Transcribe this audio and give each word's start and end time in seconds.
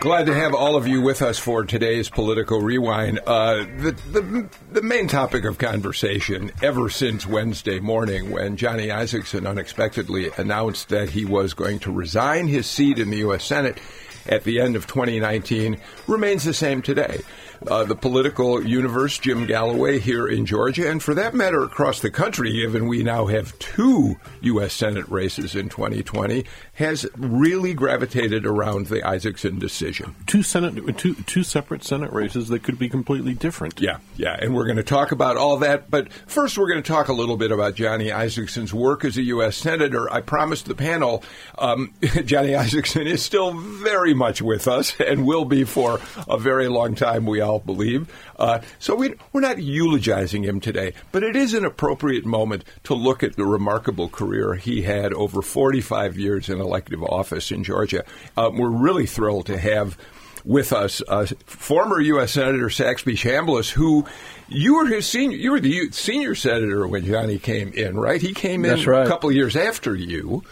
Glad 0.00 0.24
to 0.28 0.34
have 0.34 0.54
all 0.54 0.76
of 0.76 0.88
you 0.88 1.02
with 1.02 1.20
us 1.20 1.38
for 1.38 1.62
today's 1.62 2.08
political 2.08 2.62
rewind. 2.62 3.20
Uh, 3.26 3.66
the, 3.76 3.94
the, 4.10 4.48
the 4.72 4.80
main 4.80 5.06
topic 5.06 5.44
of 5.44 5.58
conversation 5.58 6.50
ever 6.62 6.88
since 6.88 7.26
Wednesday 7.26 7.80
morning, 7.80 8.30
when 8.30 8.56
Johnny 8.56 8.86
Isakson 8.86 9.46
unexpectedly 9.46 10.30
announced 10.38 10.88
that 10.88 11.10
he 11.10 11.26
was 11.26 11.52
going 11.52 11.80
to 11.80 11.92
resign 11.92 12.48
his 12.48 12.66
seat 12.66 12.98
in 12.98 13.10
the 13.10 13.18
U.S. 13.18 13.44
Senate 13.44 13.78
at 14.26 14.44
the 14.44 14.58
end 14.58 14.74
of 14.74 14.86
2019, 14.86 15.78
remains 16.06 16.44
the 16.44 16.54
same 16.54 16.80
today 16.80 17.20
uh, 17.66 17.84
the 17.84 17.94
political 17.94 18.64
universe, 18.66 19.18
Jim 19.18 19.46
Galloway 19.46 19.98
here 19.98 20.26
in 20.26 20.46
Georgia, 20.46 20.90
and 20.90 21.02
for 21.02 21.14
that 21.14 21.34
matter, 21.34 21.62
across 21.62 22.00
the 22.00 22.10
country, 22.10 22.52
given 22.52 22.86
we 22.86 23.02
now 23.02 23.26
have 23.26 23.58
two 23.58 24.16
U.S. 24.42 24.72
Senate 24.72 25.08
races 25.08 25.54
in 25.54 25.68
2020, 25.68 26.44
has 26.74 27.06
really 27.16 27.74
gravitated 27.74 28.46
around 28.46 28.86
the 28.86 29.00
Isakson 29.02 29.58
decision. 29.58 30.14
Two 30.26 30.42
Senate, 30.42 30.96
two 30.96 31.14
two 31.14 31.42
separate 31.42 31.84
Senate 31.84 32.12
races 32.12 32.48
that 32.48 32.62
could 32.62 32.78
be 32.78 32.88
completely 32.88 33.34
different. 33.34 33.80
Yeah, 33.80 33.98
yeah, 34.16 34.36
and 34.40 34.54
we're 34.54 34.66
going 34.66 34.76
to 34.76 34.82
talk 34.82 35.12
about 35.12 35.36
all 35.36 35.58
that. 35.58 35.90
But 35.90 36.12
first, 36.12 36.56
we're 36.56 36.68
going 36.68 36.82
to 36.82 36.88
talk 36.88 37.08
a 37.08 37.12
little 37.12 37.36
bit 37.36 37.52
about 37.52 37.74
Johnny 37.74 38.08
Isakson's 38.08 38.72
work 38.72 39.04
as 39.04 39.16
a 39.16 39.22
U.S. 39.22 39.56
senator. 39.56 40.10
I 40.10 40.20
promised 40.20 40.66
the 40.66 40.74
panel 40.74 41.22
um, 41.58 41.92
Johnny 42.24 42.50
Isakson 42.50 43.06
is 43.06 43.22
still 43.22 43.52
very 43.52 44.14
much 44.14 44.40
with 44.42 44.68
us 44.68 44.98
and 45.00 45.26
will 45.26 45.44
be 45.44 45.64
for 45.64 46.00
a 46.28 46.38
very 46.38 46.68
long 46.68 46.94
time. 46.94 47.26
We 47.26 47.40
all 47.40 47.49
all 47.50 47.60
believe. 47.60 48.12
Uh, 48.38 48.60
so 48.78 48.94
we, 48.94 49.14
we're 49.32 49.40
not 49.40 49.58
eulogizing 49.58 50.44
him 50.44 50.60
today, 50.60 50.94
but 51.12 51.22
it 51.22 51.36
is 51.36 51.54
an 51.54 51.64
appropriate 51.64 52.24
moment 52.24 52.64
to 52.84 52.94
look 52.94 53.22
at 53.22 53.36
the 53.36 53.44
remarkable 53.44 54.08
career 54.08 54.54
he 54.54 54.82
had 54.82 55.12
over 55.12 55.42
45 55.42 56.18
years 56.18 56.48
in 56.48 56.60
elective 56.60 57.02
office 57.02 57.50
in 57.50 57.64
Georgia. 57.64 58.04
Uh, 58.36 58.50
we're 58.52 58.70
really 58.70 59.06
thrilled 59.06 59.46
to 59.46 59.58
have 59.58 59.96
with 60.44 60.72
us 60.72 61.02
uh, 61.08 61.26
former 61.44 62.00
U.S. 62.00 62.32
Senator 62.32 62.70
Saxby 62.70 63.14
Chambliss, 63.14 63.70
who 63.70 64.06
you 64.48 64.76
were 64.76 64.86
his 64.86 65.06
senior. 65.06 65.36
You 65.36 65.52
were 65.52 65.60
the 65.60 65.90
senior 65.92 66.34
senator 66.34 66.86
when 66.86 67.04
Johnny 67.04 67.38
came 67.38 67.72
in, 67.72 67.98
right? 67.98 68.20
He 68.20 68.32
came 68.32 68.64
in 68.64 68.82
right. 68.84 69.04
a 69.04 69.08
couple 69.08 69.28
of 69.28 69.36
years 69.36 69.56
after 69.56 69.94
you. 69.94 70.42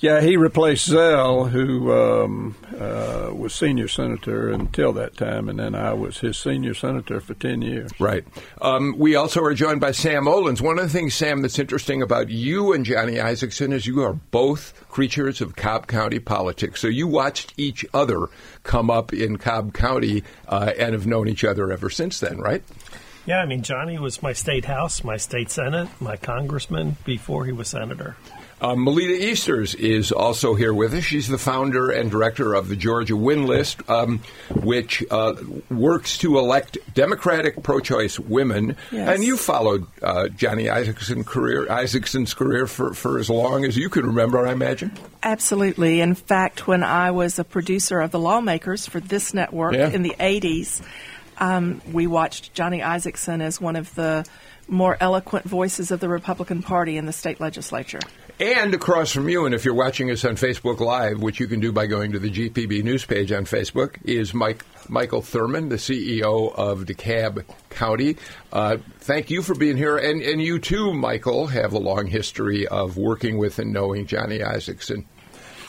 Yeah, 0.00 0.22
he 0.22 0.38
replaced 0.38 0.86
Zell, 0.86 1.44
who 1.44 1.92
um, 1.92 2.56
uh, 2.78 3.30
was 3.34 3.54
senior 3.54 3.86
senator 3.86 4.50
until 4.50 4.94
that 4.94 5.14
time, 5.14 5.50
and 5.50 5.58
then 5.58 5.74
I 5.74 5.92
was 5.92 6.20
his 6.20 6.38
senior 6.38 6.72
senator 6.72 7.20
for 7.20 7.34
10 7.34 7.60
years. 7.60 7.90
Right. 8.00 8.24
Um, 8.62 8.94
we 8.96 9.14
also 9.14 9.42
are 9.44 9.52
joined 9.52 9.82
by 9.82 9.90
Sam 9.92 10.24
Olens. 10.24 10.62
One 10.62 10.78
of 10.78 10.84
the 10.84 10.90
things, 10.90 11.12
Sam, 11.12 11.42
that's 11.42 11.58
interesting 11.58 12.00
about 12.00 12.30
you 12.30 12.72
and 12.72 12.86
Johnny 12.86 13.16
Isakson 13.16 13.74
is 13.74 13.86
you 13.86 14.02
are 14.02 14.14
both 14.14 14.72
creatures 14.88 15.42
of 15.42 15.54
Cobb 15.54 15.86
County 15.86 16.18
politics. 16.18 16.80
So 16.80 16.88
you 16.88 17.06
watched 17.06 17.52
each 17.58 17.84
other 17.92 18.28
come 18.62 18.90
up 18.90 19.12
in 19.12 19.36
Cobb 19.36 19.74
County 19.74 20.24
uh, 20.48 20.72
and 20.78 20.94
have 20.94 21.06
known 21.06 21.28
each 21.28 21.44
other 21.44 21.70
ever 21.70 21.90
since 21.90 22.20
then, 22.20 22.38
right? 22.38 22.62
Yeah, 23.26 23.42
I 23.42 23.44
mean, 23.44 23.62
Johnny 23.62 23.98
was 23.98 24.22
my 24.22 24.32
state 24.32 24.64
house, 24.64 25.04
my 25.04 25.18
state 25.18 25.50
senate, 25.50 25.88
my 26.00 26.16
congressman 26.16 26.96
before 27.04 27.44
he 27.44 27.52
was 27.52 27.68
senator. 27.68 28.16
Uh, 28.60 28.74
Melita 28.76 29.14
Easters 29.30 29.74
is 29.74 30.12
also 30.12 30.54
here 30.54 30.74
with 30.74 30.92
us. 30.92 31.02
She's 31.04 31.28
the 31.28 31.38
founder 31.38 31.90
and 31.90 32.10
director 32.10 32.52
of 32.54 32.68
the 32.68 32.76
Georgia 32.76 33.16
Win 33.16 33.46
List, 33.46 33.80
um, 33.88 34.20
which 34.54 35.02
uh, 35.10 35.34
works 35.70 36.18
to 36.18 36.38
elect 36.38 36.76
Democratic 36.92 37.62
pro-choice 37.62 38.18
women. 38.20 38.76
Yes. 38.92 39.14
And 39.14 39.24
you 39.24 39.38
followed 39.38 39.86
uh, 40.02 40.28
Johnny 40.28 40.64
Isakson 40.64 41.24
career, 41.24 41.66
Isakson's 41.66 42.34
career 42.34 42.66
for, 42.66 42.92
for 42.92 43.18
as 43.18 43.30
long 43.30 43.64
as 43.64 43.78
you 43.78 43.88
can 43.88 44.04
remember, 44.06 44.46
I 44.46 44.52
imagine. 44.52 44.92
Absolutely. 45.22 46.00
In 46.02 46.14
fact, 46.14 46.66
when 46.66 46.82
I 46.82 47.12
was 47.12 47.38
a 47.38 47.44
producer 47.44 48.00
of 48.00 48.10
the 48.10 48.18
Lawmakers 48.18 48.86
for 48.86 49.00
this 49.00 49.32
network 49.32 49.72
Yeah. 49.74 49.88
in 49.88 50.02
the 50.02 50.14
80s, 50.20 50.82
um, 51.38 51.80
we 51.90 52.06
watched 52.06 52.52
Johnny 52.52 52.80
Isakson 52.80 53.40
as 53.40 53.58
one 53.58 53.76
of 53.76 53.94
the 53.94 54.26
more 54.68 54.96
eloquent 55.00 55.46
voices 55.46 55.90
of 55.90 56.00
the 56.00 56.08
Republican 56.08 56.62
Party 56.62 56.96
in 56.98 57.06
the 57.06 57.12
state 57.12 57.40
legislature. 57.40 58.00
And 58.40 58.72
across 58.72 59.12
from 59.12 59.28
you, 59.28 59.44
and 59.44 59.54
if 59.54 59.66
you're 59.66 59.74
watching 59.74 60.10
us 60.10 60.24
on 60.24 60.36
Facebook 60.36 60.80
Live, 60.80 61.20
which 61.20 61.40
you 61.40 61.46
can 61.46 61.60
do 61.60 61.72
by 61.72 61.84
going 61.86 62.12
to 62.12 62.18
the 62.18 62.30
GPB 62.30 62.82
news 62.82 63.04
page 63.04 63.32
on 63.32 63.44
Facebook, 63.44 63.96
is 64.02 64.32
Mike 64.32 64.64
Michael 64.88 65.20
Thurmond, 65.20 65.68
the 65.68 65.76
CEO 65.76 66.50
of 66.54 66.86
DeKalb 66.86 67.44
County. 67.68 68.16
Uh, 68.50 68.78
thank 69.00 69.28
you 69.28 69.42
for 69.42 69.54
being 69.54 69.76
here, 69.76 69.98
and 69.98 70.22
and 70.22 70.40
you 70.40 70.58
too, 70.58 70.94
Michael, 70.94 71.48
have 71.48 71.74
a 71.74 71.78
long 71.78 72.06
history 72.06 72.66
of 72.66 72.96
working 72.96 73.36
with 73.36 73.58
and 73.58 73.74
knowing 73.74 74.06
Johnny 74.06 74.38
Isakson. 74.38 75.04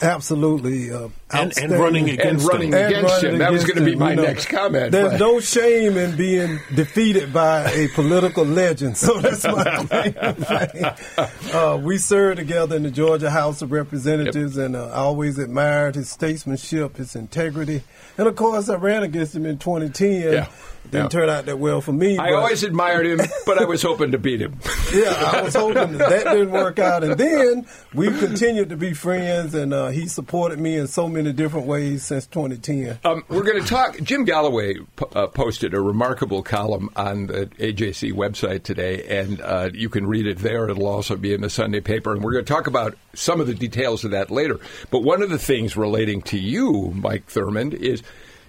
Absolutely, 0.02 0.92
uh, 0.92 1.08
And- 1.30 1.52
and 1.56 1.72
running 1.72 2.10
against 2.10 2.44
And 2.44 2.52
running 2.52 2.74
And 2.74 2.86
against 2.86 3.14
running 3.22 3.32
him. 3.32 3.38
That 3.38 3.52
was 3.52 3.64
going 3.64 3.78
to 3.78 3.84
be 3.84 3.94
my 3.94 4.10
you 4.10 4.16
know. 4.16 4.22
next 4.24 4.46
comment. 4.46 4.92
There's 4.92 5.12
but- 5.12 5.20
no 5.20 5.40
shame 5.40 5.96
in 5.96 6.16
being 6.16 6.58
defeated 6.74 7.32
by 7.32 7.70
a 7.70 7.88
political 7.94 8.44
legend, 8.44 8.96
so 8.96 9.18
that's 9.20 9.44
my 9.44 10.34
claim. 10.36 11.54
Uh, 11.54 11.78
we 11.82 11.98
served 11.98 12.38
together 12.38 12.76
in 12.76 12.82
the 12.82 12.90
Georgia 12.90 13.30
House 13.30 13.62
of 13.62 13.72
Representatives, 13.72 14.56
and 14.56 14.76
uh, 14.76 14.86
I 14.88 14.96
always 14.96 15.38
admired 15.38 15.94
his 15.94 16.10
statesmanship, 16.10 16.96
his 16.96 17.14
integrity, 17.16 17.82
and 18.18 18.26
of 18.28 18.36
course, 18.36 18.68
I 18.68 18.76
ran 18.76 19.02
against 19.02 19.34
him 19.34 19.46
in 19.46 19.58
2010. 19.58 20.32
Yeah. 20.32 20.46
Didn't 20.90 21.04
Yeah. 21.04 21.08
turn 21.20 21.30
out 21.30 21.46
that 21.46 21.60
well 21.60 21.80
for 21.80 21.92
me. 21.92 22.18
I 22.18 22.30
but- 22.30 22.34
always 22.38 22.64
admired 22.64 23.06
him, 23.06 23.20
but 23.46 23.56
I 23.62 23.64
was 23.66 23.82
hoping 23.82 24.10
to 24.12 24.18
beat 24.18 24.40
him. 24.42 24.58
yeah, 24.92 25.14
I 25.32 25.40
was 25.42 25.54
hoping 25.54 25.96
that, 25.96 26.08
that 26.10 26.24
didn't 26.24 26.50
work 26.50 26.80
out, 26.80 27.04
and 27.04 27.16
then 27.16 27.66
we've 27.94 28.18
continued 28.18 28.70
to 28.70 28.76
be 28.76 28.92
friends, 28.92 29.54
and 29.54 29.72
uh, 29.72 29.88
he 29.88 30.08
supported 30.08 30.58
me 30.58 30.76
in 30.76 30.88
so 30.88 31.08
many 31.08 31.32
different 31.32 31.68
ways 31.68 32.04
since 32.04 32.26
2010. 32.26 32.98
Um, 33.04 33.22
we're 33.28 33.44
going 33.44 33.62
to 33.62 33.66
talk. 33.68 33.96
Jim 34.02 34.24
Galloway 34.24 34.74
p- 34.74 35.04
uh, 35.14 35.28
posted 35.28 35.72
a 35.72 35.80
remarkable 35.80 36.42
column 36.42 36.90
on 36.96 37.28
the 37.28 37.46
AJC 37.60 38.12
website 38.12 38.64
today, 38.64 39.04
and 39.20 39.40
uh, 39.40 39.70
you 39.72 39.88
can 39.88 40.04
read 40.04 40.26
it 40.26 40.38
there. 40.38 40.68
It'll 40.68 40.88
also 40.88 41.16
be 41.16 41.32
in 41.32 41.42
the 41.42 41.50
Sunday 41.50 41.80
paper, 41.80 42.12
and 42.12 42.24
we're 42.24 42.32
going 42.32 42.44
to 42.44 42.52
talk 42.52 42.66
about 42.66 42.98
some 43.14 43.40
of 43.40 43.46
the 43.46 43.54
details 43.54 44.04
of 44.04 44.10
that 44.10 44.32
later. 44.32 44.58
But 44.90 45.04
one 45.04 45.22
of 45.22 45.30
the 45.30 45.38
things 45.38 45.76
relating 45.76 46.22
to 46.22 46.38
you, 46.38 46.92
Mike 46.96 47.28
Thurmond, 47.28 47.72
is 47.74 48.02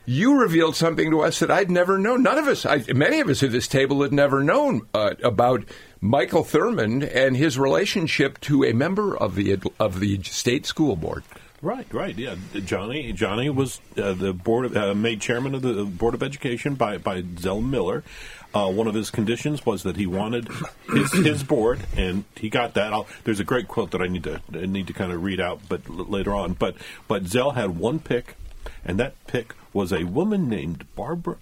you 0.06 0.40
revealed 0.40 0.75
something 0.75 1.12
to 1.12 1.22
us 1.22 1.40
that 1.40 1.52
I'd 1.52 1.72
never 1.72 1.97
known. 1.97 2.24
None 2.24 2.38
of 2.38 2.47
us, 2.47 2.66
I, 2.66 2.84
many 2.94 3.19
of 3.19 3.30
us 3.30 3.44
at 3.44 3.52
this 3.52 3.68
table, 3.68 4.02
had 4.02 4.12
never 4.12 4.44
known 4.44 4.88
uh, 4.94 5.16
about 5.24 5.64
Michael 6.02 6.44
Thurmond 6.44 7.09
and 7.14 7.38
his 7.38 7.58
relationship 7.58 8.40
to 8.42 8.63
a 8.63 8.74
member 8.74 9.16
of 9.16 9.36
the 9.36 9.58
of 9.80 10.00
the 10.00 10.22
state 10.24 10.66
school 10.66 10.96
board. 10.96 11.24
Right, 11.62 11.88
right, 11.94 12.18
yeah. 12.18 12.36
Johnny, 12.66 13.13
Johnny 13.13 13.50
was 13.50 13.80
uh, 13.96 14.12
the 14.12 14.34
board 14.34 14.66
of, 14.66 14.75
uh, 14.75 14.94
made 14.94 15.22
chairman 15.22 15.56
of 15.56 15.62
the 15.62 15.86
board 15.86 16.13
of 16.13 16.22
education 16.22 16.75
by 16.75 16.97
by 16.97 17.24
Zell 17.40 17.62
Miller. 17.62 18.03
Uh, 18.53 18.69
one 18.69 18.86
of 18.86 18.94
his 18.94 19.09
conditions 19.09 19.66
was 19.66 19.84
that 19.84 19.96
he 19.96 20.06
wanted 20.06 20.47
his 20.90 21.12
his 21.13 21.42
board, 21.44 21.80
and 21.96 22.25
he 22.36 22.50
got 22.50 22.74
that. 22.74 22.92
I'll, 22.92 23.08
there's 23.24 23.40
a 23.40 23.46
great 23.46 23.69
quote 23.69 23.92
that 23.92 24.02
I 24.02 24.08
need 24.08 24.25
to 24.25 24.42
I 24.53 24.66
need 24.66 24.88
to 24.88 24.94
kind 24.94 25.13
of 25.13 25.24
read 25.24 25.40
out, 25.40 25.62
but 25.69 25.81
l- 25.90 26.06
later 26.06 26.36
on. 26.36 26.52
But 26.52 26.75
but 27.08 27.28
Zell 27.28 27.52
had 27.52 27.78
one 27.80 28.00
pick, 28.00 28.36
and 28.86 29.00
that 29.00 29.16
pick 29.28 29.56
was 29.74 29.92
a 29.92 30.04
woman 30.04 30.50
named 30.50 30.86
Barbara 30.96 31.38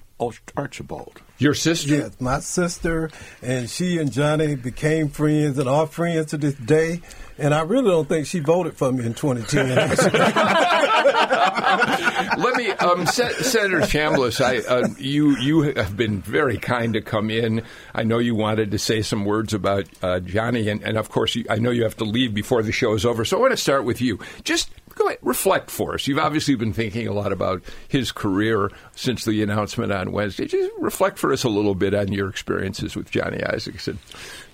Archibald. 0.56 1.22
Your 1.40 1.56
sister? 1.56 1.90
Yes, 1.90 2.22
my 2.22 2.40
sister 2.40 3.10
and 3.42 3.70
she 3.70 3.98
and 3.98 4.12
Johnny 4.12 4.56
became 4.56 5.10
friends 5.10 5.58
and 5.58 5.68
are 5.68 5.88
friends 5.88 6.28
to 6.28 6.38
this 6.38 6.54
day. 6.56 7.02
And 7.40 7.56
I 7.56 7.62
really 7.62 7.90
don't 7.90 8.08
think 8.08 8.28
she 8.28 8.40
voted 8.40 8.78
for 8.78 8.92
me 8.92 9.04
in 9.06 9.16
2010. 9.16 9.68
Let 12.38 12.56
me, 12.56 12.70
um, 12.72 13.08
Sen- 13.08 13.34
Senator 13.34 13.80
Chambliss. 13.80 14.40
I, 14.40 14.60
uh, 14.60 14.90
you, 15.00 15.36
you 15.38 15.62
have 15.74 15.98
been 15.98 16.22
very 16.22 16.58
kind 16.58 16.94
to 16.94 17.02
come 17.02 17.32
in. 17.32 17.64
I 17.96 18.04
know 18.04 18.20
you 18.20 18.36
wanted 18.36 18.70
to 18.72 18.78
say 18.78 19.02
some 19.02 19.26
words 19.26 19.56
about 19.56 19.86
uh, 20.04 20.20
Johnny, 20.20 20.70
and, 20.70 20.84
and 20.84 20.98
of 20.98 21.10
course, 21.10 21.36
you, 21.36 21.46
I 21.50 21.56
know 21.56 21.72
you 21.72 21.84
have 21.84 21.98
to 21.98 22.06
leave 22.06 22.36
before 22.36 22.62
the 22.62 22.72
show 22.72 22.94
is 22.94 23.06
over. 23.06 23.26
So 23.26 23.38
I 23.38 23.42
want 23.42 23.52
to 23.52 23.58
start 23.58 23.86
with 23.86 24.02
you. 24.02 24.20
Just 24.44 24.70
go 25.02 25.08
ahead, 25.08 25.20
reflect 25.22 25.72
for 25.72 25.96
us. 25.96 26.08
You've 26.08 26.20
obviously 26.20 26.56
been 26.56 26.74
thinking 26.74 27.08
a 27.08 27.14
lot 27.14 27.32
about 27.32 27.64
his 27.88 28.12
career 28.12 28.72
since 28.96 29.26
the 29.26 29.42
announcement 29.42 29.92
on 29.92 30.12
Wednesday. 30.12 30.46
Just 30.46 30.72
reflect 30.80 31.18
for 31.18 31.32
us 31.34 31.44
a 31.44 31.50
little 31.50 31.76
bit 31.76 31.94
on 31.94 32.12
your 32.12 32.30
experiences 32.30 32.96
with 32.96 33.10
Johnny 33.10 33.38
Isakson. 33.38 33.98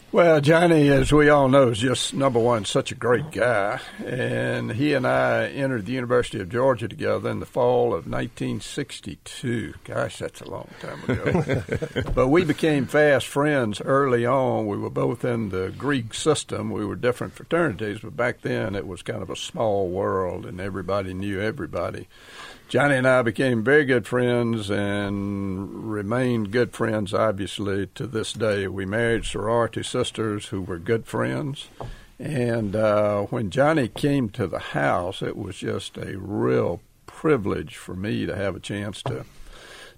Well, 0.09 0.39
Johnny, 0.39 0.87
as 0.87 1.11
we 1.11 1.27
all 1.27 1.49
know, 1.49 1.67
is 1.67 1.79
just 1.79 2.13
number 2.13 2.39
one, 2.39 2.63
such 2.63 2.93
a 2.93 2.95
great 2.95 3.29
guy. 3.29 3.81
And 4.05 4.71
he 4.71 4.93
and 4.93 5.05
I 5.05 5.47
entered 5.47 5.85
the 5.85 5.91
University 5.91 6.39
of 6.39 6.49
Georgia 6.49 6.87
together 6.87 7.29
in 7.29 7.41
the 7.41 7.45
fall 7.45 7.87
of 7.87 8.07
1962. 8.07 9.73
Gosh, 9.83 10.17
that's 10.17 10.39
a 10.39 10.49
long 10.49 10.69
time 10.79 11.03
ago. 11.09 11.63
but 12.15 12.29
we 12.29 12.45
became 12.45 12.85
fast 12.85 13.27
friends 13.27 13.81
early 13.81 14.25
on. 14.25 14.67
We 14.67 14.77
were 14.77 14.89
both 14.89 15.25
in 15.25 15.49
the 15.49 15.73
Greek 15.77 16.13
system. 16.13 16.71
We 16.71 16.85
were 16.85 16.95
different 16.95 17.33
fraternities, 17.33 17.99
but 17.99 18.15
back 18.15 18.41
then 18.43 18.75
it 18.75 18.87
was 18.87 19.01
kind 19.01 19.21
of 19.21 19.29
a 19.29 19.35
small 19.35 19.89
world 19.89 20.45
and 20.45 20.61
everybody 20.61 21.13
knew 21.13 21.41
everybody. 21.41 22.07
Johnny 22.69 22.95
and 22.95 23.07
I 23.07 23.21
became 23.21 23.63
very 23.63 23.85
good 23.85 24.05
friends 24.05 24.69
and 24.69 25.89
remained 25.89 26.51
good 26.51 26.73
friends, 26.73 27.13
obviously, 27.13 27.87
to 27.95 28.05
this 28.05 28.33
day. 28.33 28.67
We 28.67 28.85
married 28.85 29.23
sorority 29.23 29.83
sisters 29.83 30.47
who 30.47 30.61
were 30.61 30.77
good 30.77 31.05
friends. 31.05 31.67
And 32.19 32.75
uh, 32.75 33.21
when 33.23 33.51
Johnny 33.51 33.87
came 33.87 34.27
to 34.31 34.47
the 34.47 34.59
house, 34.59 35.21
it 35.21 35.37
was 35.37 35.55
just 35.55 35.97
a 35.97 36.17
real 36.17 36.81
privilege 37.05 37.77
for 37.77 37.95
me 37.95 38.25
to 38.25 38.35
have 38.35 38.55
a 38.55 38.59
chance 38.59 39.01
to 39.03 39.23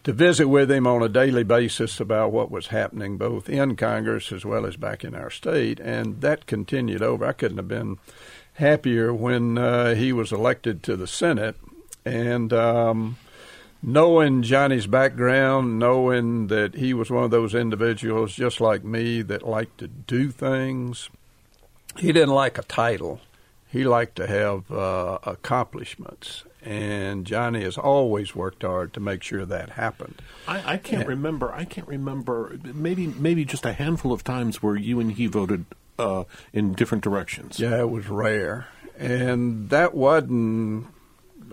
to 0.01 0.13
visit 0.13 0.47
with 0.47 0.71
him 0.71 0.87
on 0.87 1.03
a 1.03 1.09
daily 1.09 1.43
basis 1.43 1.99
about 1.99 2.31
what 2.31 2.49
was 2.49 2.67
happening 2.67 3.17
both 3.17 3.49
in 3.49 3.75
Congress 3.75 4.31
as 4.31 4.45
well 4.45 4.65
as 4.65 4.77
back 4.77 5.03
in 5.03 5.13
our 5.13 5.29
state. 5.29 5.77
And 5.81 6.21
that 6.21 6.45
continued 6.45 7.01
over. 7.01 7.25
I 7.25 7.33
couldn't 7.33 7.57
have 7.57 7.67
been 7.67 7.97
happier 8.53 9.13
when 9.13 9.57
uh, 9.57 9.95
he 9.95 10.13
was 10.13 10.31
elected 10.31 10.83
to 10.83 10.95
the 10.95 11.07
Senate 11.07 11.57
and 12.09 12.53
um, 12.53 13.17
knowing 13.83 14.41
Johnny's 14.41 14.87
background, 14.87 15.79
knowing 15.79 16.47
that 16.47 16.75
he 16.75 16.93
was 16.93 17.09
one 17.09 17.23
of 17.23 17.31
those 17.31 17.53
individuals 17.53 18.33
just 18.33 18.59
like 18.59 18.83
me 18.83 19.21
that 19.21 19.47
liked 19.47 19.77
to 19.79 19.87
do 19.87 20.31
things, 20.31 21.09
he 21.97 22.11
didn't 22.11 22.33
like 22.33 22.57
a 22.57 22.63
title. 22.63 23.21
He 23.71 23.83
liked 23.83 24.15
to 24.15 24.25
have 24.25 24.71
uh, 24.71 25.19
accomplishments. 25.23 26.43
And 26.63 27.25
Johnny 27.25 27.61
has 27.63 27.77
always 27.77 28.35
worked 28.35 28.63
hard 28.63 28.93
to 28.93 28.99
make 28.99 29.23
sure 29.23 29.45
that 29.45 29.71
happened. 29.71 30.21
I, 30.47 30.73
I 30.73 30.77
can't 30.77 31.07
remember. 31.07 31.53
I 31.53 31.63
can't 31.65 31.87
remember. 31.87 32.59
Maybe 32.63 33.07
maybe 33.07 33.45
just 33.45 33.65
a 33.65 33.71
handful 33.71 34.11
of 34.11 34.25
times 34.25 34.61
where 34.61 34.75
you 34.75 34.99
and 34.99 35.13
he 35.13 35.27
voted 35.27 35.65
uh, 35.97 36.25
in 36.51 36.73
different 36.73 37.03
directions. 37.03 37.59
Yeah, 37.59 37.79
it 37.79 37.89
was 37.89 38.09
rare, 38.09 38.67
and 38.97 39.69
that 39.69 39.93
wasn't 39.93 40.87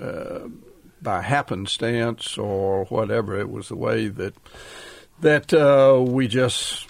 uh, 0.01 0.49
by 1.01 1.23
happenstance 1.23 2.39
or 2.39 2.85
whatever. 2.87 3.39
It 3.39 3.51
was 3.51 3.69
the 3.69 3.77
way 3.77 4.09
that 4.09 4.35
that 5.21 5.53
uh, 5.53 6.03
we 6.03 6.29
just 6.29 6.87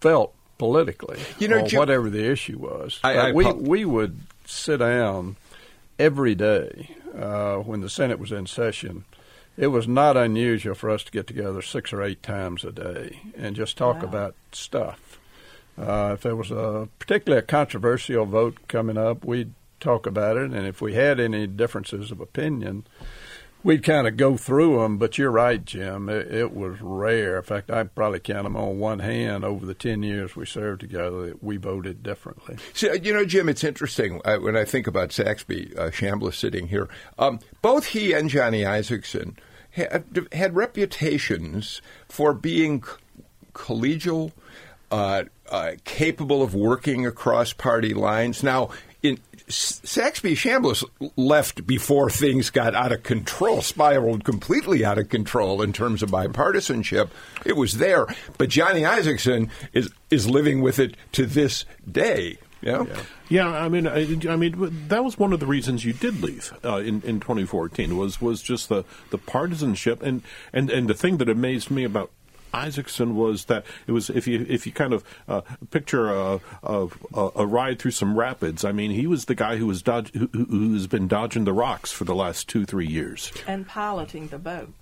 felt 0.00 0.34
politically, 0.58 1.20
you 1.38 1.48
know, 1.48 1.66
Jim, 1.66 1.78
whatever 1.78 2.10
the 2.10 2.30
issue 2.30 2.58
was. 2.58 3.00
I, 3.04 3.14
I, 3.14 3.32
we 3.32 3.52
we 3.52 3.84
would 3.84 4.18
sit 4.46 4.78
down 4.78 5.36
every 5.98 6.34
day 6.34 6.96
uh, 7.16 7.56
when 7.56 7.80
the 7.80 7.90
Senate 7.90 8.18
was 8.18 8.32
in 8.32 8.46
session. 8.46 9.04
It 9.56 9.68
was 9.68 9.86
not 9.86 10.16
unusual 10.16 10.74
for 10.74 10.90
us 10.90 11.04
to 11.04 11.12
get 11.12 11.28
together 11.28 11.62
six 11.62 11.92
or 11.92 12.02
eight 12.02 12.24
times 12.24 12.64
a 12.64 12.72
day 12.72 13.20
and 13.36 13.54
just 13.54 13.76
talk 13.76 13.98
wow. 13.98 14.08
about 14.08 14.34
stuff. 14.50 15.20
Uh, 15.78 16.12
if 16.14 16.22
there 16.22 16.34
was 16.34 16.50
a 16.50 16.88
particularly 16.98 17.38
a 17.38 17.42
controversial 17.42 18.26
vote 18.26 18.58
coming 18.66 18.98
up, 18.98 19.24
we'd 19.24 19.52
talk 19.80 20.06
about 20.06 20.36
it, 20.36 20.50
and 20.50 20.66
if 20.66 20.80
we 20.80 20.94
had 20.94 21.20
any 21.20 21.46
differences 21.46 22.10
of 22.10 22.20
opinion, 22.20 22.86
we'd 23.64 23.82
kind 23.82 24.06
of 24.06 24.16
go 24.16 24.36
through 24.36 24.80
them. 24.80 24.98
But 24.98 25.18
you're 25.18 25.30
right, 25.30 25.64
Jim. 25.64 26.08
It, 26.08 26.32
it, 26.32 26.54
was 26.54 26.80
rare. 26.80 27.38
In 27.38 27.42
fact, 27.42 27.70
I 27.70 27.82
probably 27.84 28.20
count 28.20 28.44
them 28.44 28.56
on 28.56 28.78
one 28.78 29.00
hand 29.00 29.44
over 29.44 29.66
the 29.66 29.74
ten 29.74 30.02
years 30.02 30.36
we 30.36 30.46
served 30.46 30.80
together 30.80 31.26
that 31.26 31.42
we 31.42 31.56
voted 31.56 32.02
differently. 32.02 32.58
So, 32.74 32.92
you 32.92 33.12
know, 33.12 33.24
Jim, 33.24 33.48
it's 33.48 33.64
interesting 33.64 34.20
uh, 34.24 34.36
when 34.36 34.56
I 34.56 34.64
think 34.64 34.86
about 34.86 35.10
Saxby 35.10 35.76
uh, 35.76 35.90
sitting 36.30 36.68
here. 36.68 36.88
Um, 37.18 37.40
both 37.62 37.86
he 37.86 38.12
and 38.12 38.28
Johnny 38.28 38.62
Isakson 38.62 39.36
had, 39.70 40.04
had 40.32 40.54
reputations 40.54 41.80
for 42.08 42.34
being 42.34 42.84
collegial. 43.52 44.32
Uh, 44.90 45.24
uh, 45.50 45.72
capable 45.84 46.42
of 46.42 46.54
working 46.54 47.04
across 47.04 47.52
party 47.52 47.94
lines. 47.94 48.42
Now, 48.42 48.70
in 49.02 49.18
Saxby 49.48 50.34
Chambliss 50.34 50.84
left 51.16 51.66
before 51.66 52.08
things 52.08 52.50
got 52.50 52.74
out 52.74 52.92
of 52.92 53.02
control, 53.02 53.60
spiraled 53.60 54.24
completely 54.24 54.84
out 54.84 54.98
of 54.98 55.10
control 55.10 55.60
in 55.60 55.72
terms 55.72 56.02
of 56.02 56.10
bipartisanship. 56.10 57.10
It 57.44 57.56
was 57.56 57.74
there, 57.74 58.06
but 58.38 58.48
Johnny 58.48 58.82
Isakson 58.82 59.50
is 59.72 59.90
is 60.10 60.28
living 60.28 60.62
with 60.62 60.78
it 60.78 60.96
to 61.12 61.26
this 61.26 61.64
day. 61.90 62.38
Yeah. 62.62 62.84
yeah, 62.88 63.02
yeah. 63.28 63.48
I 63.48 63.68
mean, 63.68 63.86
I, 63.86 64.06
I, 64.26 64.36
mean, 64.36 64.86
that 64.88 65.04
was 65.04 65.18
one 65.18 65.34
of 65.34 65.40
the 65.40 65.46
reasons 65.46 65.84
you 65.84 65.92
did 65.92 66.22
leave 66.22 66.50
uh, 66.64 66.76
in 66.76 67.02
in 67.02 67.20
2014 67.20 67.98
was 67.98 68.22
was 68.22 68.40
just 68.40 68.70
the 68.70 68.84
the 69.10 69.18
partisanship 69.18 70.02
and 70.02 70.22
and 70.52 70.70
and 70.70 70.88
the 70.88 70.94
thing 70.94 71.18
that 71.18 71.28
amazed 71.28 71.70
me 71.70 71.84
about 71.84 72.10
Isakson 72.54 73.14
was 73.14 73.46
that 73.46 73.64
it 73.86 73.92
was 73.92 74.10
if 74.10 74.26
you 74.26 74.46
if 74.48 74.66
you 74.66 74.72
kind 74.72 74.92
of 74.92 75.04
uh, 75.28 75.42
picture 75.70 76.10
a, 76.10 76.40
a, 76.62 76.88
a 77.14 77.46
ride 77.46 77.78
through 77.78 77.90
some 77.92 78.18
rapids. 78.18 78.64
I 78.64 78.72
mean, 78.72 78.90
he 78.90 79.06
was 79.06 79.26
the 79.26 79.34
guy 79.34 79.56
who 79.56 79.66
was 79.66 79.82
dodge, 79.82 80.12
who, 80.14 80.28
who's 80.32 80.86
been 80.86 81.08
dodging 81.08 81.44
the 81.44 81.52
rocks 81.52 81.92
for 81.92 82.04
the 82.04 82.14
last 82.14 82.48
two 82.48 82.64
three 82.64 82.86
years 82.86 83.32
and 83.46 83.66
piloting 83.66 84.28
the 84.28 84.38
boat. 84.38 84.72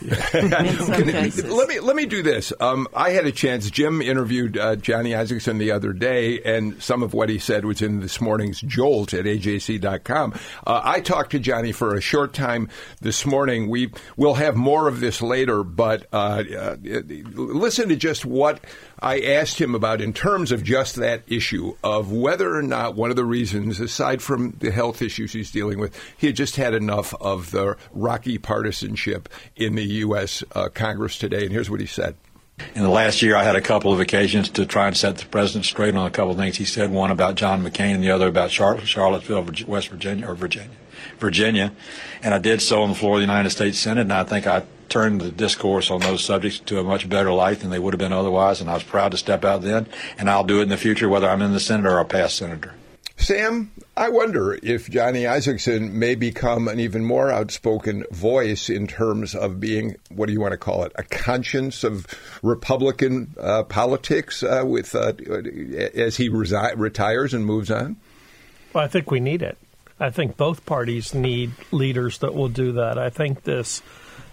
let 0.32 1.68
me 1.68 1.80
let 1.80 1.96
me 1.96 2.06
do 2.06 2.22
this. 2.22 2.52
Um, 2.60 2.86
I 2.94 3.10
had 3.10 3.26
a 3.26 3.32
chance. 3.32 3.68
Jim 3.68 4.00
interviewed 4.00 4.56
uh, 4.56 4.76
Johnny 4.76 5.10
Isakson 5.10 5.58
the 5.58 5.72
other 5.72 5.92
day, 5.92 6.40
and 6.42 6.80
some 6.80 7.02
of 7.02 7.14
what 7.14 7.28
he 7.28 7.40
said 7.40 7.64
was 7.64 7.82
in 7.82 7.98
this 7.98 8.20
morning's 8.20 8.60
Jolt 8.60 9.12
at 9.12 9.24
AJC.com. 9.24 10.34
Uh, 10.64 10.80
I 10.84 11.00
talked 11.00 11.32
to 11.32 11.40
Johnny 11.40 11.72
for 11.72 11.96
a 11.96 12.00
short 12.00 12.32
time 12.32 12.68
this 13.00 13.26
morning. 13.26 13.68
We 13.68 13.90
will 14.16 14.34
have 14.34 14.54
more 14.54 14.86
of 14.86 15.00
this 15.00 15.20
later, 15.20 15.64
but 15.64 16.06
uh, 16.12 16.44
uh 16.56 16.76
listen 17.34 17.88
to 17.88 17.96
just 17.96 18.24
what 18.24 18.60
I 19.00 19.20
asked 19.20 19.60
him 19.60 19.74
about 19.74 20.00
in 20.00 20.12
terms 20.12 20.50
of 20.50 20.64
just 20.64 20.96
that 20.96 21.22
issue 21.28 21.76
of 21.84 22.10
whether 22.10 22.56
or 22.56 22.62
not 22.62 22.96
one 22.96 23.10
of 23.10 23.16
the 23.16 23.24
reasons, 23.24 23.78
aside 23.78 24.22
from 24.22 24.56
the 24.58 24.70
health 24.70 25.02
issues 25.02 25.32
he's 25.32 25.50
dealing 25.50 25.78
with, 25.78 25.96
he 26.16 26.26
had 26.26 26.36
just 26.36 26.56
had 26.56 26.74
enough 26.74 27.14
of 27.20 27.52
the 27.52 27.76
rocky 27.92 28.38
partisanship 28.38 29.28
in 29.54 29.76
the 29.76 29.84
U.S. 29.84 30.42
Uh, 30.52 30.68
Congress 30.68 31.16
today. 31.16 31.44
And 31.44 31.52
here's 31.52 31.70
what 31.70 31.80
he 31.80 31.86
said. 31.86 32.16
In 32.74 32.82
the 32.82 32.88
last 32.88 33.22
year, 33.22 33.36
I 33.36 33.44
had 33.44 33.54
a 33.54 33.60
couple 33.60 33.92
of 33.92 34.00
occasions 34.00 34.48
to 34.50 34.66
try 34.66 34.88
and 34.88 34.96
set 34.96 35.16
the 35.18 35.26
president 35.26 35.64
straight 35.64 35.94
on 35.94 36.06
a 36.06 36.10
couple 36.10 36.32
of 36.32 36.36
things 36.36 36.56
he 36.56 36.64
said. 36.64 36.90
One 36.90 37.12
about 37.12 37.36
John 37.36 37.62
McCain, 37.62 37.94
and 37.94 38.02
the 38.02 38.10
other 38.10 38.26
about 38.26 38.50
Charlottesville, 38.50 39.46
West 39.68 39.88
Virginia, 39.88 40.26
or 40.26 40.34
Virginia, 40.34 40.74
Virginia. 41.18 41.72
And 42.20 42.34
I 42.34 42.38
did 42.38 42.60
so 42.60 42.82
on 42.82 42.88
the 42.88 42.94
floor 42.96 43.14
of 43.14 43.18
the 43.18 43.26
United 43.26 43.50
States 43.50 43.78
Senate, 43.78 44.00
and 44.00 44.12
I 44.12 44.24
think 44.24 44.48
I 44.48 44.64
turned 44.88 45.20
the 45.20 45.30
discourse 45.30 45.90
on 45.90 46.00
those 46.00 46.24
subjects 46.24 46.58
to 46.60 46.78
a 46.78 46.84
much 46.84 47.08
better 47.08 47.32
light 47.32 47.60
than 47.60 47.70
they 47.70 47.78
would 47.78 47.94
have 47.94 47.98
been 47.98 48.12
otherwise. 48.12 48.60
And 48.60 48.70
I 48.70 48.74
was 48.74 48.82
proud 48.82 49.12
to 49.12 49.18
step 49.18 49.44
out 49.44 49.62
then, 49.62 49.86
and 50.18 50.28
I'll 50.30 50.44
do 50.44 50.60
it 50.60 50.64
in 50.64 50.68
the 50.68 50.76
future, 50.76 51.08
whether 51.08 51.28
I'm 51.28 51.42
in 51.42 51.52
the 51.52 51.60
Senate 51.60 51.86
or 51.86 51.98
a 51.98 52.04
past 52.04 52.36
senator. 52.36 52.74
Sam, 53.18 53.72
I 53.96 54.10
wonder 54.10 54.58
if 54.62 54.88
Johnny 54.88 55.22
Isakson 55.22 55.90
may 55.90 56.14
become 56.14 56.68
an 56.68 56.78
even 56.78 57.04
more 57.04 57.32
outspoken 57.32 58.04
voice 58.12 58.70
in 58.70 58.86
terms 58.86 59.34
of 59.34 59.58
being, 59.58 59.96
what 60.08 60.26
do 60.26 60.32
you 60.32 60.40
want 60.40 60.52
to 60.52 60.58
call 60.58 60.84
it, 60.84 60.92
a 60.94 61.02
conscience 61.02 61.82
of 61.82 62.06
Republican 62.42 63.34
uh, 63.40 63.64
politics 63.64 64.44
uh, 64.44 64.62
with 64.64 64.94
uh, 64.94 65.14
as 65.94 66.16
he 66.16 66.30
resi- 66.30 66.74
retires 66.76 67.34
and 67.34 67.44
moves 67.44 67.72
on. 67.72 67.96
Well, 68.72 68.84
I 68.84 68.88
think 68.88 69.10
we 69.10 69.18
need 69.18 69.42
it. 69.42 69.58
I 69.98 70.10
think 70.10 70.36
both 70.36 70.64
parties 70.64 71.12
need 71.12 71.50
leaders 71.72 72.18
that 72.18 72.34
will 72.34 72.48
do 72.48 72.72
that. 72.72 72.98
I 72.98 73.10
think 73.10 73.42
this 73.42 73.82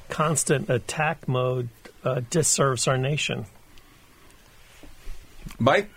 constant 0.09 0.69
attack 0.69 1.27
mode 1.27 1.69
uh, 2.03 2.21
disserves 2.29 2.87
our 2.87 2.97
nation. 2.97 3.45
Mike? 5.59 5.89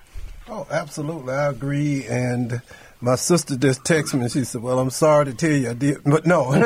Oh, 0.49 0.67
absolutely. 0.71 1.35
I 1.35 1.49
agree. 1.49 2.07
And 2.07 2.63
my 3.01 3.17
sister 3.17 3.57
just 3.57 3.85
texted 3.85 4.15
me 4.15 4.23
and 4.23 4.33
she 4.33 4.45
said, 4.45 4.63
Well, 4.63 4.79
I'm 4.79 4.91
sorry 4.91 5.27
to 5.27 5.35
tell 5.35 5.51
you 5.51 5.71
I 5.71 5.75
did, 5.75 6.03
but 6.05 6.27
no. 6.27 6.51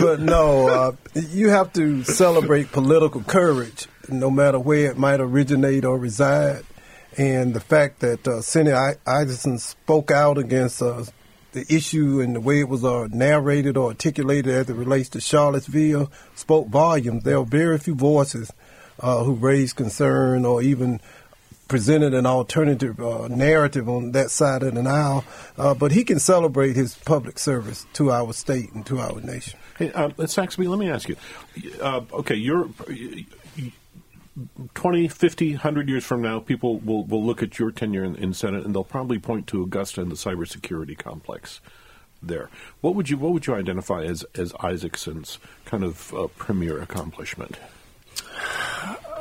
but 0.00 0.20
no, 0.20 0.68
uh, 0.68 0.92
you 1.14 1.48
have 1.48 1.72
to 1.74 2.04
celebrate 2.04 2.70
political 2.70 3.22
courage, 3.22 3.86
no 4.08 4.30
matter 4.30 4.58
where 4.58 4.90
it 4.90 4.98
might 4.98 5.20
originate 5.20 5.84
or 5.84 5.98
reside. 5.98 6.64
And 7.16 7.54
the 7.54 7.60
fact 7.60 8.00
that 8.00 8.26
uh, 8.26 8.42
Senator 8.42 8.98
Isakson 9.06 9.60
spoke 9.60 10.10
out 10.10 10.36
against 10.36 10.82
uh, 10.82 11.04
the 11.54 11.64
issue 11.72 12.20
and 12.20 12.36
the 12.36 12.40
way 12.40 12.60
it 12.60 12.68
was 12.68 12.84
uh, 12.84 13.08
narrated 13.10 13.76
or 13.76 13.88
articulated 13.88 14.52
as 14.52 14.68
it 14.68 14.74
relates 14.74 15.08
to 15.10 15.20
Charlottesville 15.20 16.10
spoke 16.34 16.68
volumes. 16.68 17.22
There 17.22 17.38
are 17.38 17.44
very 17.44 17.78
few 17.78 17.94
voices 17.94 18.52
uh, 19.00 19.24
who 19.24 19.34
raised 19.34 19.76
concern 19.76 20.44
or 20.44 20.62
even 20.62 21.00
presented 21.68 22.12
an 22.12 22.26
alternative 22.26 23.00
uh, 23.00 23.28
narrative 23.28 23.88
on 23.88 24.12
that 24.12 24.30
side 24.30 24.62
of 24.62 24.74
the 24.74 24.82
aisle. 24.82 25.24
Uh, 25.56 25.74
but 25.74 25.92
he 25.92 26.04
can 26.04 26.18
celebrate 26.18 26.76
his 26.76 26.96
public 26.96 27.38
service 27.38 27.86
to 27.94 28.10
our 28.10 28.32
state 28.32 28.72
and 28.72 28.84
to 28.86 28.98
our 28.98 29.20
nation. 29.20 29.58
Hey, 29.78 29.92
uh, 29.92 30.10
Saxby, 30.26 30.68
let 30.68 30.78
me 30.78 30.90
ask 30.90 31.08
you. 31.08 31.16
Uh, 31.80 32.02
okay, 32.12 32.34
you're 32.34 32.68
20, 34.74 35.08
50, 35.08 35.50
100 35.52 35.88
years 35.88 36.04
from 36.04 36.20
now, 36.22 36.40
people 36.40 36.78
will, 36.80 37.04
will 37.04 37.24
look 37.24 37.42
at 37.42 37.58
your 37.58 37.70
tenure 37.70 38.04
in, 38.04 38.16
in 38.16 38.34
Senate 38.34 38.64
and 38.64 38.74
they'll 38.74 38.84
probably 38.84 39.18
point 39.18 39.46
to 39.48 39.62
Augusta 39.62 40.00
and 40.00 40.10
the 40.10 40.16
cybersecurity 40.16 40.98
complex 40.98 41.60
there. 42.22 42.50
What 42.80 42.94
would 42.94 43.10
you 43.10 43.18
what 43.18 43.32
would 43.32 43.46
you 43.46 43.54
identify 43.54 44.02
as 44.02 44.24
as 44.34 44.52
Isakson's 44.54 45.38
kind 45.66 45.84
of 45.84 46.12
uh, 46.14 46.28
premier 46.38 46.80
accomplishment? 46.80 47.58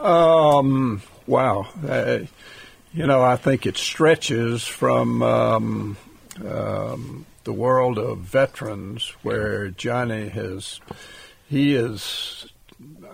Um, 0.01 1.01
wow. 1.27 1.67
Uh, 1.88 2.20
you 2.93 3.08
know, 3.08 3.24
I 3.24 3.36
think 3.38 3.65
it 3.65 3.77
stretches 3.77 4.63
from 4.63 5.22
um, 5.24 5.98
um, 6.46 7.25
the 7.43 7.53
world 7.53 7.98
of 7.98 8.20
veterans, 8.20 9.10
where 9.24 9.70
Johnny 9.70 10.29
has, 10.29 10.79
he 11.50 11.75
is, 11.75 12.48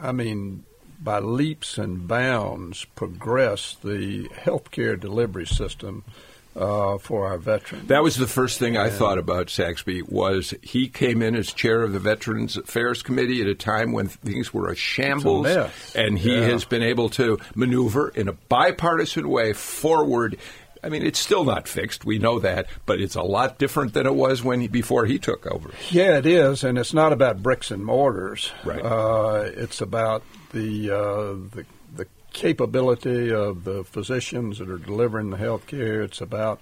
I 0.01 0.11
mean, 0.11 0.65
by 1.01 1.19
leaps 1.19 1.77
and 1.77 2.07
bounds, 2.07 2.85
progressed 2.95 3.81
the 3.83 4.27
healthcare 4.29 4.99
delivery 4.99 5.45
system 5.47 6.03
uh, 6.55 6.97
for 6.97 7.27
our 7.27 7.37
veterans. 7.37 7.87
That 7.87 8.03
was 8.03 8.17
the 8.17 8.27
first 8.27 8.59
thing 8.59 8.75
I 8.75 8.89
thought 8.89 9.17
about 9.17 9.49
Saxby 9.49 10.01
was 10.01 10.53
he 10.61 10.87
came 10.89 11.21
in 11.21 11.35
as 11.35 11.53
chair 11.53 11.83
of 11.83 11.93
the 11.93 11.99
Veterans 11.99 12.57
Affairs 12.57 13.01
Committee 13.01 13.41
at 13.41 13.47
a 13.47 13.55
time 13.55 13.93
when 13.93 14.07
things 14.09 14.53
were 14.53 14.69
a 14.69 14.75
shambles, 14.75 15.45
a 15.47 15.71
and 15.95 16.17
he 16.19 16.35
Yeah. 16.35 16.45
has 16.47 16.65
been 16.65 16.83
able 16.83 17.09
to 17.11 17.39
maneuver 17.55 18.09
in 18.09 18.27
a 18.27 18.33
bipartisan 18.33 19.29
way 19.29 19.53
forward. 19.53 20.37
I 20.83 20.89
mean, 20.89 21.03
it's 21.05 21.19
still 21.19 21.43
not 21.43 21.67
fixed. 21.67 22.03
We 22.05 22.19
know 22.19 22.39
that, 22.39 22.67
but 22.85 22.99
it's 22.99 23.15
a 23.15 23.21
lot 23.21 23.57
different 23.57 23.93
than 23.93 24.05
it 24.07 24.15
was 24.15 24.43
when 24.43 24.61
he, 24.61 24.67
before 24.67 25.05
he 25.05 25.19
took 25.19 25.45
over. 25.47 25.69
Yeah, 25.91 26.17
it 26.17 26.25
is, 26.25 26.63
and 26.63 26.77
it's 26.77 26.93
not 26.93 27.13
about 27.13 27.43
bricks 27.43 27.69
and 27.69 27.85
mortars. 27.85 28.51
Right. 28.65 28.81
Uh, 28.83 29.49
it's 29.55 29.81
about 29.81 30.23
the, 30.51 30.91
uh, 30.91 31.55
the 31.55 31.65
the 31.95 32.07
capability 32.33 33.31
of 33.31 33.63
the 33.63 33.83
physicians 33.83 34.59
that 34.59 34.69
are 34.69 34.77
delivering 34.77 35.29
the 35.29 35.37
health 35.37 35.67
care. 35.67 36.01
It's 36.01 36.21
about 36.21 36.61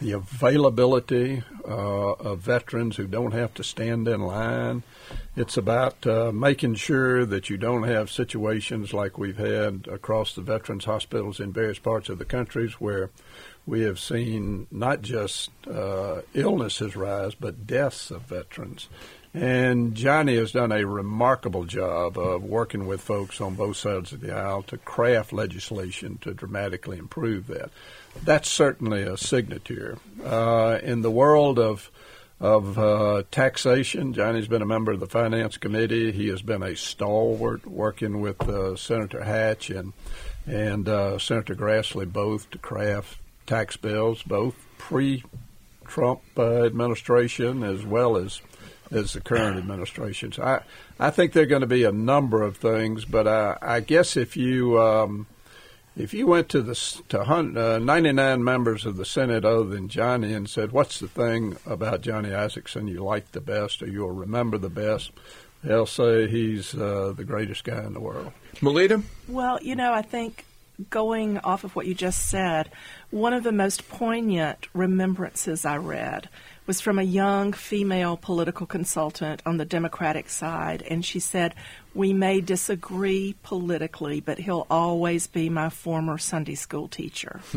the 0.00 0.12
availability 0.12 1.42
uh, 1.66 2.12
of 2.12 2.38
veterans 2.38 2.96
who 2.96 3.06
don't 3.06 3.32
have 3.32 3.52
to 3.54 3.64
stand 3.64 4.06
in 4.06 4.20
line. 4.20 4.84
It's 5.34 5.56
about 5.56 6.06
uh, 6.06 6.30
making 6.32 6.76
sure 6.76 7.26
that 7.26 7.50
you 7.50 7.56
don't 7.56 7.82
have 7.82 8.10
situations 8.10 8.92
like 8.92 9.18
we've 9.18 9.38
had 9.38 9.88
across 9.90 10.34
the 10.34 10.42
veterans 10.42 10.84
hospitals 10.84 11.40
in 11.40 11.52
various 11.52 11.80
parts 11.80 12.08
of 12.08 12.18
the 12.18 12.24
countries 12.24 12.74
where 12.74 13.10
we 13.66 13.80
have 13.82 13.98
seen 13.98 14.68
not 14.70 15.02
just 15.02 15.50
uh, 15.66 16.22
illnesses 16.32 16.94
rise, 16.94 17.34
but 17.34 17.66
deaths 17.66 18.10
of 18.12 18.22
veterans. 18.22 18.88
And 19.34 19.94
Johnny 19.94 20.36
has 20.36 20.52
done 20.52 20.72
a 20.72 20.86
remarkable 20.86 21.64
job 21.64 22.18
of 22.18 22.42
working 22.42 22.86
with 22.86 23.00
folks 23.00 23.40
on 23.40 23.54
both 23.54 23.76
sides 23.76 24.12
of 24.12 24.20
the 24.20 24.34
aisle 24.34 24.62
to 24.64 24.78
craft 24.78 25.32
legislation 25.32 26.18
to 26.22 26.32
dramatically 26.32 26.98
improve 26.98 27.46
that. 27.48 27.70
That's 28.24 28.50
certainly 28.50 29.02
a 29.02 29.16
signature. 29.16 29.98
Uh, 30.24 30.78
in 30.82 31.02
the 31.02 31.10
world 31.10 31.58
of 31.58 31.90
of 32.40 32.78
uh, 32.78 33.24
taxation, 33.32 34.12
Johnny's 34.12 34.46
been 34.46 34.62
a 34.62 34.66
member 34.66 34.92
of 34.92 35.00
the 35.00 35.08
Finance 35.08 35.56
Committee. 35.56 36.12
He 36.12 36.28
has 36.28 36.40
been 36.40 36.62
a 36.62 36.76
stalwart 36.76 37.66
working 37.66 38.20
with 38.20 38.40
uh, 38.48 38.76
Senator 38.76 39.24
Hatch 39.24 39.70
and 39.70 39.92
and 40.46 40.88
uh, 40.88 41.18
Senator 41.18 41.54
Grassley 41.54 42.10
both 42.10 42.50
to 42.52 42.58
craft 42.58 43.18
tax 43.46 43.76
bills, 43.76 44.22
both 44.22 44.54
pre-Trump 44.78 46.20
uh, 46.36 46.64
administration 46.64 47.62
as 47.62 47.84
well 47.84 48.16
as 48.16 48.40
as 48.90 49.12
the 49.12 49.20
current 49.20 49.58
administration. 49.58 50.32
So 50.32 50.42
I 50.42 50.60
I 50.98 51.10
think 51.10 51.32
there 51.32 51.42
are 51.42 51.46
going 51.46 51.60
to 51.60 51.66
be 51.66 51.84
a 51.84 51.92
number 51.92 52.42
of 52.42 52.56
things, 52.56 53.04
but 53.04 53.26
I, 53.26 53.56
I 53.60 53.80
guess 53.80 54.16
if 54.16 54.36
you 54.36 54.80
um, 54.80 55.26
if 55.96 56.14
you 56.14 56.26
went 56.26 56.48
to 56.50 56.62
the 56.62 56.74
to 57.08 57.24
hun- 57.24 57.56
uh, 57.56 57.78
99 57.78 58.42
members 58.42 58.86
of 58.86 58.96
the 58.96 59.04
Senate 59.04 59.44
other 59.44 59.64
than 59.64 59.88
Johnny 59.88 60.32
and 60.32 60.48
said, 60.48 60.72
"What's 60.72 61.00
the 61.00 61.08
thing 61.08 61.56
about 61.66 62.02
Johnny 62.02 62.30
Isakson 62.30 62.88
you 62.88 63.02
like 63.04 63.32
the 63.32 63.40
best, 63.40 63.82
or 63.82 63.86
you'll 63.86 64.10
remember 64.10 64.58
the 64.58 64.70
best?" 64.70 65.10
They'll 65.62 65.86
say 65.86 66.28
he's 66.28 66.74
uh, 66.74 67.12
the 67.16 67.24
greatest 67.24 67.64
guy 67.64 67.84
in 67.84 67.92
the 67.92 68.00
world. 68.00 68.32
Melita? 68.60 69.02
Well, 69.26 69.58
you 69.60 69.74
know, 69.74 69.92
I 69.92 70.02
think 70.02 70.44
going 70.90 71.38
off 71.38 71.64
of 71.64 71.74
what 71.74 71.86
you 71.86 71.94
just 71.94 72.28
said, 72.28 72.70
one 73.10 73.32
of 73.32 73.42
the 73.42 73.52
most 73.52 73.88
poignant 73.88 74.68
remembrances 74.72 75.64
I 75.64 75.78
read 75.78 76.28
was 76.68 76.82
from 76.82 76.98
a 76.98 77.02
young 77.02 77.54
female 77.54 78.18
political 78.18 78.66
consultant 78.66 79.42
on 79.46 79.56
the 79.56 79.64
Democratic 79.64 80.28
side, 80.28 80.82
and 80.82 81.02
she 81.02 81.18
said, 81.18 81.54
We 81.94 82.12
may 82.12 82.42
disagree 82.42 83.34
politically, 83.42 84.20
but 84.20 84.38
he'll 84.38 84.66
always 84.70 85.26
be 85.26 85.48
my 85.48 85.70
former 85.70 86.18
Sunday 86.18 86.54
school 86.54 86.86
teacher. 86.86 87.40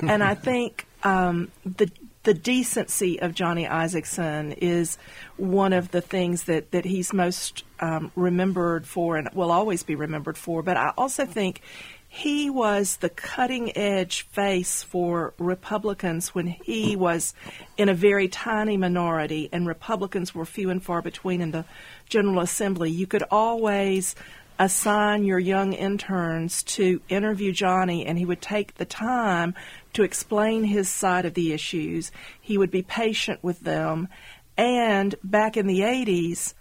and 0.00 0.22
I 0.22 0.34
think 0.34 0.86
um, 1.02 1.50
the 1.64 1.90
the 2.24 2.34
decency 2.34 3.20
of 3.20 3.34
Johnny 3.34 3.66
Isakson 3.66 4.56
is 4.58 4.96
one 5.36 5.74
of 5.74 5.90
the 5.90 6.00
things 6.00 6.44
that, 6.44 6.70
that 6.70 6.86
he's 6.86 7.12
most 7.12 7.64
um, 7.80 8.10
remembered 8.16 8.86
for 8.86 9.18
and 9.18 9.28
will 9.34 9.52
always 9.52 9.82
be 9.82 9.94
remembered 9.94 10.38
for. 10.38 10.62
But 10.62 10.78
I 10.78 10.94
also 10.96 11.26
think 11.26 11.60
he 12.14 12.48
was 12.48 12.98
the 12.98 13.08
cutting 13.08 13.76
edge 13.76 14.22
face 14.22 14.84
for 14.84 15.34
Republicans 15.36 16.32
when 16.32 16.46
he 16.46 16.94
was 16.94 17.34
in 17.76 17.88
a 17.88 17.94
very 17.94 18.28
tiny 18.28 18.76
minority 18.76 19.48
and 19.50 19.66
Republicans 19.66 20.32
were 20.32 20.44
few 20.44 20.70
and 20.70 20.80
far 20.80 21.02
between 21.02 21.40
in 21.40 21.50
the 21.50 21.64
General 22.08 22.38
Assembly. 22.38 22.88
You 22.88 23.08
could 23.08 23.24
always 23.32 24.14
assign 24.60 25.24
your 25.24 25.40
young 25.40 25.72
interns 25.72 26.62
to 26.62 27.00
interview 27.08 27.50
Johnny, 27.50 28.06
and 28.06 28.16
he 28.16 28.24
would 28.24 28.40
take 28.40 28.76
the 28.76 28.84
time 28.84 29.52
to 29.94 30.04
explain 30.04 30.62
his 30.62 30.88
side 30.88 31.24
of 31.24 31.34
the 31.34 31.52
issues. 31.52 32.12
He 32.40 32.56
would 32.56 32.70
be 32.70 32.82
patient 32.82 33.42
with 33.42 33.58
them. 33.58 34.06
And 34.56 35.16
back 35.24 35.56
in 35.56 35.66
the 35.66 35.80
80s, 35.80 36.54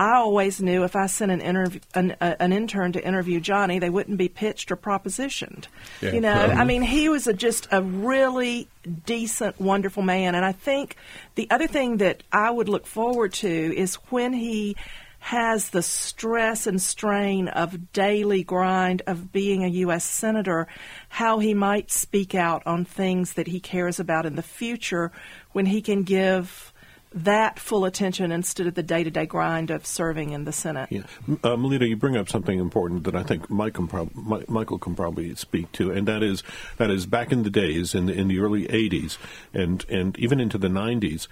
I 0.00 0.14
always 0.14 0.62
knew 0.62 0.82
if 0.84 0.96
I 0.96 1.04
sent 1.04 1.30
an, 1.30 1.42
interv- 1.42 1.82
an, 1.94 2.16
uh, 2.22 2.34
an 2.40 2.54
intern 2.54 2.92
to 2.92 3.06
interview 3.06 3.38
Johnny, 3.38 3.78
they 3.78 3.90
wouldn't 3.90 4.16
be 4.16 4.30
pitched 4.30 4.72
or 4.72 4.76
propositioned. 4.78 5.66
Yeah. 6.00 6.12
You 6.12 6.22
know, 6.22 6.32
I 6.32 6.64
mean, 6.64 6.80
he 6.80 7.10
was 7.10 7.26
a, 7.26 7.34
just 7.34 7.68
a 7.70 7.82
really 7.82 8.66
decent, 9.04 9.60
wonderful 9.60 10.02
man. 10.02 10.34
And 10.34 10.42
I 10.42 10.52
think 10.52 10.96
the 11.34 11.46
other 11.50 11.66
thing 11.66 11.98
that 11.98 12.22
I 12.32 12.50
would 12.50 12.66
look 12.66 12.86
forward 12.86 13.34
to 13.34 13.48
is 13.76 13.96
when 14.08 14.32
he 14.32 14.74
has 15.18 15.68
the 15.68 15.82
stress 15.82 16.66
and 16.66 16.80
strain 16.80 17.48
of 17.48 17.92
daily 17.92 18.42
grind 18.42 19.02
of 19.06 19.30
being 19.32 19.64
a 19.64 19.68
U.S. 19.68 20.02
Senator, 20.02 20.66
how 21.10 21.40
he 21.40 21.52
might 21.52 21.90
speak 21.90 22.34
out 22.34 22.62
on 22.66 22.86
things 22.86 23.34
that 23.34 23.48
he 23.48 23.60
cares 23.60 24.00
about 24.00 24.24
in 24.24 24.36
the 24.36 24.42
future 24.42 25.12
when 25.52 25.66
he 25.66 25.82
can 25.82 26.04
give 26.04 26.72
that 27.12 27.58
full 27.58 27.84
attention 27.84 28.30
instead 28.30 28.66
of 28.68 28.74
the 28.74 28.82
day 28.82 29.02
to 29.02 29.10
day 29.10 29.26
grind 29.26 29.70
of 29.70 29.84
serving 29.84 30.30
in 30.30 30.44
the 30.44 30.52
Senate. 30.52 30.88
Yeah. 30.92 31.02
M- 31.28 31.40
Uh, 31.42 31.56
Melita, 31.56 31.86
you 31.88 31.96
bring 31.96 32.16
up 32.16 32.28
something 32.28 32.58
important 32.58 33.04
that 33.04 33.16
I 33.16 33.22
think 33.24 33.50
Mike 33.50 33.74
can 33.74 33.88
prob- 33.88 34.14
Mi- 34.14 34.44
Michael 34.48 34.78
can 34.78 34.94
probably 34.94 35.34
speak 35.34 35.72
to, 35.72 35.90
and 35.90 36.06
that 36.06 36.22
is 36.22 36.42
that 36.76 36.90
is 36.90 37.06
back 37.06 37.32
in 37.32 37.42
the 37.42 37.50
days 37.50 37.94
in 37.94 38.06
the, 38.06 38.12
in 38.12 38.28
the 38.28 38.38
early 38.38 38.66
'80s 38.68 39.18
and 39.52 39.84
and 39.88 40.16
even 40.18 40.38
into 40.40 40.56
the 40.58 40.68
'90s, 40.68 41.26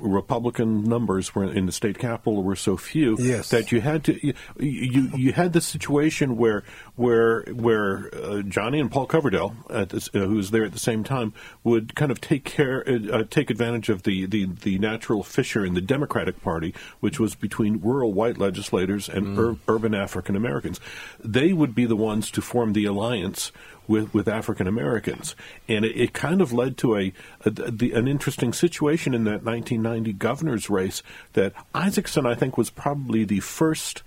Republican 0.00 0.84
numbers 0.84 1.34
were 1.34 1.44
in 1.44 1.66
the 1.66 1.72
state 1.72 1.98
capitol 1.98 2.42
were 2.42 2.56
so 2.56 2.76
few 2.76 3.16
Yes. 3.18 3.50
that 3.50 3.70
you 3.72 3.80
had 3.80 4.04
to 4.04 4.26
you 4.26 4.34
you, 4.58 5.10
you 5.16 5.32
had 5.32 5.52
this 5.52 5.66
situation 5.66 6.36
where 6.36 6.64
where 6.96 7.42
where 7.52 8.10
uh, 8.14 8.42
Johnny 8.42 8.80
and 8.80 8.90
Paul 8.90 9.06
Coverdell, 9.06 9.54
at 9.70 9.90
this, 9.90 10.08
uh, 10.14 10.20
who 10.20 10.36
was 10.36 10.50
there 10.50 10.64
at 10.64 10.72
the 10.72 10.78
same 10.78 11.04
time, 11.04 11.32
would 11.64 11.94
kind 11.94 12.10
of 12.10 12.20
take 12.20 12.44
care 12.44 12.84
uh, 12.88 13.18
uh, 13.18 13.24
take 13.30 13.50
advantage 13.50 13.88
of 13.88 14.02
the, 14.02 14.26
the 14.26 14.46
the 14.46 14.78
natural 14.78 15.19
fissure 15.22 15.64
in 15.64 15.74
the 15.74 15.80
Democratic 15.80 16.42
Party, 16.42 16.74
which 17.00 17.18
was 17.20 17.34
between 17.34 17.80
rural 17.80 18.12
white 18.12 18.38
legislators 18.38 19.08
and 19.08 19.26
mm. 19.26 19.38
ur- 19.38 19.58
urban 19.68 19.94
African 19.94 20.36
Americans. 20.36 20.80
They 21.22 21.52
would 21.52 21.74
be 21.74 21.86
the 21.86 21.96
ones 21.96 22.30
to 22.32 22.42
form 22.42 22.72
the 22.72 22.84
alliance 22.84 23.52
with, 23.86 24.14
with 24.14 24.28
African 24.28 24.66
Americans, 24.66 25.34
and 25.66 25.84
it, 25.84 26.00
it 26.00 26.12
kind 26.12 26.40
of 26.40 26.52
led 26.52 26.76
to 26.78 26.96
a, 26.96 27.12
a 27.44 27.50
the, 27.50 27.92
an 27.92 28.06
interesting 28.06 28.52
situation 28.52 29.14
in 29.14 29.24
that 29.24 29.42
1990 29.42 30.12
governor's 30.12 30.70
race. 30.70 31.02
That 31.32 31.52
Isakson, 31.74 32.24
I 32.24 32.36
think, 32.36 32.56
was 32.56 32.70
probably 32.70 33.24
the 33.24 33.40
first 33.40 34.02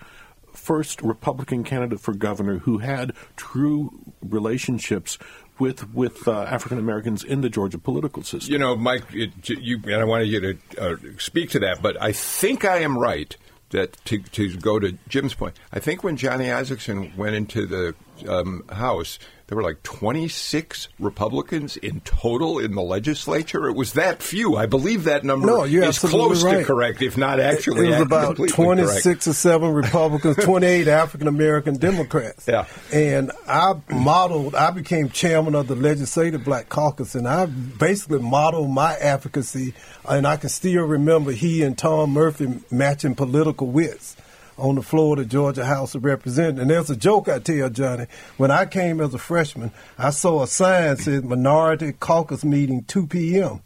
first 0.53 1.01
Republican 1.01 1.63
candidate 1.63 1.99
for 1.99 2.13
governor 2.13 2.59
who 2.59 2.77
had 2.77 3.11
true 3.35 3.99
relationships 4.21 5.17
with 5.59 5.93
with 5.93 6.27
uh, 6.27 6.41
African 6.43 6.79
Americans 6.79 7.23
in 7.23 7.41
the 7.41 7.49
Georgia 7.49 7.77
political 7.77 8.23
system. 8.23 8.51
You 8.51 8.59
know, 8.59 8.75
Mike, 8.75 9.03
it, 9.13 9.31
you, 9.47 9.79
and 9.85 9.95
I 9.95 10.03
wanted 10.03 10.27
you 10.27 10.39
to 10.39 10.57
uh, 10.79 10.95
speak 11.17 11.49
to 11.51 11.59
that, 11.59 11.81
but 11.81 12.01
I 12.01 12.11
think 12.11 12.65
I 12.65 12.79
am 12.79 12.97
right 12.97 13.35
that 13.73 13.97
to, 14.05 14.19
to 14.19 14.55
go 14.55 14.79
to 14.79 14.97
Jim's 15.09 15.33
point, 15.33 15.57
I 15.73 15.79
think 15.79 16.03
when 16.03 16.15
Johnny 16.15 16.45
Isakson 16.45 17.15
went 17.17 17.35
into 17.35 17.65
the 17.65 17.95
um, 18.27 18.63
House, 18.69 19.19
there 19.47 19.57
were 19.57 19.63
like 19.63 19.83
26 19.83 20.87
Republicans 20.99 21.75
in 21.77 21.99
total 22.01 22.59
in 22.59 22.75
the 22.75 22.81
legislature. 22.81 23.67
It 23.67 23.75
was 23.75 23.93
that 23.93 24.23
few. 24.23 24.55
I 24.55 24.65
believe 24.67 25.03
that 25.03 25.23
number 25.23 25.47
No, 25.47 25.63
you're 25.65 25.83
is 25.83 25.99
close 25.99 26.43
right. 26.43 26.59
to 26.59 26.63
correct, 26.63 27.01
if 27.01 27.17
not 27.17 27.39
actually 27.39 27.87
it 27.87 27.91
was 27.91 28.01
about 28.01 28.37
26 28.37 29.03
correct. 29.03 29.27
or 29.27 29.33
7 29.33 29.73
Republicans, 29.73 30.37
28 30.43 30.87
African 30.87 31.27
American 31.27 31.77
Democrats. 31.77 32.47
Yeah. 32.47 32.65
And 32.93 33.31
I 33.47 33.75
modeled, 33.89 34.55
I 34.55 34.71
became 34.71 35.09
chairman 35.09 35.55
of 35.55 35.67
the 35.67 35.75
Legislative 35.75 36.43
Black 36.45 36.69
Caucus, 36.69 37.13
and 37.15 37.27
I 37.27 37.45
basically 37.45 38.19
modeled 38.19 38.69
my 38.69 38.95
advocacy, 38.95 39.73
and 40.07 40.25
I 40.25 40.37
can 40.37 40.49
still 40.49 40.83
remember 40.83 41.31
he 41.31 41.63
and 41.63 41.77
Tom 41.77 42.11
Murphy 42.11 42.61
matching 42.71 43.15
political 43.15 43.67
wits 43.67 44.15
on 44.57 44.75
the 44.75 44.81
floor 44.81 45.13
of 45.13 45.19
the 45.19 45.25
Georgia 45.25 45.65
House 45.65 45.95
of 45.95 46.05
Representatives. 46.05 46.61
And 46.61 46.69
there's 46.69 46.89
a 46.89 46.95
joke 46.95 47.29
I 47.29 47.39
tell 47.39 47.69
Johnny. 47.69 48.07
When 48.37 48.51
I 48.51 48.65
came 48.65 49.01
as 49.01 49.13
a 49.13 49.17
freshman, 49.17 49.71
I 49.97 50.11
saw 50.11 50.43
a 50.43 50.47
sign 50.47 50.95
that 50.95 50.99
said 50.99 51.25
Minority 51.25 51.93
Caucus 51.93 52.43
Meeting 52.43 52.83
2 52.85 53.07
p.m. 53.07 53.61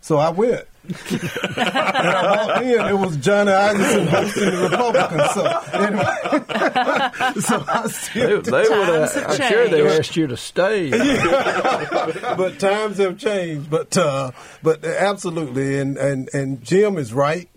So 0.00 0.18
I 0.18 0.30
went. 0.30 0.66
and 0.88 1.20
I 1.58 2.46
walked 2.46 2.64
in, 2.64 2.86
it 2.86 2.98
was 2.98 3.16
Johnny 3.18 3.50
Isakson 3.50 4.08
hosting 4.08 4.50
the 4.50 4.68
Republicans. 4.70 5.30
So 5.34 5.44
anyway, 5.74 7.40
so 7.40 7.64
I 7.68 7.82
They, 7.82 7.92
still, 7.92 8.40
they 8.40 8.62
would 8.62 8.86
Times 8.86 9.14
have, 9.14 9.22
have 9.22 9.40
I'm 9.40 9.48
sure 9.50 9.68
they 9.68 9.98
asked 9.98 10.16
you 10.16 10.26
to 10.28 10.36
stay. 10.38 10.90
but 12.36 12.58
times 12.58 12.96
have 12.96 13.18
changed. 13.18 13.68
But 13.68 13.98
uh, 13.98 14.30
but 14.62 14.82
absolutely, 14.82 15.78
and, 15.78 15.98
and 15.98 16.30
and 16.32 16.64
Jim 16.64 16.96
is 16.96 17.12
right. 17.12 17.50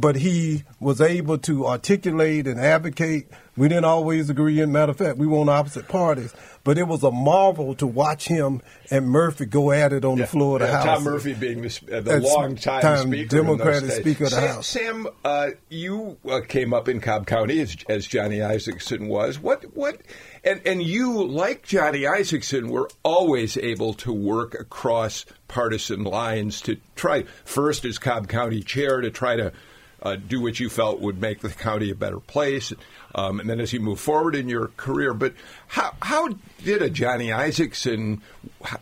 But 0.00 0.14
he 0.14 0.62
was 0.78 1.00
able 1.00 1.38
to 1.38 1.66
articulate 1.66 2.46
and 2.46 2.60
advocate. 2.60 3.28
We 3.56 3.66
didn't 3.66 3.86
always 3.86 4.30
agree. 4.30 4.60
In 4.60 4.70
matter 4.70 4.92
of 4.92 4.96
fact, 4.96 5.18
we 5.18 5.26
were 5.26 5.38
on 5.38 5.48
opposite 5.48 5.88
parties. 5.88 6.32
But 6.62 6.78
it 6.78 6.86
was 6.86 7.02
a 7.02 7.10
marvel 7.10 7.74
to 7.76 7.86
watch 7.86 8.28
him 8.28 8.60
and 8.90 9.08
Murphy 9.08 9.46
go 9.46 9.72
at 9.72 9.92
it 9.92 10.04
on 10.04 10.18
the 10.18 10.26
floor 10.26 10.56
of 10.56 10.62
the 10.62 10.66
Yeah, 10.68 10.82
House. 10.84 10.84
Tom 10.84 11.04
Murphy 11.04 11.32
being 11.34 11.62
the, 11.62 11.80
uh, 11.90 12.00
the 12.00 12.20
long-time 12.20 12.82
time 12.82 13.06
speaker, 13.08 13.36
Democratic 13.36 13.82
in 13.82 13.88
those 13.88 13.96
days. 13.96 14.04
Speaker 14.04 14.24
of 14.24 14.30
the 14.30 14.36
Sam, 14.36 14.48
House. 14.48 14.66
Sam, 14.68 15.06
uh, 15.24 15.50
you 15.70 16.18
uh, 16.28 16.40
came 16.46 16.72
up 16.74 16.88
in 16.88 17.00
Cobb 17.00 17.26
County 17.26 17.58
as, 17.60 17.76
as 17.88 18.06
Johnny 18.06 18.38
Isakson 18.38 19.08
was. 19.08 19.38
What, 19.40 19.64
what, 19.74 20.00
and 20.44 20.60
and 20.66 20.82
you, 20.82 21.26
like 21.26 21.64
Johnny 21.64 22.02
Isakson, 22.02 22.68
were 22.68 22.88
always 23.02 23.56
able 23.56 23.94
to 23.94 24.12
work 24.12 24.54
across 24.54 25.24
partisan 25.48 26.04
lines 26.04 26.60
to 26.62 26.76
try 26.94 27.24
first 27.44 27.84
as 27.84 27.98
Cobb 27.98 28.28
County 28.28 28.62
chair 28.62 29.00
to 29.00 29.10
try 29.10 29.34
to. 29.36 29.52
Uh, 30.00 30.14
do 30.14 30.40
what 30.40 30.60
you 30.60 30.68
felt 30.68 31.00
would 31.00 31.20
make 31.20 31.40
the 31.40 31.48
county 31.48 31.90
a 31.90 31.94
better 31.94 32.20
place, 32.20 32.72
um, 33.16 33.40
and 33.40 33.50
then 33.50 33.58
as 33.58 33.72
you 33.72 33.80
move 33.80 33.98
forward 33.98 34.36
in 34.36 34.48
your 34.48 34.68
career. 34.76 35.12
But 35.12 35.34
how 35.66 35.92
how 36.00 36.28
did 36.62 36.82
a 36.82 36.88
Johnny 36.88 37.28
Isakson? 37.28 38.20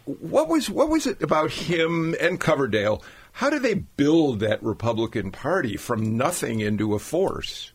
What 0.04 0.48
was 0.48 0.68
what 0.68 0.90
was 0.90 1.06
it 1.06 1.22
about 1.22 1.50
him 1.50 2.14
and 2.20 2.38
Coverdell? 2.38 3.02
How 3.32 3.48
do 3.48 3.58
they 3.58 3.74
build 3.74 4.40
that 4.40 4.62
Republican 4.62 5.30
Party 5.30 5.76
from 5.76 6.16
nothing 6.16 6.60
into 6.60 6.94
a 6.94 6.98
force? 6.98 7.72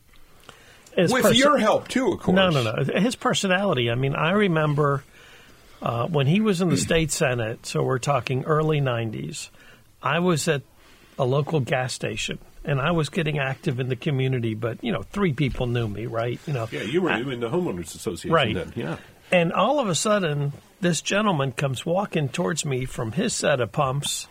His 0.96 1.12
With 1.12 1.22
perso- 1.22 1.34
your 1.34 1.58
help 1.58 1.88
too, 1.88 2.12
of 2.12 2.20
course. 2.20 2.36
No, 2.36 2.50
no, 2.50 2.62
no. 2.62 2.84
His 3.00 3.16
personality. 3.16 3.90
I 3.90 3.94
mean, 3.94 4.14
I 4.14 4.32
remember 4.32 5.04
uh, 5.80 6.06
when 6.06 6.26
he 6.26 6.40
was 6.40 6.60
in 6.60 6.68
the 6.68 6.76
state 6.76 7.10
senate. 7.10 7.66
So 7.66 7.82
we're 7.82 7.98
talking 7.98 8.44
early 8.44 8.80
'90s. 8.80 9.48
I 10.02 10.20
was 10.20 10.48
at 10.48 10.62
a 11.18 11.24
local 11.24 11.60
gas 11.60 11.92
station, 11.92 12.38
and 12.64 12.80
I 12.80 12.90
was 12.92 13.08
getting 13.08 13.38
active 13.38 13.80
in 13.80 13.88
the 13.88 13.96
community. 13.96 14.54
But 14.54 14.82
you 14.82 14.92
know, 14.92 15.02
three 15.02 15.32
people 15.32 15.66
knew 15.66 15.88
me, 15.88 16.06
right? 16.06 16.38
You 16.46 16.52
know, 16.52 16.68
Yeah, 16.70 16.82
you 16.82 17.02
were 17.02 17.12
in 17.12 17.40
the 17.40 17.50
homeowners 17.50 17.94
association 17.94 18.32
Right. 18.32 18.54
then. 18.54 18.72
Yeah. 18.76 18.96
And 19.30 19.52
all 19.52 19.80
of 19.80 19.88
a 19.88 19.94
sudden, 19.94 20.52
this 20.80 21.00
gentleman 21.00 21.52
comes 21.52 21.86
walking 21.86 22.28
towards 22.28 22.64
me 22.64 22.84
from 22.84 23.12
his 23.12 23.32
set 23.34 23.60
of 23.60 23.72
pumps 23.72 24.26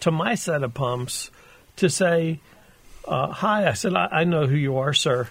to 0.00 0.10
my 0.10 0.34
set 0.34 0.62
of 0.62 0.72
pumps 0.74 1.30
to 1.76 1.88
say, 1.90 2.40
uh, 3.08 3.28
Hi. 3.32 3.68
I 3.68 3.72
said, 3.72 3.94
I, 3.94 4.08
I 4.12 4.24
know 4.24 4.46
who 4.46 4.56
you 4.56 4.76
are, 4.78 4.92
sir. 4.94 5.28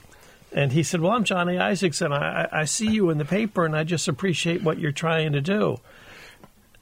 And 0.51 0.71
he 0.71 0.83
said, 0.83 0.99
Well, 1.01 1.13
I'm 1.13 1.23
Johnny 1.23 1.55
Isakson. 1.55 2.11
I, 2.11 2.47
I 2.51 2.61
I 2.61 2.65
see 2.65 2.89
you 2.89 3.09
in 3.09 3.17
the 3.17 3.25
paper, 3.25 3.65
and 3.65 3.75
I 3.75 3.83
just 3.83 4.07
appreciate 4.07 4.61
what 4.61 4.77
you're 4.77 4.91
trying 4.91 5.31
to 5.31 5.41
do. 5.41 5.79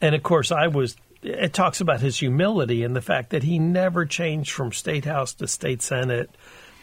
And 0.02 0.16
of 0.16 0.24
course, 0.24 0.52
I 0.52 0.68
was. 0.68 0.98
It 1.24 1.54
talks 1.54 1.82
about 1.82 2.02
his 2.02 2.20
humility 2.20 2.84
and 2.84 2.96
the 2.96 3.02
fact 3.02 3.30
that 3.30 3.44
he 3.44 3.60
never 3.60 4.06
changed 4.06 4.52
from 4.52 4.72
state 4.72 5.06
house 5.06 5.34
to 5.36 5.48
state 5.48 5.82
senate 5.82 6.32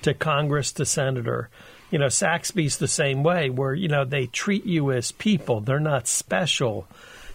to 0.03 0.15
Congress 0.15 0.73
to 0.73 0.87
senator. 0.87 1.51
You 1.91 1.99
know, 1.99 2.09
Saxby's 2.09 2.77
the 2.77 2.89
same 2.89 3.23
way, 3.23 3.51
where 3.51 3.75
you 3.75 3.89
know 3.89 4.05
they 4.05 4.27
treat 4.27 4.65
you 4.65 4.93
as 4.93 5.11
people; 5.11 5.61
they're 5.61 5.81
not 5.81 6.07
special, 6.07 6.87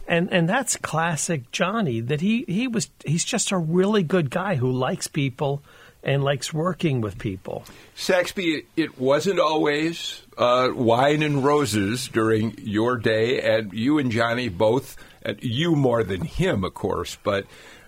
and 0.08 0.32
and 0.32 0.48
that's 0.48 0.78
classic 0.78 1.52
Johnny. 1.52 2.02
That 2.02 2.22
he 2.22 2.46
he 2.48 2.68
was 2.68 2.90
he's 3.04 3.26
just 3.26 3.52
a 3.52 3.58
really 3.58 4.04
good 4.04 4.30
guy 4.30 4.56
who 4.56 4.72
likes 4.72 5.08
people 5.08 5.64
and 6.04 6.24
likes 6.24 6.54
working 6.54 7.02
with 7.02 7.18
people. 7.18 7.64
Saxby, 7.96 8.66
it, 8.76 9.00
wasn't 9.00 9.40
always 9.40 10.22
uh, 10.38 10.70
wine 10.74 11.24
and 11.24 11.44
roses 11.44 12.08
during 12.08 12.56
your 12.58 12.98
day, 12.98 13.42
and 13.42 13.74
you 13.74 14.00
and 14.00 14.12
Johnny 14.12 14.50
both, 14.50 14.98
and 15.24 15.38
you 15.42 15.76
more 15.76 16.04
than 16.04 16.22
him, 16.22 16.64
of 16.64 16.74
course, 16.74 17.18
but 17.24 17.46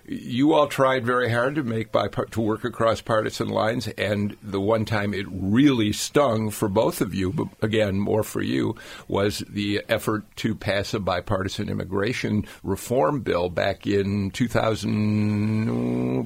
you 0.08 0.52
all 0.52 0.68
tried 0.68 1.04
very 1.04 1.28
hard 1.32 1.56
to 1.56 1.64
make 1.64 1.90
by 1.90 2.06
to 2.06 2.40
work 2.40 2.62
across 2.64 3.00
partisan 3.00 3.48
lines, 3.48 3.88
and 3.88 4.36
the 4.40 4.60
one 4.60 4.84
time 4.84 5.12
it 5.12 5.26
really 5.28 5.92
stung 5.92 6.48
for 6.50 6.68
both 6.68 7.00
of 7.00 7.12
you, 7.12 7.32
but 7.32 7.48
again 7.60 7.98
more 7.98 8.22
for 8.22 8.40
you, 8.40 8.76
was 9.08 9.42
the 9.48 9.82
effort 9.88 10.22
to 10.36 10.54
pass 10.54 10.94
a 10.94 11.00
bipartisan 11.00 11.68
immigration 11.68 12.44
reform 12.62 13.18
bill 13.20 13.48
back 13.50 13.84
in 13.84 14.30
2000. 14.30 16.24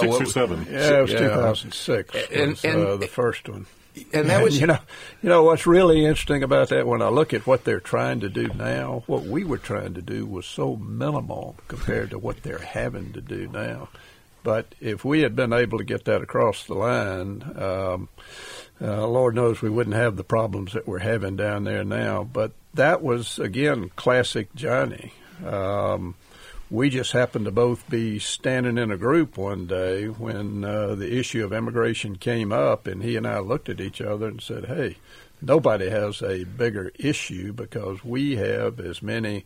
Six 0.00 0.20
or 0.20 0.26
seven. 0.26 0.66
Yeah, 0.70 0.98
it 0.98 1.02
was 1.02 1.12
Yeah. 1.12 1.18
2006. 1.20 2.14
And- 2.30 2.50
was, 2.50 2.64
and- 2.64 2.82
uh, 2.86 2.96
the 2.96 3.06
first 3.06 3.48
one. 3.48 3.64
And 4.12 4.30
that 4.30 4.42
was 4.42 4.60
you 4.60 4.66
know, 4.66 4.78
you 5.22 5.28
know 5.28 5.42
what's 5.42 5.66
really 5.66 6.04
interesting 6.04 6.42
about 6.42 6.70
that. 6.70 6.86
When 6.86 7.02
I 7.02 7.08
look 7.08 7.34
at 7.34 7.46
what 7.46 7.64
they're 7.64 7.80
trying 7.80 8.20
to 8.20 8.28
do 8.28 8.48
now, 8.48 9.02
what 9.06 9.24
we 9.24 9.44
were 9.44 9.58
trying 9.58 9.94
to 9.94 10.02
do 10.02 10.26
was 10.26 10.46
so 10.46 10.76
minimal 10.76 11.56
compared 11.68 12.10
to 12.10 12.18
what 12.18 12.42
they're 12.42 12.58
having 12.58 13.12
to 13.12 13.20
do 13.20 13.48
now. 13.48 13.88
But 14.42 14.74
if 14.80 15.04
we 15.04 15.20
had 15.20 15.36
been 15.36 15.52
able 15.52 15.78
to 15.78 15.84
get 15.84 16.04
that 16.06 16.22
across 16.22 16.64
the 16.64 16.74
line, 16.74 17.42
um, 17.56 18.08
uh, 18.80 19.06
Lord 19.06 19.34
knows 19.34 19.62
we 19.62 19.70
wouldn't 19.70 19.94
have 19.94 20.16
the 20.16 20.24
problems 20.24 20.72
that 20.72 20.88
we're 20.88 20.98
having 20.98 21.36
down 21.36 21.64
there 21.64 21.84
now. 21.84 22.24
But 22.24 22.52
that 22.74 23.02
was 23.02 23.38
again 23.38 23.90
classic 23.94 24.54
Johnny. 24.54 25.12
Um, 25.44 26.14
we 26.72 26.88
just 26.88 27.12
happened 27.12 27.44
to 27.44 27.50
both 27.50 27.88
be 27.90 28.18
standing 28.18 28.78
in 28.78 28.90
a 28.90 28.96
group 28.96 29.36
one 29.36 29.66
day 29.66 30.06
when 30.06 30.64
uh, 30.64 30.94
the 30.94 31.18
issue 31.18 31.44
of 31.44 31.52
immigration 31.52 32.16
came 32.16 32.50
up, 32.50 32.86
and 32.86 33.02
he 33.02 33.14
and 33.14 33.26
I 33.26 33.40
looked 33.40 33.68
at 33.68 33.78
each 33.78 34.00
other 34.00 34.26
and 34.26 34.40
said, 34.40 34.64
"Hey, 34.64 34.96
nobody 35.42 35.90
has 35.90 36.22
a 36.22 36.44
bigger 36.44 36.90
issue 36.98 37.52
because 37.52 38.02
we 38.02 38.36
have 38.36 38.80
as 38.80 39.02
many 39.02 39.44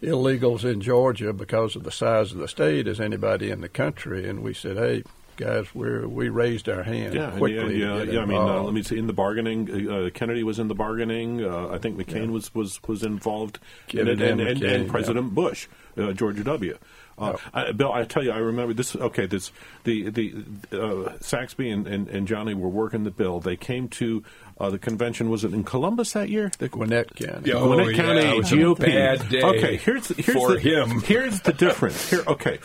illegals 0.00 0.64
in 0.64 0.80
Georgia 0.80 1.32
because 1.32 1.74
of 1.74 1.82
the 1.82 1.90
size 1.90 2.30
of 2.30 2.38
the 2.38 2.46
state 2.46 2.86
as 2.86 3.00
anybody 3.00 3.50
in 3.50 3.60
the 3.60 3.68
country." 3.68 4.28
And 4.28 4.44
we 4.44 4.54
said, 4.54 4.76
"Hey." 4.76 5.02
Guys, 5.38 5.72
we 5.72 6.04
we 6.04 6.28
raised 6.28 6.68
our 6.68 6.82
hand 6.82 7.14
Yeah, 7.14 7.30
quickly. 7.30 7.78
yeah, 7.80 7.92
to 7.92 7.98
yeah, 7.98 8.04
get 8.04 8.14
yeah. 8.14 8.20
I 8.20 8.24
mean, 8.26 8.38
uh, 8.38 8.60
let 8.62 8.74
me 8.74 8.82
see. 8.82 8.98
In 8.98 9.06
the 9.06 9.12
bargaining, 9.12 9.88
uh, 9.88 10.10
Kennedy 10.12 10.42
was 10.42 10.58
in 10.58 10.66
the 10.66 10.74
bargaining. 10.74 11.44
Uh, 11.44 11.68
I 11.68 11.78
think 11.78 11.96
McCain 11.96 12.30
was, 12.32 12.52
was 12.54 12.82
was 12.88 13.04
involved 13.04 13.60
in 13.90 14.00
it, 14.00 14.04
Kennedy 14.18 14.26
and, 14.30 14.40
and 14.40 14.48
and, 14.50 14.60
McCain, 14.60 14.74
and 14.74 14.84
yeah. 14.86 14.90
President 14.90 15.34
Bush, 15.34 15.68
uh, 15.96 16.12
George 16.12 16.42
W. 16.42 16.76
Uh, 17.16 17.36
I, 17.54 17.72
Bill, 17.72 17.92
I 17.92 18.04
tell 18.04 18.22
you, 18.24 18.30
I 18.32 18.38
remember 18.38 18.74
this. 18.74 18.94
Okay, 18.96 19.26
this 19.26 19.52
the 19.84 20.10
the 20.10 20.34
uh, 20.72 21.12
Saxby 21.20 21.70
and, 21.70 21.86
and, 21.86 22.08
and 22.08 22.26
Johnny 22.28 22.54
were 22.54 22.68
working 22.68 23.04
the 23.04 23.10
bill. 23.12 23.38
They 23.40 23.56
came 23.56 23.88
to 23.90 24.22
uh, 24.58 24.70
the 24.70 24.78
convention. 24.78 25.30
Was 25.30 25.44
it 25.44 25.52
in 25.54 25.62
Columbus 25.64 26.12
that 26.14 26.28
year? 26.30 26.50
The, 26.58 26.68
Gwinnett 26.68 27.14
County. 27.14 27.50
Yeah, 27.50 27.58
Gwinnett 27.60 27.88
Oh, 27.88 27.92
County 27.94 28.20
yeah, 28.22 28.32
it 28.32 28.36
was 28.38 28.52
a 28.52 28.56
GOP. 28.56 28.78
bad 28.80 29.28
day 29.28 29.42
okay, 29.42 29.76
here's 29.76 30.08
here's 30.08 30.36
for 30.36 30.54
the, 30.54 30.60
him. 30.60 31.00
Here's 31.00 31.40
the 31.40 31.52
difference. 31.52 32.08
Here, 32.10 32.22
okay, 32.26 32.58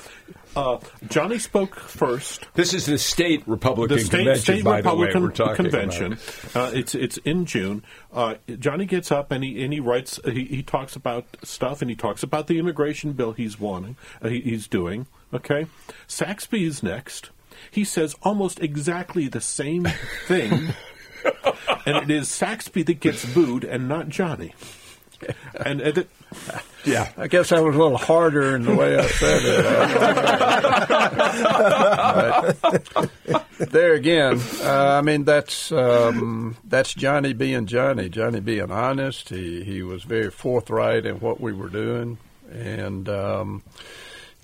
uh, 0.56 0.80
Johnny 1.10 1.40
spoke 1.40 1.76
first. 1.76 2.48
This 2.54 2.74
is 2.74 2.86
the 2.86 2.98
state 2.98 3.44
Republican 3.48 3.98
the 3.98 4.04
state, 4.04 4.18
convention, 4.18 4.44
state 4.44 4.64
by 4.64 4.78
Republican 4.78 5.22
the 5.22 5.28
way. 5.28 5.48
We're 5.48 5.56
convention. 5.56 6.18
Uh, 6.54 6.72
it's 6.74 6.96
it's 6.96 7.18
in 7.18 7.46
June. 7.46 7.84
Uh, 8.12 8.36
Johnny 8.60 8.86
gets 8.86 9.12
up 9.12 9.32
and 9.32 9.44
he 9.44 9.64
and 9.64 9.74
he 9.74 9.80
writes. 9.80 10.20
He, 10.26 10.46
he 10.46 10.64
talks 10.64 10.96
about 10.96 11.26
stuff 11.44 11.82
and 11.82 11.90
he 11.90 11.96
talks 11.96 12.24
about 12.24 12.48
the 12.48 12.60
immigration 12.60 13.14
bill 13.14 13.34
he's 13.34 13.60
wanting. 13.60 13.98
Uh, 14.22 14.30
he, 14.30 14.42
he's 14.42 14.68
doing. 14.68 15.08
Okay, 15.34 15.68
Saxby 16.08 16.66
is 16.66 16.84
next. 16.84 17.32
He 17.72 17.84
says 17.84 18.16
almost 18.24 18.60
exactly 18.60 19.28
the 19.28 19.42
same 19.42 19.88
thing, 20.28 20.74
and 21.86 21.98
it 21.98 22.12
is 22.12 22.30
Saxby 22.30 22.84
that 22.84 23.00
gets 23.00 23.26
booed 23.34 23.64
and 23.64 23.88
not 23.88 24.10
Johnny. 24.10 24.54
And, 25.66 25.82
and 25.82 25.98
it, 26.00 26.10
Yeah, 26.86 27.10
I 27.18 27.28
guess 27.28 27.54
I 27.54 27.62
was 27.62 27.76
a 27.76 27.80
little 27.80 27.98
harder 27.98 28.58
in 28.58 28.64
the 28.64 28.76
way 28.76 28.98
I 28.98 29.08
said 29.08 29.42
it. 33.60 33.70
there 33.72 33.94
again, 33.94 34.42
uh, 34.62 34.98
I 34.98 35.02
mean 35.02 35.24
that's 35.24 35.72
um, 35.72 36.58
that's 36.66 36.94
Johnny 36.94 37.32
being 37.32 37.68
Johnny. 37.68 38.10
Johnny 38.10 38.42
being 38.42 38.70
honest. 38.70 39.30
He 39.30 39.64
he 39.64 39.82
was 39.82 40.04
very 40.04 40.30
forthright 40.30 41.06
in 41.06 41.22
what 41.22 41.40
we 41.40 41.54
were 41.54 41.70
doing, 41.70 42.18
and 42.52 43.08
um, 43.08 43.64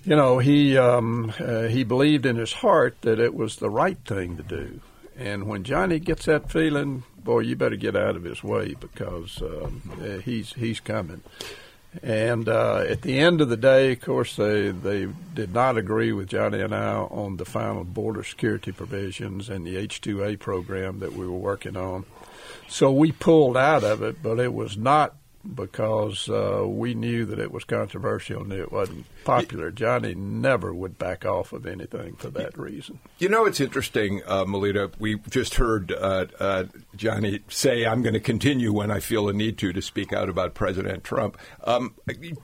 you 0.04 0.16
know 0.16 0.38
he 0.38 0.78
um, 0.78 1.34
uh, 1.38 1.64
he 1.64 1.84
believed 1.84 2.24
in 2.24 2.36
his 2.36 2.54
heart 2.54 2.96
that 3.02 3.18
it 3.20 3.34
was 3.34 3.56
the 3.56 3.68
right 3.68 3.98
thing 4.06 4.38
to 4.38 4.42
do. 4.42 4.80
And 5.18 5.46
when 5.46 5.64
Johnny 5.64 5.98
gets 5.98 6.24
that 6.24 6.50
feeling, 6.50 7.02
boy, 7.22 7.40
you 7.40 7.54
better 7.54 7.76
get 7.76 7.94
out 7.94 8.16
of 8.16 8.24
his 8.24 8.42
way 8.42 8.74
because 8.80 9.42
um, 9.42 9.82
uh, 10.02 10.20
he's 10.20 10.54
he's 10.54 10.80
coming. 10.80 11.20
And 12.02 12.48
uh, 12.48 12.84
at 12.88 13.02
the 13.02 13.18
end 13.18 13.40
of 13.40 13.48
the 13.48 13.56
day, 13.56 13.92
of 13.92 14.00
course, 14.00 14.36
they 14.36 14.70
they 14.70 15.08
did 15.34 15.52
not 15.52 15.76
agree 15.76 16.12
with 16.12 16.28
Johnny 16.28 16.60
and 16.60 16.74
I 16.74 16.94
on 16.94 17.36
the 17.36 17.44
final 17.44 17.82
border 17.82 18.22
security 18.22 18.70
provisions 18.70 19.48
and 19.48 19.66
the 19.66 19.76
H-2A 19.76 20.38
program 20.38 21.00
that 21.00 21.14
we 21.14 21.26
were 21.26 21.32
working 21.32 21.76
on. 21.76 22.04
So 22.68 22.92
we 22.92 23.10
pulled 23.10 23.56
out 23.56 23.82
of 23.82 24.02
it, 24.02 24.22
but 24.22 24.38
it 24.38 24.54
was 24.54 24.76
not 24.76 25.16
because 25.54 26.28
uh, 26.28 26.64
we 26.66 26.94
knew 26.94 27.24
that 27.24 27.38
it 27.38 27.50
was 27.50 27.64
controversial 27.64 28.42
and 28.42 28.52
it 28.52 28.70
wasn't 28.70 29.06
popular. 29.24 29.70
Johnny 29.70 30.14
never 30.14 30.74
would 30.74 30.98
back 30.98 31.24
off 31.24 31.52
of 31.52 31.66
anything 31.66 32.14
for 32.16 32.28
that 32.30 32.58
reason. 32.58 32.98
You 33.18 33.28
know, 33.28 33.46
it's 33.46 33.60
interesting, 33.60 34.22
uh, 34.26 34.44
Melita. 34.44 34.90
We 34.98 35.18
just 35.30 35.54
heard 35.54 35.92
uh, 35.92 36.26
uh, 36.38 36.64
Johnny 36.94 37.40
say, 37.48 37.86
I'm 37.86 38.02
going 38.02 38.14
to 38.14 38.20
continue 38.20 38.72
when 38.72 38.90
I 38.90 39.00
feel 39.00 39.28
a 39.28 39.32
need 39.32 39.58
to 39.58 39.72
to 39.72 39.82
speak 39.82 40.12
out 40.12 40.28
about 40.28 40.54
President 40.54 41.04
Trump. 41.04 41.38
Um, 41.64 41.94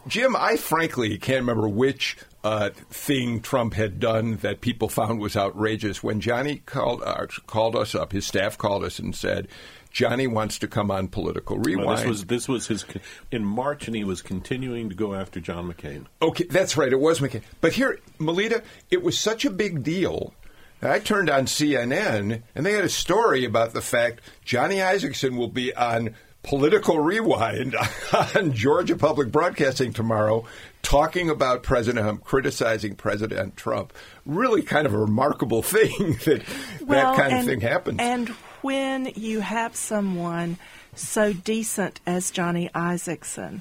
Jim, 0.09 0.35
I 0.35 0.57
frankly 0.57 1.19
can't 1.19 1.41
remember 1.41 1.69
which 1.69 2.17
uh, 2.45 2.71
thing 2.91 3.41
Trump 3.41 3.75
had 3.75 4.01
done 4.01 4.37
that 4.37 4.61
people 4.61 4.89
found 4.89 5.21
was 5.21 5.37
outrageous. 5.37 6.03
When 6.03 6.21
Johnny 6.21 6.63
called 6.65 7.03
uh, 7.05 7.27
called 7.47 7.77
us 7.77 7.95
up, 7.95 8.13
his 8.13 8.27
staff 8.27 8.57
called 8.57 8.85
us 8.85 8.99
and 8.99 9.15
said, 9.15 9.49
Johnny 9.97 10.27
wants 10.27 10.59
to 10.59 10.69
come 10.69 10.91
on 10.91 11.09
political 11.09 11.57
rewind. 11.57 11.87
Well, 11.87 11.97
this 11.97 12.05
was 12.05 12.25
this 12.27 12.49
was 12.49 12.67
his 12.67 12.85
in 13.33 13.47
March, 13.47 13.87
and 13.87 13.97
he 13.97 14.05
was 14.05 14.21
continuing 14.21 14.91
to 14.91 14.95
go 14.95 15.15
after 15.15 15.41
John 15.41 15.73
McCain. 15.73 16.05
Okay, 16.21 16.45
that's 16.45 16.77
right. 16.77 16.93
It 16.93 17.01
was 17.01 17.21
McCain. 17.21 17.41
But 17.63 17.73
here, 17.73 17.99
Melita, 18.19 18.63
it 18.91 19.03
was 19.03 19.19
such 19.19 19.47
a 19.47 19.51
big 19.51 19.83
deal. 19.83 20.35
I 20.83 20.99
turned 20.99 21.31
on 21.31 21.47
CNN, 21.47 22.43
and 22.55 22.67
they 22.67 22.73
had 22.73 22.85
a 22.85 22.91
story 22.91 23.47
about 23.47 23.73
the 23.73 23.81
fact 23.81 24.21
Johnny 24.45 24.77
Isakson 24.77 25.39
will 25.39 25.49
be 25.49 25.75
on 25.75 26.15
Political 26.43 27.01
Rewind 27.01 27.75
on 28.37 28.53
Georgia 28.53 28.97
Public 28.97 29.33
Broadcasting 29.33 29.95
tomorrow, 29.95 30.45
talking 30.83 31.31
about 31.31 31.63
President 31.63 32.05
Trump, 32.05 32.23
criticizing 32.23 32.97
President 32.97 33.57
Trump. 33.57 33.95
Really, 34.27 34.61
kind 34.61 34.87
of 34.87 34.93
a 34.93 34.99
remarkable 34.99 35.63
thing 35.63 36.19
that 36.27 36.43
well, 36.83 37.15
that 37.15 37.17
kind 37.17 37.33
and, 37.33 37.41
of 37.41 37.47
thing 37.47 37.61
happens. 37.63 37.99
And 37.99 38.35
when 38.67 39.13
you 39.15 39.39
have 39.39 39.77
someone 39.77 40.59
so 40.93 41.33
decent 41.33 42.01
as 42.05 42.33
Johnny 42.33 42.69
Isakson, 42.75 43.61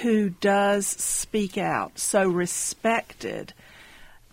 who 0.00 0.30
does 0.30 0.84
speak 0.84 1.56
out, 1.56 1.96
so 1.96 2.28
respected, 2.28 3.52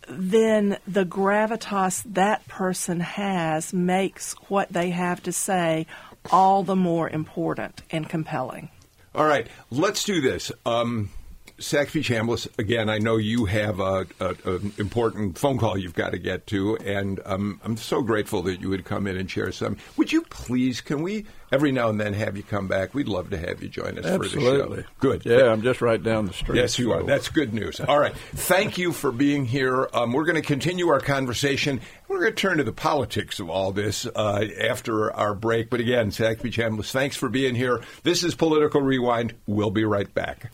then 0.08 0.80
the 0.88 1.06
gravitas 1.06 2.02
that 2.12 2.48
person 2.48 3.02
has 3.02 3.72
makes 3.72 4.34
what 4.48 4.74
they 4.74 4.90
have 4.90 5.22
to 5.22 5.32
say 5.32 5.86
all 6.32 6.64
the 6.64 6.76
more 6.76 7.08
important 7.08 7.84
and 7.92 8.10
compelling. 8.10 8.70
All 9.14 9.26
right, 9.26 9.46
let's 9.70 10.04
do 10.04 10.22
this. 10.22 10.52
Um, 10.66 11.12
Saxby 11.60 12.02
Chambliss, 12.02 12.48
again, 12.58 12.90
I 12.90 12.98
know 12.98 13.18
you 13.18 13.46
have 13.46 13.80
an 13.80 14.74
important 14.78 15.38
phone 15.38 15.58
call 15.58 15.78
you've 15.78 15.94
got 15.94 16.12
to 16.12 16.18
get 16.18 16.48
to, 16.48 16.78
and 16.78 17.20
um, 17.26 17.60
I'm 17.64 17.78
so 17.78 18.02
grateful 18.02 18.42
that 18.44 18.62
you 18.62 18.70
would 18.70 18.86
come 18.86 19.08
in 19.08 19.18
and 19.18 19.30
share 19.30 19.52
some. 19.52 19.78
Would 19.98 20.12
you 20.12 20.22
please, 20.24 20.82
can 20.82 21.02
we 21.02 21.26
every 21.52 21.72
now 21.72 21.90
and 21.90 22.00
then 22.00 22.14
have 22.14 22.38
you 22.38 22.44
come 22.44 22.68
back? 22.68 22.94
We'd 22.94 23.08
love 23.08 23.30
to 23.32 23.38
have 23.38 23.62
you 23.62 23.70
join 23.70 23.98
us 23.98 24.06
Absolutely. 24.06 24.62
for 24.62 24.76
the 24.76 24.82
show. 24.84 24.88
Good. 25.00 25.26
Yeah, 25.26 25.52
I'm 25.52 25.62
just 25.62 25.82
right 25.82 26.02
down 26.02 26.26
the 26.26 26.34
street. 26.34 26.58
Yes, 26.58 26.80
you 26.80 26.92
are. 26.92 27.04
That's 27.04 27.30
good 27.30 27.54
news. 27.54 27.80
All 27.80 28.00
right. 28.00 28.16
Thank 28.34 28.78
you 28.78 28.92
for 28.92 29.12
being 29.12 29.46
here. 29.46 29.90
Um, 29.94 30.14
we're 30.14 30.26
going 30.26 30.42
to 30.42 30.42
continue 30.42 30.90
our 30.90 31.02
conversation. 31.02 31.82
We're 32.08 32.20
going 32.20 32.32
to 32.32 32.42
turn 32.42 32.58
to 32.58 32.64
the 32.64 32.72
politics 32.72 33.40
of 33.40 33.50
all 33.50 33.72
this 33.72 34.06
uh, 34.06 34.48
after 34.62 35.12
our 35.12 35.34
break. 35.34 35.70
But 35.70 35.80
again, 35.80 36.12
Saxby 36.12 36.52
Chambliss, 36.52 36.92
thanks 36.92 37.16
for 37.16 37.30
being 37.30 37.56
here. 37.56 37.82
This 38.04 38.24
is 38.24 38.36
Political 38.36 38.82
Rewind. 38.82 39.36
We'll 39.46 39.72
be 39.72 39.84
right 39.84 40.12
back. 40.14 40.52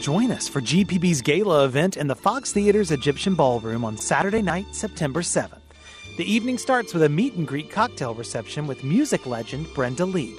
Join 0.00 0.30
us 0.30 0.48
for 0.48 0.60
GPB's 0.60 1.22
gala 1.22 1.64
event 1.64 1.96
in 1.96 2.06
the 2.06 2.14
Fox 2.14 2.52
Theater's 2.52 2.92
Egyptian 2.92 3.34
Ballroom 3.34 3.84
on 3.84 3.96
Saturday 3.96 4.42
night, 4.42 4.66
September 4.72 5.22
7th. 5.22 5.58
The 6.16 6.30
evening 6.30 6.56
starts 6.56 6.94
with 6.94 7.02
a 7.02 7.08
meet 7.08 7.34
and 7.34 7.46
greet 7.46 7.70
cocktail 7.70 8.14
reception 8.14 8.68
with 8.68 8.84
music 8.84 9.26
legend 9.26 9.66
Brenda 9.74 10.04
Lee, 10.04 10.36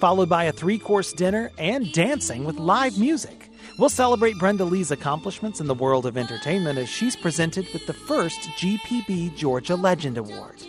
followed 0.00 0.30
by 0.30 0.44
a 0.44 0.52
three 0.52 0.78
course 0.78 1.12
dinner 1.12 1.50
and 1.58 1.92
dancing 1.92 2.44
with 2.44 2.56
live 2.56 2.98
music. 2.98 3.50
We'll 3.78 3.90
celebrate 3.90 4.38
Brenda 4.38 4.64
Lee's 4.64 4.90
accomplishments 4.90 5.60
in 5.60 5.66
the 5.66 5.74
world 5.74 6.06
of 6.06 6.16
entertainment 6.16 6.78
as 6.78 6.88
she's 6.88 7.16
presented 7.16 7.66
with 7.72 7.86
the 7.86 7.94
first 7.94 8.40
GPB 8.56 9.36
Georgia 9.36 9.76
Legend 9.76 10.16
Award. 10.16 10.62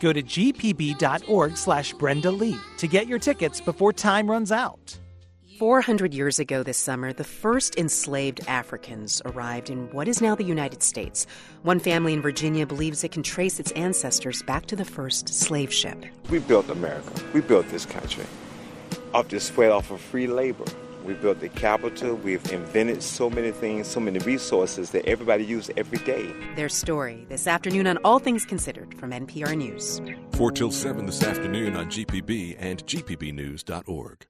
Go 0.00 0.12
to 0.12 0.22
gpb.org 0.22 1.56
slash 1.56 1.92
Brenda 1.92 2.32
Lee 2.32 2.58
to 2.78 2.88
get 2.88 3.06
your 3.06 3.20
tickets 3.20 3.60
before 3.60 3.92
time 3.92 4.28
runs 4.28 4.50
out. 4.50 4.98
400 5.58 6.12
years 6.12 6.40
ago 6.40 6.64
this 6.64 6.76
summer, 6.76 7.12
the 7.12 7.22
first 7.22 7.76
enslaved 7.76 8.40
Africans 8.48 9.22
arrived 9.24 9.70
in 9.70 9.88
what 9.92 10.08
is 10.08 10.20
now 10.20 10.34
the 10.34 10.42
United 10.42 10.82
States. 10.82 11.28
One 11.62 11.78
family 11.78 12.12
in 12.12 12.20
Virginia 12.20 12.66
believes 12.66 13.04
it 13.04 13.12
can 13.12 13.22
trace 13.22 13.60
its 13.60 13.70
ancestors 13.72 14.42
back 14.42 14.66
to 14.66 14.74
the 14.76 14.84
first 14.84 15.28
slave 15.28 15.72
ship. 15.72 16.06
We 16.28 16.40
built 16.40 16.68
America. 16.70 17.22
We 17.32 17.40
built 17.40 17.68
this 17.68 17.86
country 17.86 18.24
off 19.12 19.28
the 19.28 19.38
sweat 19.38 19.70
off 19.70 19.92
of 19.92 20.00
free 20.00 20.26
labor. 20.26 20.64
We 21.04 21.14
built 21.14 21.38
the 21.38 21.50
capital. 21.50 22.16
We've 22.16 22.44
invented 22.50 23.00
so 23.00 23.30
many 23.30 23.52
things, 23.52 23.86
so 23.86 24.00
many 24.00 24.18
resources 24.20 24.90
that 24.90 25.06
everybody 25.06 25.44
uses 25.44 25.72
every 25.76 25.98
day. 25.98 26.34
Their 26.56 26.68
story 26.68 27.26
this 27.28 27.46
afternoon 27.46 27.86
on 27.86 27.98
All 27.98 28.18
Things 28.18 28.44
Considered 28.44 28.92
from 28.98 29.12
NPR 29.12 29.56
News. 29.56 30.00
4 30.32 30.50
till 30.50 30.72
7 30.72 31.06
this 31.06 31.22
afternoon 31.22 31.76
on 31.76 31.86
GPB 31.86 32.56
and 32.58 32.84
GPBnews.org. 32.86 34.26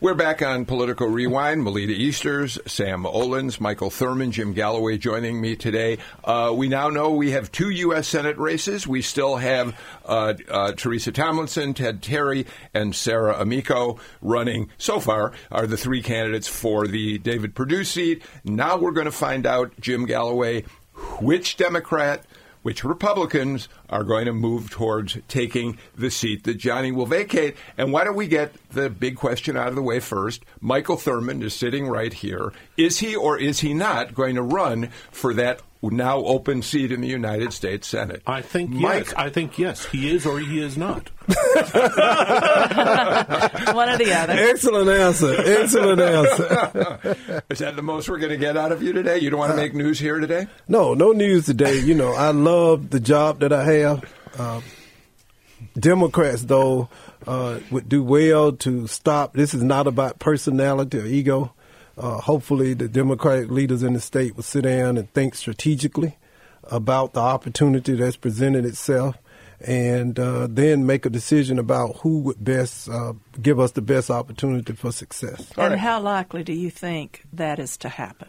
We're 0.00 0.14
back 0.14 0.42
on 0.42 0.64
Political 0.64 1.08
Rewind. 1.08 1.64
Melita 1.64 1.92
Easters, 1.92 2.56
Sam 2.66 3.02
Olens, 3.02 3.58
Michael 3.58 3.90
Thurmond, 3.90 4.30
Jim 4.30 4.52
Galloway 4.52 4.96
joining 4.96 5.40
me 5.40 5.56
today. 5.56 5.98
Uh, 6.22 6.52
we 6.54 6.68
now 6.68 6.88
know 6.88 7.10
we 7.10 7.32
have 7.32 7.50
two 7.50 7.70
U.S. 7.70 8.06
Senate 8.06 8.38
races. 8.38 8.86
We 8.86 9.02
still 9.02 9.38
have 9.38 9.76
uh, 10.06 10.34
uh, 10.48 10.70
Teresa 10.76 11.10
Tomlinson, 11.10 11.74
Ted 11.74 12.00
Terry, 12.00 12.46
and 12.72 12.94
Sarah 12.94 13.40
Amico 13.40 13.98
running. 14.22 14.70
So 14.78 15.00
far, 15.00 15.32
are 15.50 15.66
the 15.66 15.76
three 15.76 16.00
candidates 16.00 16.46
for 16.46 16.86
the 16.86 17.18
David 17.18 17.56
Perdue 17.56 17.82
seat. 17.82 18.22
Now 18.44 18.76
we're 18.76 18.92
going 18.92 19.06
to 19.06 19.10
find 19.10 19.46
out, 19.46 19.72
Jim 19.80 20.06
Galloway, 20.06 20.62
which 21.20 21.56
Democrat 21.56 22.24
which 22.62 22.84
Republicans 22.84 23.68
are 23.88 24.04
going 24.04 24.26
to 24.26 24.32
move 24.32 24.70
towards 24.70 25.18
taking 25.28 25.78
the 25.96 26.10
seat 26.10 26.44
that 26.44 26.58
Johnny 26.58 26.92
will 26.92 27.06
vacate. 27.06 27.56
And 27.76 27.92
why 27.92 28.04
don't 28.04 28.16
we 28.16 28.28
get 28.28 28.52
the 28.70 28.90
big 28.90 29.16
question 29.16 29.56
out 29.56 29.68
of 29.68 29.74
the 29.74 29.82
way 29.82 30.00
first? 30.00 30.44
Michael 30.60 30.96
Thurmond 30.96 31.42
is 31.42 31.54
sitting 31.54 31.88
right 31.88 32.12
here. 32.12 32.52
Is 32.76 32.98
he 32.98 33.14
or 33.16 33.38
is 33.38 33.60
he 33.60 33.74
not 33.74 34.14
going 34.14 34.34
to 34.34 34.42
run 34.42 34.90
for 35.10 35.34
that 35.34 35.60
now 35.82 36.18
open 36.18 36.62
seat 36.62 36.92
in 36.92 37.00
the 37.00 37.08
United 37.08 37.52
States 37.52 37.86
Senate? 37.86 38.22
I 38.26 38.42
think 38.42 38.70
Mike, 38.70 39.06
yes. 39.06 39.14
I 39.16 39.30
think 39.30 39.58
yes. 39.58 39.86
He 39.86 40.10
is 40.10 40.26
or 40.26 40.38
he 40.40 40.60
is 40.60 40.76
not. 40.76 41.10
One 43.74 43.88
or 43.90 43.98
the 43.98 44.14
other. 44.16 44.32
Excellent 44.32 44.88
answer. 44.88 45.34
Excellent 45.38 46.00
answer. 46.00 47.44
is 47.50 47.58
that 47.58 47.76
the 47.76 47.82
most 47.82 48.08
we're 48.08 48.18
going 48.18 48.30
to 48.30 48.38
get 48.38 48.56
out 48.56 48.72
of 48.72 48.82
you 48.82 48.94
today? 48.94 49.18
You 49.18 49.28
don't 49.28 49.38
want 49.38 49.52
to 49.52 49.56
make 49.56 49.74
news 49.74 49.98
here 49.98 50.18
today? 50.20 50.46
No, 50.68 50.94
no 50.94 51.12
news 51.12 51.44
today. 51.44 51.78
You 51.80 51.94
know, 51.94 52.14
I 52.14 52.30
love 52.30 52.88
the 52.88 52.98
job 52.98 53.40
that 53.40 53.52
I 53.52 53.64
have. 53.64 54.10
Uh, 54.38 54.62
Democrats, 55.78 56.44
though, 56.44 56.88
uh, 57.26 57.60
would 57.70 57.90
do 57.90 58.02
well 58.02 58.52
to 58.52 58.86
stop. 58.86 59.34
This 59.34 59.52
is 59.52 59.62
not 59.62 59.86
about 59.86 60.18
personality 60.18 60.98
or 60.98 61.04
ego. 61.04 61.52
Uh, 61.98 62.18
hopefully, 62.18 62.72
the 62.72 62.88
Democratic 62.88 63.50
leaders 63.50 63.82
in 63.82 63.92
the 63.92 64.00
state 64.00 64.34
will 64.34 64.44
sit 64.44 64.62
down 64.62 64.96
and 64.96 65.12
think 65.12 65.34
strategically 65.34 66.16
about 66.64 67.12
the 67.12 67.20
opportunity 67.20 67.92
that's 67.94 68.16
presented 68.16 68.64
itself 68.64 69.16
and 69.60 70.18
uh, 70.18 70.46
then 70.48 70.86
make 70.86 71.04
a 71.04 71.10
decision 71.10 71.58
about 71.58 71.96
who 71.98 72.20
would 72.20 72.42
best 72.42 72.88
uh, 72.88 73.12
give 73.40 73.58
us 73.58 73.72
the 73.72 73.82
best 73.82 74.10
opportunity 74.10 74.72
for 74.72 74.92
success. 74.92 75.50
And 75.56 75.72
right. 75.72 75.78
how 75.78 76.00
likely 76.00 76.44
do 76.44 76.52
you 76.52 76.70
think 76.70 77.24
that 77.32 77.58
is 77.58 77.76
to 77.78 77.88
happen? 77.88 78.28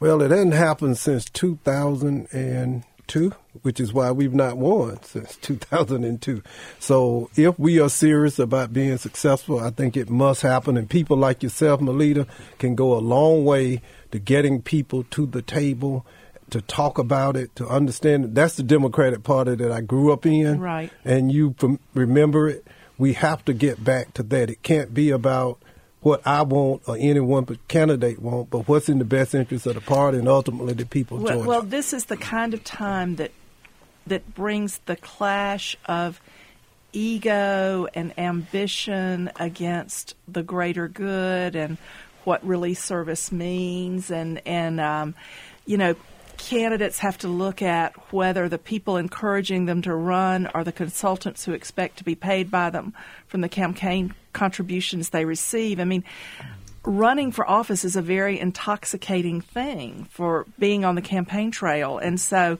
Well, 0.00 0.22
it 0.22 0.30
hasn't 0.30 0.54
happened 0.54 0.98
since 0.98 1.24
2002, 1.26 3.32
which 3.62 3.80
is 3.80 3.92
why 3.92 4.10
we've 4.12 4.34
not 4.34 4.56
won 4.56 5.02
since 5.02 5.36
2002. 5.36 6.42
So 6.78 7.30
if 7.36 7.58
we 7.58 7.80
are 7.80 7.88
serious 7.88 8.38
about 8.38 8.72
being 8.72 8.96
successful, 8.98 9.58
I 9.58 9.70
think 9.70 9.96
it 9.96 10.10
must 10.10 10.42
happen. 10.42 10.76
And 10.76 10.88
people 10.88 11.16
like 11.16 11.42
yourself, 11.42 11.80
Melita, 11.80 12.26
can 12.58 12.74
go 12.74 12.94
a 12.94 13.00
long 13.00 13.44
way 13.44 13.82
to 14.12 14.18
getting 14.18 14.62
people 14.62 15.04
to 15.10 15.26
the 15.26 15.42
table 15.42 16.06
to 16.50 16.60
talk 16.60 16.98
about 16.98 17.36
it, 17.36 17.54
to 17.56 17.66
understand 17.66 18.24
it. 18.24 18.34
That's 18.34 18.56
the 18.56 18.62
Democratic 18.62 19.22
Party 19.22 19.56
that 19.56 19.72
I 19.72 19.80
grew 19.80 20.12
up 20.12 20.26
in. 20.26 20.60
Right. 20.60 20.90
And 21.04 21.32
you 21.32 21.54
from, 21.58 21.80
remember 21.94 22.48
it. 22.48 22.66
We 22.98 23.14
have 23.14 23.44
to 23.44 23.52
get 23.52 23.82
back 23.82 24.14
to 24.14 24.22
that. 24.24 24.48
It 24.48 24.62
can't 24.62 24.94
be 24.94 25.10
about 25.10 25.58
what 26.00 26.22
I 26.24 26.42
want 26.42 26.82
or 26.86 26.96
any 26.96 27.20
one 27.20 27.46
candidate 27.68 28.20
want, 28.20 28.48
but 28.50 28.68
what's 28.68 28.88
in 28.88 28.98
the 28.98 29.04
best 29.04 29.34
interest 29.34 29.66
of 29.66 29.74
the 29.74 29.80
party 29.80 30.18
and 30.18 30.28
ultimately 30.28 30.72
the 30.72 30.86
people 30.86 31.18
Well, 31.18 31.42
well, 31.42 31.62
this 31.62 31.92
is 31.92 32.04
the 32.04 32.16
kind 32.16 32.54
of 32.54 32.62
time 32.62 33.16
that 33.16 33.32
that 34.06 34.34
brings 34.34 34.78
the 34.86 34.94
clash 34.94 35.76
of 35.86 36.20
ego 36.92 37.88
and 37.92 38.16
ambition 38.18 39.30
against 39.36 40.14
the 40.28 40.42
greater 40.42 40.88
good 40.88 41.56
and 41.56 41.76
what 42.24 42.44
really 42.46 42.74
service 42.74 43.30
means 43.30 44.10
and 44.10 44.40
and 44.46 44.80
um, 44.80 45.14
you 45.66 45.76
know 45.76 45.94
candidates 46.38 46.98
have 47.00 47.18
to 47.18 47.28
look 47.28 47.62
at 47.62 47.94
whether 48.12 48.48
the 48.48 48.58
people 48.58 48.96
encouraging 48.96 49.66
them 49.66 49.82
to 49.82 49.94
run 49.94 50.46
are 50.48 50.64
the 50.64 50.72
consultants 50.72 51.44
who 51.44 51.52
expect 51.52 51.98
to 51.98 52.04
be 52.04 52.14
paid 52.14 52.50
by 52.50 52.70
them 52.70 52.94
from 53.26 53.40
the 53.40 53.48
campaign 53.48 54.14
contributions 54.32 55.10
they 55.10 55.24
receive. 55.24 55.80
I 55.80 55.84
mean, 55.84 56.04
running 56.84 57.32
for 57.32 57.48
office 57.48 57.84
is 57.84 57.96
a 57.96 58.02
very 58.02 58.38
intoxicating 58.38 59.40
thing 59.40 60.06
for 60.10 60.46
being 60.58 60.84
on 60.84 60.94
the 60.94 61.02
campaign 61.02 61.50
trail. 61.50 61.98
And 61.98 62.20
so 62.20 62.58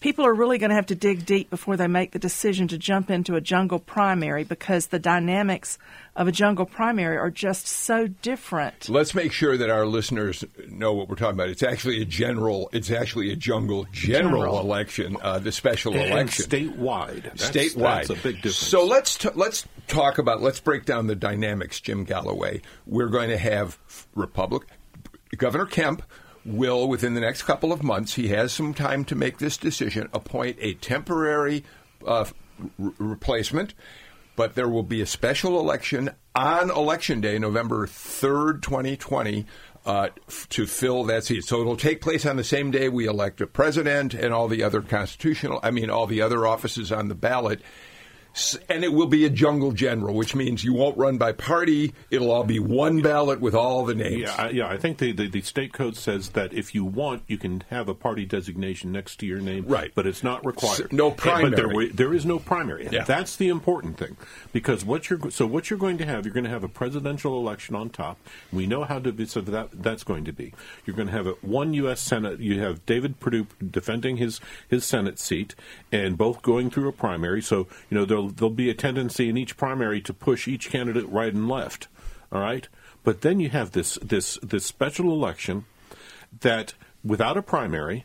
people 0.00 0.24
are 0.24 0.34
really 0.34 0.58
going 0.58 0.70
to 0.70 0.76
have 0.76 0.86
to 0.86 0.94
dig 0.94 1.26
deep 1.26 1.50
before 1.50 1.76
they 1.76 1.86
make 1.86 2.12
the 2.12 2.18
decision 2.18 2.68
to 2.68 2.78
jump 2.78 3.10
into 3.10 3.34
a 3.36 3.40
jungle 3.40 3.78
primary 3.78 4.44
because 4.44 4.86
the 4.88 4.98
dynamics 4.98 5.78
of 6.16 6.26
a 6.28 6.32
jungle 6.32 6.66
primary 6.66 7.16
are 7.16 7.30
just 7.30 7.66
so 7.66 8.06
different. 8.06 8.88
Let's 8.88 9.14
make 9.14 9.32
sure 9.32 9.56
that 9.56 9.70
our 9.70 9.86
listeners 9.86 10.44
know 10.68 10.92
what 10.92 11.08
we're 11.08 11.16
talking 11.16 11.34
about. 11.34 11.48
It's 11.48 11.62
actually 11.62 12.00
a 12.02 12.04
general. 12.04 12.68
It's 12.72 12.90
actually 12.90 13.30
a 13.32 13.36
jungle 13.36 13.86
general, 13.92 14.40
General. 14.42 14.60
election, 14.60 15.16
uh, 15.22 15.38
the 15.38 15.52
special 15.52 15.92
And- 15.92 16.02
and 16.02 16.12
election, 16.12 16.44
statewide. 16.46 17.22
That's- 17.24 17.50
statewide. 17.50 18.08
that's 18.08 18.10
a 18.10 18.14
big 18.14 18.36
difference. 18.36 18.56
So 18.56 18.84
let's 18.84 19.16
t- 19.16 19.28
let's 19.34 19.64
talk 19.86 20.18
about. 20.18 20.42
Let's 20.42 20.60
break 20.60 20.84
down 20.84 21.06
the 21.06 21.16
dynamics. 21.16 21.80
Jim 21.80 22.04
Galloway. 22.04 22.62
We're 22.86 23.08
going 23.08 23.30
to 23.30 23.38
have 23.38 23.78
Republic 24.14 24.64
Governor 25.36 25.66
Kemp. 25.66 26.02
Will 26.48 26.88
within 26.88 27.14
the 27.14 27.20
next 27.20 27.42
couple 27.42 27.72
of 27.72 27.82
months, 27.82 28.14
he 28.14 28.28
has 28.28 28.52
some 28.52 28.74
time 28.74 29.04
to 29.06 29.14
make 29.14 29.38
this 29.38 29.56
decision. 29.56 30.08
Appoint 30.12 30.56
a 30.60 30.74
temporary 30.74 31.64
uh, 32.06 32.24
r- 32.80 32.92
replacement 32.98 33.74
but 34.38 34.54
there 34.54 34.68
will 34.68 34.84
be 34.84 35.00
a 35.00 35.06
special 35.06 35.58
election 35.58 36.08
on 36.32 36.70
election 36.70 37.20
day, 37.20 37.40
November 37.40 37.88
3rd, 37.88 38.62
2020, 38.62 39.44
uh, 39.84 40.10
f- 40.28 40.48
to 40.50 40.64
fill 40.64 41.02
that 41.02 41.24
seat. 41.24 41.42
So 41.44 41.60
it'll 41.60 41.76
take 41.76 42.00
place 42.00 42.24
on 42.24 42.36
the 42.36 42.44
same 42.44 42.70
day 42.70 42.88
we 42.88 43.06
elect 43.06 43.40
a 43.40 43.48
president 43.48 44.14
and 44.14 44.32
all 44.32 44.46
the 44.46 44.62
other 44.62 44.80
constitutional, 44.80 45.58
I 45.64 45.72
mean, 45.72 45.90
all 45.90 46.06
the 46.06 46.22
other 46.22 46.46
offices 46.46 46.92
on 46.92 47.08
the 47.08 47.16
ballot. 47.16 47.60
And 48.68 48.84
it 48.84 48.92
will 48.92 49.06
be 49.08 49.24
a 49.24 49.30
jungle 49.30 49.72
general, 49.72 50.14
which 50.14 50.34
means 50.34 50.62
you 50.62 50.72
won't 50.72 50.96
run 50.96 51.18
by 51.18 51.32
party. 51.32 51.92
It'll 52.10 52.30
all 52.30 52.44
be 52.44 52.60
one 52.60 53.00
ballot 53.02 53.40
with 53.40 53.54
all 53.54 53.84
the 53.84 53.96
names. 53.96 54.20
Yeah, 54.22 54.34
I, 54.38 54.50
yeah. 54.50 54.68
I 54.68 54.76
think 54.76 54.98
the, 54.98 55.10
the, 55.12 55.28
the 55.28 55.40
state 55.40 55.72
code 55.72 55.96
says 55.96 56.28
that 56.30 56.52
if 56.52 56.72
you 56.72 56.84
want, 56.84 57.24
you 57.26 57.36
can 57.36 57.64
have 57.70 57.88
a 57.88 57.94
party 57.94 58.24
designation 58.26 58.92
next 58.92 59.16
to 59.20 59.26
your 59.26 59.40
name. 59.40 59.64
Right. 59.66 59.90
but 59.92 60.06
it's 60.06 60.22
not 60.22 60.46
required. 60.46 60.92
No 60.92 61.08
And- 61.08 61.16
But 61.16 61.24
there, 61.56 61.64
primary. 61.66 61.88
there 61.88 62.14
is 62.14 62.24
no 62.24 62.38
primary. 62.38 62.88
Yeah. 62.92 63.02
That's 63.04 63.34
the 63.36 63.48
important 63.48 63.98
thing, 63.98 64.16
because 64.52 64.84
what 64.84 65.10
you're 65.10 65.30
so 65.30 65.46
what 65.46 65.68
you're 65.70 65.78
going 65.78 65.98
to 65.98 66.06
have, 66.06 66.24
you're 66.24 66.34
going 66.34 66.44
to 66.44 66.50
have 66.50 66.62
a 66.64 66.68
presidential 66.68 67.36
election 67.38 67.74
on 67.74 67.90
top. 67.90 68.18
We 68.52 68.66
know 68.66 68.84
how 68.84 68.98
divisive 69.00 69.46
that 69.46 69.70
that's 69.72 70.04
going 70.04 70.24
to 70.26 70.32
be. 70.32 70.52
You're 70.86 70.94
going 70.96 71.08
to 71.08 71.12
have 71.14 71.26
a, 71.26 71.32
one 71.42 71.74
U.S. 71.74 72.00
Senate. 72.00 72.38
You 72.40 72.60
have 72.60 72.86
David 72.86 73.18
Perdue 73.18 73.46
defending 73.70 74.18
his 74.18 74.40
his 74.68 74.84
Senate 74.84 75.18
seat, 75.18 75.54
and 75.90 76.16
both 76.16 76.42
going 76.42 76.70
through 76.70 76.88
a 76.88 76.92
primary. 76.92 77.42
So 77.42 77.66
you 77.90 77.98
know 77.98 78.04
there'll 78.18 78.30
there'll 78.30 78.50
be 78.50 78.70
a 78.70 78.74
tendency 78.74 79.28
in 79.28 79.36
each 79.36 79.56
primary 79.56 80.00
to 80.02 80.12
push 80.12 80.48
each 80.48 80.70
candidate 80.70 81.08
right 81.08 81.32
and 81.32 81.48
left. 81.48 81.88
All 82.32 82.40
right, 82.40 82.68
but 83.04 83.22
then 83.22 83.40
you 83.40 83.50
have 83.50 83.72
this 83.72 83.98
this 84.02 84.38
this 84.42 84.66
special 84.66 85.12
election 85.12 85.64
that 86.40 86.74
without 87.04 87.36
a 87.36 87.42
primary. 87.42 88.04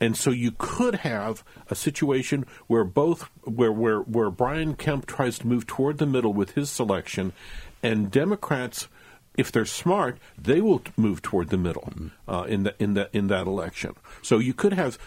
And 0.00 0.16
so 0.16 0.30
you 0.30 0.52
could 0.58 0.96
have 0.96 1.44
a 1.70 1.74
situation 1.76 2.46
where 2.66 2.84
both 2.84 3.30
where 3.44 3.72
where 3.72 4.00
where 4.00 4.28
Brian 4.28 4.74
Kemp 4.74 5.06
tries 5.06 5.38
to 5.38 5.46
move 5.46 5.66
toward 5.68 5.98
the 5.98 6.06
middle 6.06 6.32
with 6.32 6.50
his 6.50 6.68
selection, 6.68 7.32
and 7.80 8.10
Democrats, 8.10 8.88
if 9.36 9.52
they're 9.52 9.64
smart, 9.64 10.18
they 10.36 10.60
will 10.60 10.82
move 10.96 11.22
toward 11.22 11.48
the 11.48 11.56
middle 11.56 11.88
uh, 12.26 12.42
in 12.48 12.64
the 12.64 12.74
in 12.80 12.94
that 12.94 13.10
in 13.12 13.28
that 13.28 13.46
election. 13.46 13.94
So 14.20 14.38
you 14.38 14.52
could 14.52 14.72
have 14.72 14.98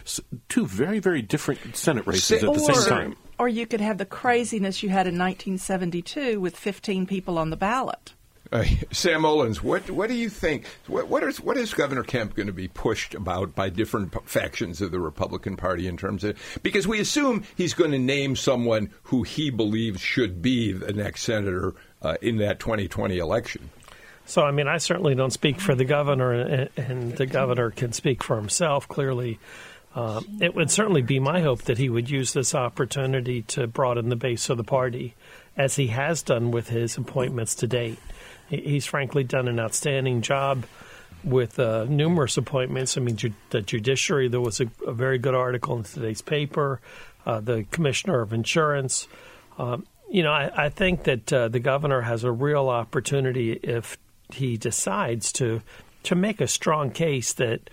two 0.47 0.65
very 0.65 0.99
very 0.99 1.21
different 1.21 1.75
Senate 1.75 2.07
races 2.07 2.41
at 2.41 2.53
the 2.53 2.59
same 2.59 2.89
time. 2.89 3.17
Or 3.39 3.47
you 3.47 3.65
could 3.65 3.81
have 3.81 3.97
the 3.97 4.05
craziness 4.05 4.83
you 4.83 4.89
had 4.89 5.07
in 5.07 5.17
1972 5.17 6.39
with 6.39 6.57
15 6.57 7.05
people 7.05 7.37
on 7.37 7.49
the 7.49 7.57
ballot. 7.57 8.13
Uh, 8.51 8.63
Sam 8.91 9.23
Olens, 9.23 9.57
what 9.57 9.89
what 9.89 10.07
do 10.07 10.15
you 10.15 10.29
think? 10.29 10.65
What 10.87 11.07
what 11.07 11.23
is 11.23 11.41
what 11.41 11.57
is 11.57 11.73
Governor 11.73 12.03
Kemp 12.03 12.35
going 12.35 12.47
to 12.47 12.53
be 12.53 12.67
pushed 12.67 13.13
about 13.13 13.55
by 13.55 13.69
different 13.69 14.11
p- 14.11 14.19
factions 14.25 14.81
of 14.81 14.91
the 14.91 14.99
Republican 14.99 15.57
Party 15.57 15.87
in 15.87 15.97
terms 15.97 16.23
of 16.23 16.37
because 16.63 16.87
we 16.87 16.99
assume 16.99 17.43
he's 17.55 17.73
going 17.73 17.91
to 17.91 17.99
name 17.99 18.35
someone 18.35 18.91
who 19.03 19.23
he 19.23 19.49
believes 19.49 20.01
should 20.01 20.41
be 20.41 20.71
the 20.71 20.93
next 20.93 21.23
senator 21.23 21.75
uh, 22.01 22.15
in 22.21 22.37
that 22.37 22.59
2020 22.59 23.17
election. 23.17 23.69
So, 24.25 24.43
I 24.43 24.51
mean, 24.51 24.67
I 24.67 24.77
certainly 24.77 25.15
don't 25.15 25.31
speak 25.31 25.61
for 25.61 25.73
the 25.73 25.85
governor, 25.85 26.33
and, 26.33 26.69
and 26.75 27.13
the 27.15 27.25
governor 27.25 27.71
can 27.71 27.93
speak 27.93 28.21
for 28.21 28.35
himself. 28.35 28.85
Clearly, 28.85 29.39
uh, 29.97 30.21
it 30.39 30.53
would 30.53 30.69
certainly 30.69 31.01
be 31.01 31.19
my 31.19 31.41
hope 31.41 31.63
that 31.63 31.79
he 31.79 31.89
would 31.89 32.07
use 32.07 32.31
this 32.31 32.53
opportunity 32.53 33.41
to 33.41 33.65
broaden 33.65 34.09
the 34.09 34.15
base 34.15 34.47
of 34.47 34.57
the 34.57 34.63
party, 34.63 35.15
as 35.57 35.75
he 35.75 35.87
has 35.87 36.21
done 36.21 36.51
with 36.51 36.69
his 36.69 36.97
appointments 36.97 37.55
to 37.55 37.65
date. 37.65 37.97
He's 38.47 38.85
frankly 38.85 39.23
done 39.23 39.47
an 39.47 39.59
outstanding 39.59 40.21
job 40.21 40.65
with 41.23 41.57
uh, 41.57 41.85
numerous 41.89 42.37
appointments. 42.37 42.95
I 42.95 43.01
mean, 43.01 43.15
ju- 43.15 43.33
the 43.49 43.61
judiciary, 43.63 44.27
there 44.27 44.39
was 44.39 44.61
a, 44.61 44.69
a 44.85 44.93
very 44.93 45.17
good 45.17 45.33
article 45.33 45.77
in 45.77 45.83
today's 45.83 46.21
paper, 46.21 46.79
uh, 47.25 47.39
the 47.39 47.65
commissioner 47.71 48.21
of 48.21 48.33
insurance. 48.33 49.07
Um, 49.57 49.87
you 50.11 50.21
know, 50.21 50.31
I, 50.31 50.65
I 50.65 50.69
think 50.69 51.05
that 51.05 51.33
uh, 51.33 51.47
the 51.47 51.59
governor 51.59 52.01
has 52.01 52.23
a 52.23 52.31
real 52.31 52.69
opportunity 52.69 53.53
if 53.53 53.97
he 54.31 54.57
decides 54.57 55.31
to 55.33 55.63
to 56.03 56.15
make 56.15 56.39
a 56.39 56.47
strong 56.47 56.91
case 56.91 57.33
that 57.33 57.69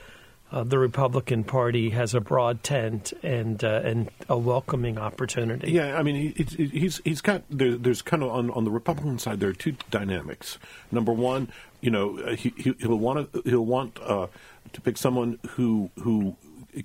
uh, 0.55 0.63
the 0.63 0.79
Republican 0.79 1.43
Party 1.43 1.91
has 1.91 2.15
a 2.15 2.21
broad 2.21 2.63
tent 2.63 3.13
and 3.25 3.63
uh, 3.65 3.81
and 3.85 4.09
a 4.29 4.39
welcoming 4.39 4.99
opportunity. 4.99 5.73
Yeah, 5.73 5.99
I 5.99 6.05
mean, 6.05 6.15
he, 6.15 6.45
he's 6.45 7.01
he's 7.05 7.21
got 7.21 7.43
there, 7.51 7.77
there's 7.77 8.03
kind 8.03 8.23
of 8.23 8.31
on, 8.31 8.51
on 8.53 8.65
the 8.65 8.71
Republican 8.71 9.19
side 9.19 9.41
there 9.41 9.49
are 9.49 9.55
two 9.55 9.75
dynamics. 9.91 10.59
Number 10.93 11.13
one, 11.13 11.49
you 11.81 11.91
know, 11.91 12.21
uh, 12.21 12.37
he, 12.37 12.55
he'll 12.57 12.97
want 12.97 13.33
to 13.33 13.43
he'll 13.45 13.67
want 13.67 13.99
uh, 14.01 14.29
to 14.73 14.81
pick 14.81 14.97
someone 14.97 15.41
who 15.51 15.91
who 15.97 16.37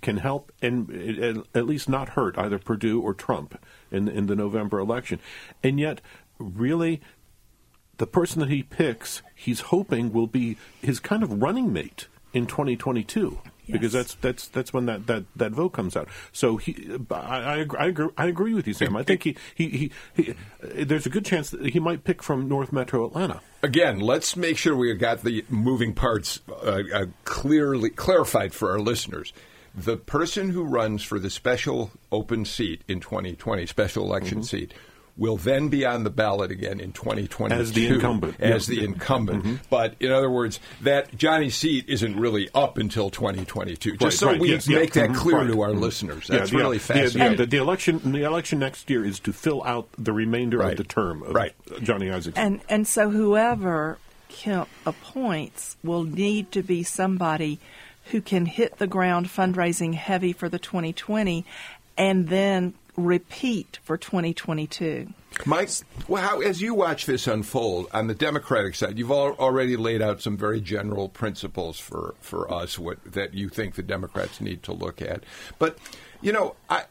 can 0.01 0.17
help 0.17 0.51
and 0.63 1.45
at 1.53 1.67
least 1.67 1.87
not 1.87 2.09
hurt 2.09 2.39
either 2.39 2.57
Perdue 2.57 2.99
or 2.99 3.13
Trump 3.13 3.63
in 3.91 4.07
in 4.07 4.25
the 4.25 4.35
November 4.35 4.79
election, 4.79 5.19
and 5.63 5.79
yet 5.79 6.01
really. 6.39 7.01
The 7.97 8.07
person 8.07 8.39
that 8.39 8.47
he 8.47 8.63
picks, 8.63 9.21
he's 9.35 9.59
hoping 9.59 10.13
will 10.13 10.25
be 10.25 10.55
his 10.81 11.01
kind 11.01 11.21
of 11.21 11.41
running 11.41 11.73
mate 11.73 12.07
in 12.31 12.45
2022 12.47 13.39
because 13.71 13.93
that's 13.93 14.15
that's 14.15 14.47
that's 14.47 14.73
when 14.73 14.85
that, 14.87 15.07
that, 15.07 15.25
that 15.35 15.51
vote 15.51 15.69
comes 15.69 15.95
out. 15.95 16.07
So 16.31 16.57
he, 16.57 16.97
I, 17.11 17.15
I, 17.15 17.55
agree, 17.57 17.79
I 17.79 17.85
agree 17.87 18.09
I 18.17 18.25
agree 18.27 18.53
with 18.53 18.67
you, 18.67 18.73
Sam. 18.73 18.95
I 18.95 19.03
think 19.03 19.23
he, 19.23 19.35
he, 19.55 19.69
he, 19.69 19.91
he 20.15 20.83
there's 20.83 21.05
a 21.05 21.09
good 21.09 21.25
chance 21.25 21.49
that 21.51 21.65
he 21.65 21.79
might 21.79 22.03
pick 22.03 22.23
from 22.23 22.47
North 22.47 22.71
Metro 22.71 23.05
Atlanta. 23.05 23.41
Again, 23.61 23.99
let's 23.99 24.35
make 24.35 24.57
sure 24.57 24.75
we 24.75 24.89
have 24.89 24.99
got 24.99 25.23
the 25.23 25.43
moving 25.49 25.93
parts 25.93 26.39
uh, 26.49 26.81
uh, 26.93 27.05
clearly 27.25 27.89
clarified 27.89 28.53
for 28.53 28.71
our 28.71 28.79
listeners. 28.79 29.33
The 29.75 29.97
person 29.97 30.49
who 30.49 30.63
runs 30.63 31.03
for 31.03 31.19
the 31.19 31.29
special 31.29 31.91
open 32.11 32.45
seat 32.45 32.83
in 32.87 32.99
2020, 32.99 33.65
special 33.67 34.03
election 34.05 34.39
Mm-hmm. 34.39 34.43
seat, 34.45 34.73
will 35.19 35.37
then 35.37 35.67
be 35.67 35.85
on 35.85 36.03
the 36.03 36.09
ballot 36.09 36.49
again 36.49 36.79
in 36.79 36.91
2022 36.93 37.53
As 37.61 37.73
the 37.73 37.87
incumbent. 37.87 38.39
As 38.39 38.67
Yeah. 38.69 38.75
the 38.79 38.85
incumbent. 38.85 39.43
Mhm. 39.43 39.59
But 39.69 39.95
in 39.99 40.11
other 40.11 40.29
words, 40.31 40.59
that 40.81 41.15
Johnny's 41.17 41.55
seat 41.55 41.85
isn't 41.87 42.15
really 42.17 42.49
up 42.55 42.77
until 42.77 43.09
2022. 43.09 43.91
Just 43.97 44.01
Right, 44.01 44.13
so 44.13 44.27
right, 44.27 44.39
we 44.39 44.49
yes, 44.51 44.67
yeah, 44.67 44.79
make 44.79 44.93
that 44.93 45.09
mhm, 45.11 45.15
clear 45.15 45.37
right, 45.39 45.47
to 45.47 45.61
our 45.61 45.69
mhm. 45.71 45.81
listeners. 45.81 46.27
Yeah, 46.29 46.37
That's 46.39 46.51
the- 46.51 46.57
really 46.57 46.77
the- 46.77 46.83
fascinating. 46.83 47.37
The, 47.37 47.45
the 47.45 47.57
election, 47.57 47.99
the 48.11 48.23
election 48.23 48.59
next 48.59 48.89
year 48.89 49.03
is 49.05 49.19
to 49.19 49.33
fill 49.33 49.61
out 49.65 49.89
the 49.97 50.13
remainder 50.13 50.57
Right. 50.59 50.71
of 50.71 50.77
the 50.77 50.83
term 50.85 51.21
of 51.23 51.35
Right. 51.35 51.53
Johnny 51.83 52.09
Isaacs. 52.09 52.37
And 52.37 52.61
and 52.69 52.87
so 52.87 53.09
whoever 53.09 53.97
Kemp 54.29 54.69
appoints 54.85 55.75
will 55.83 56.03
need 56.03 56.51
to 56.53 56.61
be 56.63 56.83
somebody 56.83 57.59
who 58.11 58.21
can 58.21 58.45
hit 58.45 58.77
the 58.77 58.87
ground 58.87 59.27
fundraising 59.27 59.93
heavy 59.95 60.33
for 60.33 60.47
the 60.49 60.59
2020 60.59 61.45
and 61.97 62.29
then 62.29 62.73
repeat 62.99 63.79
for 63.83 63.97
2022. 63.97 65.13
Mike, 65.45 65.69
well, 66.07 66.21
how, 66.21 66.41
as 66.41 66.61
you 66.61 66.73
watch 66.73 67.05
this 67.05 67.27
unfold 67.27 67.87
on 67.93 68.07
the 68.07 68.15
Democratic 68.15 68.75
side, 68.75 68.97
you've 68.97 69.11
al- 69.11 69.35
already 69.39 69.77
laid 69.77 70.01
out 70.01 70.21
some 70.21 70.37
very 70.37 70.59
general 70.59 71.07
principles 71.07 71.79
for, 71.79 72.15
for 72.19 72.51
us 72.51 72.77
what, 72.77 73.03
that 73.05 73.33
you 73.33 73.49
think 73.49 73.75
the 73.75 73.83
Democrats 73.83 74.41
need 74.41 74.63
to 74.63 74.73
look 74.73 75.01
at. 75.01 75.23
But, 75.57 75.77
you 76.21 76.33
know, 76.33 76.55
I, 76.69 76.83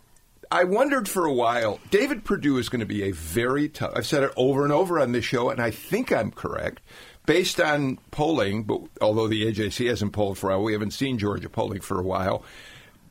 I 0.50 0.64
wondered 0.64 1.08
for 1.08 1.26
a 1.26 1.32
while, 1.32 1.78
David 1.90 2.24
Perdue 2.24 2.56
is 2.56 2.68
going 2.68 2.80
to 2.80 2.86
be 2.86 3.02
a 3.02 3.10
very 3.10 3.68
tough, 3.68 3.92
I've 3.94 4.06
said 4.06 4.22
it 4.22 4.32
over 4.36 4.64
and 4.64 4.72
over 4.72 4.98
on 4.98 5.12
this 5.12 5.24
show, 5.24 5.50
and 5.50 5.60
I 5.60 5.70
think 5.70 6.10
I'm 6.10 6.30
correct. 6.30 6.80
Based 7.26 7.60
on 7.60 7.98
polling, 8.10 8.62
but 8.62 8.80
although 9.02 9.28
the 9.28 9.52
AJC 9.52 9.90
hasn't 9.90 10.14
polled 10.14 10.38
for 10.38 10.50
a 10.50 10.56
while, 10.56 10.64
we 10.64 10.72
haven't 10.72 10.92
seen 10.92 11.18
Georgia 11.18 11.50
polling 11.50 11.82
for 11.82 12.00
a 12.00 12.02
while. 12.02 12.42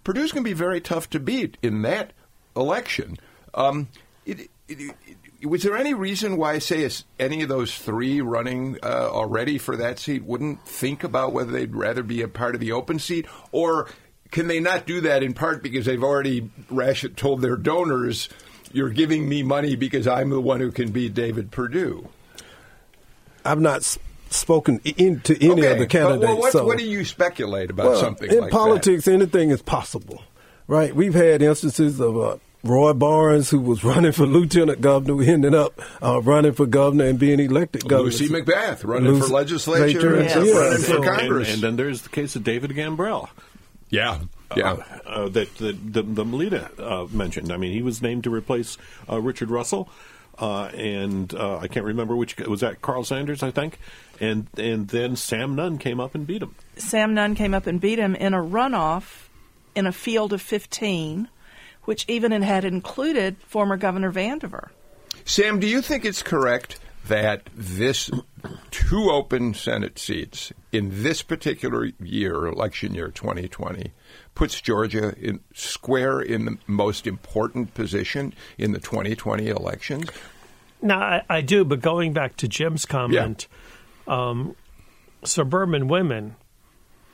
Perdue's 0.03 0.31
going 0.31 0.43
to 0.43 0.49
be 0.49 0.53
very 0.53 0.81
tough 0.81 1.09
to 1.11 1.19
beat 1.19 1.57
in 1.61 1.83
that 1.83 2.13
election. 2.59 3.17
Um, 3.53 3.87
it, 4.25 4.49
it, 4.67 4.95
it, 5.39 5.45
was 5.45 5.63
there 5.63 5.77
any 5.77 5.93
reason 5.93 6.37
why, 6.37 6.59
say, 6.59 6.89
any 7.19 7.43
of 7.43 7.49
those 7.49 7.77
three 7.77 8.21
running 8.21 8.77
uh, 8.83 9.09
already 9.11 9.57
for 9.57 9.77
that 9.77 9.99
seat 9.99 10.23
wouldn't 10.23 10.65
think 10.67 11.03
about 11.03 11.31
whether 11.31 11.51
they'd 11.51 11.75
rather 11.75 12.03
be 12.03 12.21
a 12.21 12.27
part 12.27 12.55
of 12.55 12.61
the 12.61 12.71
open 12.71 12.99
seat, 12.99 13.27
or 13.51 13.87
can 14.31 14.47
they 14.47 14.59
not 14.59 14.85
do 14.85 15.01
that 15.01 15.23
in 15.23 15.33
part 15.33 15.61
because 15.61 15.85
they've 15.85 16.03
already 16.03 16.49
rash- 16.69 17.05
told 17.15 17.41
their 17.41 17.55
donors, 17.55 18.29
"You're 18.73 18.89
giving 18.89 19.29
me 19.29 19.43
money 19.43 19.75
because 19.75 20.07
I'm 20.07 20.29
the 20.29 20.41
one 20.41 20.59
who 20.59 20.71
can 20.71 20.91
beat 20.91 21.13
David 21.13 21.51
Perdue"? 21.51 22.09
I've 23.45 23.61
not 23.61 23.83
spoken 24.29 24.81
in, 24.83 25.21
to 25.21 25.35
any 25.41 25.61
okay, 25.61 25.71
of 25.71 25.79
the 25.79 25.87
candidates. 25.87 26.25
Well, 26.25 26.37
what, 26.37 26.51
so, 26.51 26.65
what, 26.65 26.77
do 26.77 26.85
you 26.85 27.05
speculate 27.05 27.69
about 27.69 27.91
well, 27.91 27.99
something 27.99 28.29
in 28.29 28.41
like 28.41 28.51
politics? 28.51 29.05
That? 29.05 29.13
Anything 29.13 29.51
is 29.51 29.61
possible, 29.61 30.21
right? 30.67 30.95
We've 30.95 31.13
had 31.13 31.41
instances 31.41 31.99
of 31.99 32.17
uh, 32.17 32.37
Roy 32.67 32.93
Barnes, 32.93 33.49
who 33.49 33.59
was 33.59 33.83
running 33.83 34.11
for 34.11 34.25
lieutenant 34.25 34.81
governor, 34.81 35.23
who 35.23 35.31
ended 35.31 35.55
up 35.55 35.81
uh, 36.01 36.21
running 36.21 36.53
for 36.53 36.65
governor 36.65 37.05
and 37.05 37.19
being 37.19 37.39
elected 37.39 37.87
governor. 37.87 38.05
Lucy 38.11 38.27
McBath 38.27 38.83
running 38.83 39.13
Lucy, 39.13 39.27
for 39.27 39.33
legislature, 39.33 40.21
yes. 40.21 40.35
and 40.35 40.45
yeah. 40.45 40.53
running 40.53 40.77
so, 40.79 41.03
for 41.03 41.17
Congress. 41.17 41.47
And, 41.47 41.55
and, 41.55 41.63
then 41.63 41.75
there's 41.75 42.01
the 42.01 42.09
case 42.09 42.35
of 42.35 42.43
David 42.43 42.71
Gambrell. 42.71 43.29
Yeah, 43.89 44.19
yeah. 44.55 44.73
Uh, 44.73 44.83
uh, 45.05 45.29
that, 45.29 45.55
that 45.57 45.93
the, 45.93 46.03
the 46.03 46.25
Melita 46.25 46.69
uh, 46.77 47.07
mentioned. 47.11 47.51
I 47.51 47.57
mean, 47.57 47.71
he 47.71 47.81
was 47.81 48.01
named 48.01 48.25
to 48.25 48.29
replace 48.29 48.77
uh, 49.09 49.19
Richard 49.19 49.49
Russell. 49.49 49.89
Uh, 50.39 50.65
and 50.75 51.33
uh, 51.33 51.57
I 51.57 51.67
can't 51.67 51.85
remember 51.85 52.15
which 52.15 52.37
was 52.37 52.59
that 52.59 52.79
Carl 52.81 53.03
Sanders, 53.03 53.41
I 53.41 53.49
think, 53.49 53.79
and 54.19 54.47
and 54.55 54.87
then 54.87 55.15
Sam 55.15 55.55
Nunn 55.55 55.79
came 55.79 55.99
up 55.99 56.13
and 56.13 56.27
beat 56.27 56.43
him. 56.43 56.53
Sam 56.75 57.15
Nunn 57.15 57.33
came 57.33 57.55
up 57.55 57.65
and 57.65 57.81
beat 57.81 57.97
him 57.97 58.13
in 58.13 58.35
a 58.35 58.37
runoff 58.37 59.29
in 59.73 59.87
a 59.87 59.91
field 59.91 60.33
of 60.33 60.41
15, 60.41 61.27
which 61.87 62.03
even 62.09 62.33
had 62.41 62.65
included 62.65 63.37
former 63.43 63.77
Governor 63.77 64.11
Vandiver. 64.11 64.67
Sam, 65.23 65.57
do 65.57 65.67
you 65.67 65.81
think 65.81 66.03
it's 66.03 66.21
correct 66.21 66.81
that 67.07 67.43
this 67.55 68.11
two 68.71 69.09
open 69.09 69.53
Senate 69.53 69.97
seats 69.97 70.51
in 70.73 71.01
this 71.01 71.21
particular 71.21 71.85
year, 72.03 72.45
election 72.45 72.93
year 72.93 73.07
2020, 73.07 73.93
puts 74.35 74.59
Georgia 74.59 75.15
in 75.17 75.39
square 75.53 76.19
in 76.19 76.43
the 76.43 76.57
most 76.67 77.07
important 77.07 77.73
position 77.73 78.33
in 78.57 78.73
the 78.73 78.79
2020 78.79 79.47
elections? 79.47 80.09
No, 80.81 80.95
I, 80.95 81.23
I 81.29 81.39
do, 81.39 81.63
but 81.63 81.79
going 81.79 82.11
back 82.11 82.35
to 82.37 82.49
Jim's 82.49 82.85
comment, 82.85 83.47
yeah. 84.05 84.29
um, 84.29 84.57
suburban 85.23 85.87
women 85.87 86.35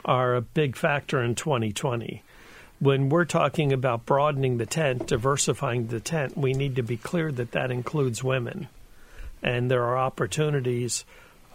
are 0.04 0.34
a 0.34 0.42
big 0.42 0.76
factor 0.76 1.22
in 1.22 1.36
2020. 1.36 2.24
When 2.84 3.08
we're 3.08 3.24
talking 3.24 3.72
about 3.72 4.06
broadening 4.06 4.58
the 4.58 4.65
tent, 4.65 5.08
diversifying 5.08 5.88
the 5.88 6.02
tent, 6.02 6.38
we 6.38 6.52
need 6.52 6.76
to 6.76 6.84
be 6.84 6.98
clear 6.98 7.32
that 7.32 7.52
that 7.52 7.72
includes 7.72 8.22
women. 8.26 8.67
And 9.41 9.72
there 9.72 9.84
are 9.84 9.98
opportunities 9.98 11.06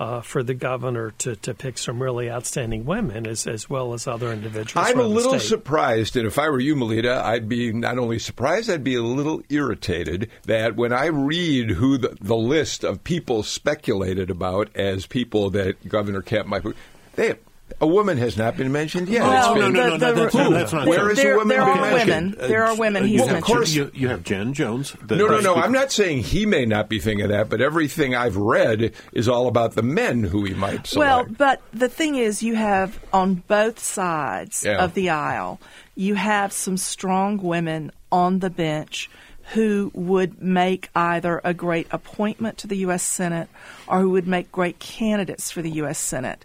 uh, 0.01 0.23
for 0.23 0.43
the 0.43 0.55
governor 0.55 1.11
to, 1.19 1.37
to 1.37 1.53
pick 1.53 1.77
some 1.77 2.03
really 2.03 2.31
outstanding 2.31 2.87
women 2.87 3.27
as, 3.27 3.47
as 3.47 3.69
well 3.69 3.93
as 3.93 4.07
other 4.07 4.33
individuals. 4.33 4.89
I'm 4.89 5.01
a 5.01 5.07
little 5.07 5.39
surprised, 5.39 6.17
and 6.17 6.27
if 6.27 6.39
I 6.39 6.49
were 6.49 6.61
you, 6.61 6.75
Melita, 6.75 7.21
I'd 7.23 7.47
be 7.47 7.75
not 7.75 7.99
only 7.99 8.19
surprised, 8.19 8.71
I'd 8.71 8.83
be 8.83 8.95
a 8.95 9.03
little 9.03 9.43
irritated 9.51 10.31
that 10.45 10.77
when 10.77 10.95
I 10.95 11.09
read 11.09 11.73
who 11.73 11.99
the, 11.99 12.17
the 12.23 12.37
list 12.37 12.85
of 12.85 13.05
people 13.05 13.43
speculated 13.43 14.31
about 14.31 14.75
as 14.75 15.05
people 15.05 15.51
that 15.51 15.87
Governor 15.87 16.23
Kemp 16.23 16.49
might 16.49 16.63
put, 16.63 16.77
they 17.17 17.27
have 17.29 17.39
a 17.81 17.87
woman 17.87 18.19
has 18.19 18.37
not 18.37 18.57
been 18.57 18.73
mentioned 18.73 19.09
yet. 19.09 19.23
Oh, 19.23 19.55
well, 19.55 19.55
no, 19.55 19.69
no, 19.71 19.71
no, 19.71 19.91
the, 19.91 19.99
no, 19.99 20.15
that's, 20.15 20.33
the, 20.33 20.43
not, 20.43 20.51
that's 20.53 20.73
not 20.73 20.87
Where 20.89 20.99
true. 21.01 21.15
there, 21.15 21.33
the 21.33 21.39
woman 21.39 21.49
there 21.49 21.63
are 21.63 21.93
women. 21.95 22.37
Uh, 22.41 22.47
there 22.49 22.65
are 22.65 22.77
women 22.77 23.03
he's 23.05 23.13
you 23.13 23.19
Well, 23.21 23.29
have, 23.29 23.39
of 23.39 23.45
course- 23.45 23.73
you, 23.75 23.91
you 23.95 24.09
have 24.09 24.23
Jen 24.25 24.53
Jones. 24.55 24.95
No, 25.09 25.17
no, 25.17 25.27
no. 25.27 25.39
speaker- 25.41 25.55
I'm 25.61 25.73
not 25.73 25.93
saying 25.93 26.19
he 26.25 26.47
may 26.47 26.65
not 26.67 26.89
be 26.89 26.99
thinking 26.99 27.25
of 27.25 27.31
that, 27.31 27.49
but 27.49 27.61
everything 27.61 28.15
I've 28.15 28.37
read 28.37 28.93
is 29.13 29.29
all 29.29 29.47
about 29.49 29.75
the 29.75 29.83
men 29.83 30.25
who 30.25 30.45
he 30.45 30.55
might 30.55 30.87
select. 30.87 31.29
Well, 31.29 31.37
but 31.39 31.63
the 31.73 31.89
thing 31.89 32.17
is, 32.17 32.43
you 32.43 32.55
have 32.57 32.99
on 33.13 33.37
both 33.47 33.79
sides 33.79 34.65
Yeah. 34.65 34.83
of 34.83 34.95
the 34.95 35.11
aisle, 35.11 35.61
you 35.95 36.15
have 36.15 36.53
some 36.53 36.77
strong 36.77 37.39
women 37.39 37.93
on 38.11 38.39
the 38.41 38.51
bench 38.51 39.11
who 39.55 39.91
would 39.95 40.43
make 40.43 40.91
either 40.95 41.41
a 41.43 41.55
great 41.55 41.87
appointment 41.91 42.59
to 42.59 42.67
the 42.67 42.77
U.S. 42.79 43.03
Senate 43.03 43.49
or 43.87 44.01
who 44.01 44.11
would 44.11 44.27
make 44.27 44.53
great 44.53 44.79
candidates 44.79 45.51
for 45.51 45.63
the 45.63 45.71
U.S. 45.71 45.99
Senate. 45.99 46.45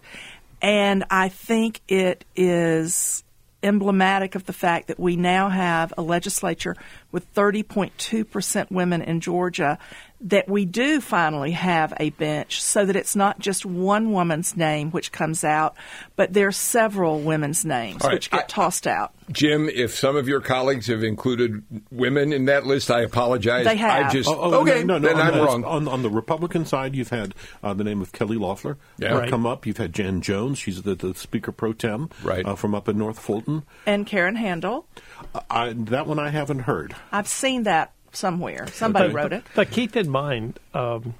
And 0.64 1.04
I 1.10 1.28
think 1.28 1.82
it 1.88 2.24
is 2.34 3.22
emblematic 3.62 4.34
of 4.34 4.46
the 4.46 4.54
fact 4.54 4.88
that 4.88 4.98
we 4.98 5.14
now 5.14 5.50
have 5.50 5.92
a 5.98 6.02
legislature 6.02 6.74
with 7.14 7.32
30.2% 7.34 8.70
women 8.70 9.00
in 9.02 9.20
Georgia, 9.20 9.78
that 10.20 10.48
we 10.48 10.64
do 10.64 11.00
finally 11.00 11.50
have 11.50 11.92
a 12.00 12.08
bench 12.10 12.62
so 12.62 12.84
that 12.86 12.96
it's 12.96 13.14
not 13.14 13.38
just 13.38 13.66
one 13.66 14.10
woman's 14.10 14.56
name 14.56 14.90
which 14.90 15.12
comes 15.12 15.44
out, 15.44 15.76
but 16.16 16.32
there 16.32 16.48
are 16.48 16.52
several 16.52 17.20
women's 17.20 17.64
names 17.64 18.02
All 18.02 18.08
right, 18.08 18.14
which 18.14 18.30
get 18.30 18.40
I- 18.44 18.46
tossed 18.46 18.86
out. 18.86 19.12
Jim, 19.32 19.70
if 19.70 19.94
some 19.96 20.16
of 20.16 20.28
your 20.28 20.40
colleagues 20.40 20.86
have 20.88 21.02
included 21.02 21.62
women 21.90 22.30
in 22.32 22.44
that 22.46 22.66
list, 22.66 22.90
I 22.90 23.00
apologize. 23.02 23.64
They 23.64 23.76
have. 23.76 24.06
I 24.06 24.10
just 24.10 24.28
Oh, 24.28 24.36
oh, 24.38 24.60
okay. 24.62 24.84
no, 24.84 24.98
no, 24.98 25.08
then 25.08 25.16
no, 25.16 25.22
I'm 25.22 25.32
on 25.32 25.38
the- 25.38 25.44
wrong. 25.44 25.64
On, 25.64 25.88
on 25.88 26.02
the 26.02 26.10
Republican 26.10 26.66
side, 26.66 26.94
you've 26.94 27.08
had 27.10 27.34
uh, 27.62 27.72
the 27.74 27.84
name 27.84 28.02
of 28.02 28.12
Kelly 28.12 28.36
Loeffler 28.36 28.76
Yeah. 28.98 29.14
uh, 29.14 29.18
Right. 29.20 29.30
come 29.30 29.46
up. 29.46 29.66
You've 29.66 29.78
had 29.78 29.92
Jan 29.94 30.20
Jones. 30.20 30.58
She's 30.58 30.82
the, 30.82 30.94
the 30.94 31.14
Speaker 31.14 31.52
pro 31.52 31.72
tem 31.72 32.10
Right. 32.22 32.44
uh, 32.46 32.54
from 32.54 32.74
up 32.74 32.86
in 32.88 32.98
North 32.98 33.18
Fulton. 33.18 33.62
And 33.86 34.06
Karen 34.06 34.36
Handel, 34.36 34.86
Uh, 35.34 35.40
I, 35.50 35.72
that 35.74 36.06
one 36.06 36.18
I 36.18 36.28
haven't 36.30 36.60
heard. 36.60 36.94
I've 37.12 37.28
seen 37.28 37.64
that 37.64 37.92
somewhere. 38.12 38.66
Somebody 38.68 39.08
but, 39.08 39.14
wrote 39.14 39.32
it. 39.32 39.44
But 39.54 39.70
keep 39.70 39.96
in 39.96 40.08
mind, 40.08 40.58
um, 40.72 41.14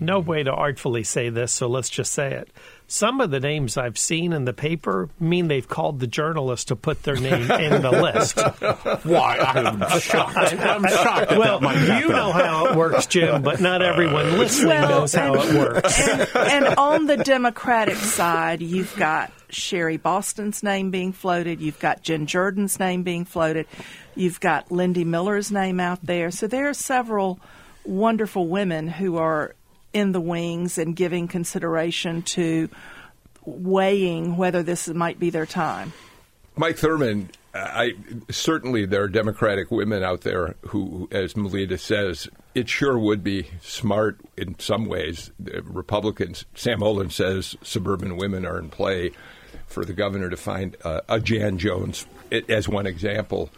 no 0.00 0.20
way 0.20 0.42
to 0.42 0.52
artfully 0.52 1.04
say 1.04 1.28
this, 1.28 1.52
so 1.52 1.68
let's 1.68 1.90
just 1.90 2.12
say 2.12 2.32
it. 2.32 2.48
Some 2.92 3.22
of 3.22 3.30
the 3.30 3.40
names 3.40 3.78
I've 3.78 3.96
seen 3.96 4.34
in 4.34 4.44
the 4.44 4.52
paper 4.52 5.08
mean 5.18 5.48
they've 5.48 5.66
called 5.66 5.98
the 5.98 6.06
journalist 6.06 6.68
to 6.68 6.76
put 6.76 7.04
their 7.04 7.16
name 7.16 7.50
in 7.50 7.80
the 7.80 7.90
list. 7.90 8.38
Why? 9.06 9.38
I'm 9.38 9.98
shocked. 9.98 10.36
I'm 10.36 10.86
shocked. 10.86 11.30
Well, 11.30 11.58
that 11.58 11.62
might 11.62 12.00
you 12.02 12.08
know 12.10 12.32
how 12.32 12.66
it 12.66 12.76
works, 12.76 13.06
Jim, 13.06 13.40
but 13.40 13.62
not 13.62 13.80
uh, 13.80 13.86
everyone 13.86 14.36
listening 14.36 14.68
Well, 14.68 14.88
knows 14.90 15.14
how 15.14 15.32
it 15.36 15.54
works. 15.54 16.06
and, 16.06 16.28
and 16.36 16.74
on 16.76 17.06
the 17.06 17.16
Democratic 17.16 17.96
side, 17.96 18.60
you've 18.60 18.94
got 18.96 19.32
Sherry 19.48 19.96
Boston's 19.96 20.62
name 20.62 20.90
being 20.90 21.14
floated. 21.14 21.62
You've 21.62 21.80
got 21.80 22.02
Jen 22.02 22.26
Jordan's 22.26 22.78
name 22.78 23.04
being 23.04 23.24
floated. 23.24 23.66
You've 24.14 24.38
got 24.38 24.70
Lindy 24.70 25.06
Miller's 25.06 25.50
name 25.50 25.80
out 25.80 26.04
there. 26.04 26.30
So 26.30 26.46
there 26.46 26.68
are 26.68 26.74
several 26.74 27.40
wonderful 27.86 28.48
women 28.48 28.86
who 28.86 29.16
are 29.16 29.54
in 29.92 30.12
the 30.12 30.20
wings 30.20 30.78
and 30.78 30.96
giving 30.96 31.28
consideration 31.28 32.22
to 32.22 32.68
weighing 33.44 34.36
whether 34.36 34.62
this 34.62 34.88
might 34.88 35.18
be 35.18 35.30
their 35.30 35.46
time. 35.46 35.92
Mike 36.56 36.76
Thurmond, 36.76 37.28
I 37.54 37.94
certainly 38.30 38.86
there 38.86 39.02
are 39.02 39.08
Democratic 39.08 39.70
women 39.70 40.02
out 40.02 40.22
there 40.22 40.54
who, 40.68 41.08
as 41.10 41.36
Melita 41.36 41.78
says, 41.78 42.28
it 42.54 42.68
sure 42.68 42.98
would 42.98 43.24
be 43.24 43.48
smart 43.60 44.20
in 44.36 44.58
some 44.58 44.86
ways. 44.86 45.30
The 45.38 45.62
Republicans, 45.62 46.44
Sam 46.54 46.80
Olens 46.80 47.12
says, 47.12 47.56
suburban 47.62 48.16
women 48.16 48.46
are 48.46 48.58
in 48.58 48.70
play 48.70 49.12
for 49.66 49.84
the 49.84 49.92
governor 49.92 50.30
to 50.30 50.36
find 50.36 50.76
uh, 50.84 51.00
a 51.08 51.20
Jan 51.20 51.58
Jones 51.58 52.06
as 52.48 52.68
one 52.68 52.86
example 52.86 53.50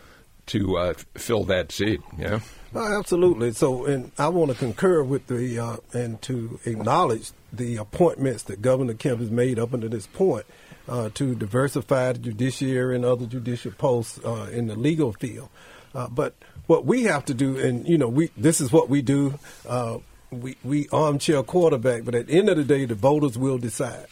to 0.47 0.77
uh, 0.77 0.95
fill 1.15 1.45
that 1.45 1.73
seat. 1.73 2.01
Yeah. 2.19 2.41
Absolutely. 2.75 3.53
So, 3.53 3.85
and 3.85 4.11
I 4.19 4.29
want 4.29 4.51
to 4.51 4.57
concur 4.57 5.03
with 5.05 5.29
the 5.29 5.59
uh, 5.59 5.77
and 5.93 6.21
to 6.23 6.59
acknowledge 6.65 7.31
the 7.53 7.77
appointments 7.77 8.43
that 8.45 8.63
Governor 8.63 8.95
Kemp 8.95 9.21
has 9.21 9.31
made 9.31 9.59
up 9.61 9.73
until 9.73 9.89
this 9.89 10.09
point 10.09 10.45
uh, 10.89 11.11
to 11.15 11.35
diversify 11.35 12.13
the 12.13 12.19
judiciary 12.19 12.97
and 12.97 13.05
other 13.05 13.27
judicial 13.27 13.73
posts 13.73 14.19
uh, 14.25 14.49
in 14.53 14.67
the 14.67 14.75
legal 14.75 15.13
field. 15.13 15.49
Uh, 15.95 16.09
but 16.09 16.35
what 16.67 16.85
we 16.85 17.05
have 17.05 17.25
to 17.27 17.35
do, 17.35 17.57
and 17.59 17.89
you 17.89 17.97
know, 17.97 18.09
we 18.09 18.31
this 18.37 18.61
is 18.61 18.73
what 18.73 18.89
we 18.89 19.03
do. 19.03 19.39
Uh, 19.69 19.99
we 20.31 20.57
we 20.65 20.89
armchair 20.89 21.43
quarterback, 21.45 22.05
but 22.05 22.15
at 22.15 22.27
the 22.27 22.35
end 22.35 22.49
of 22.49 22.57
the 22.57 22.65
day, 22.65 22.85
the 22.87 22.97
voters 22.97 23.39
will 23.39 23.59
decide. 23.59 24.07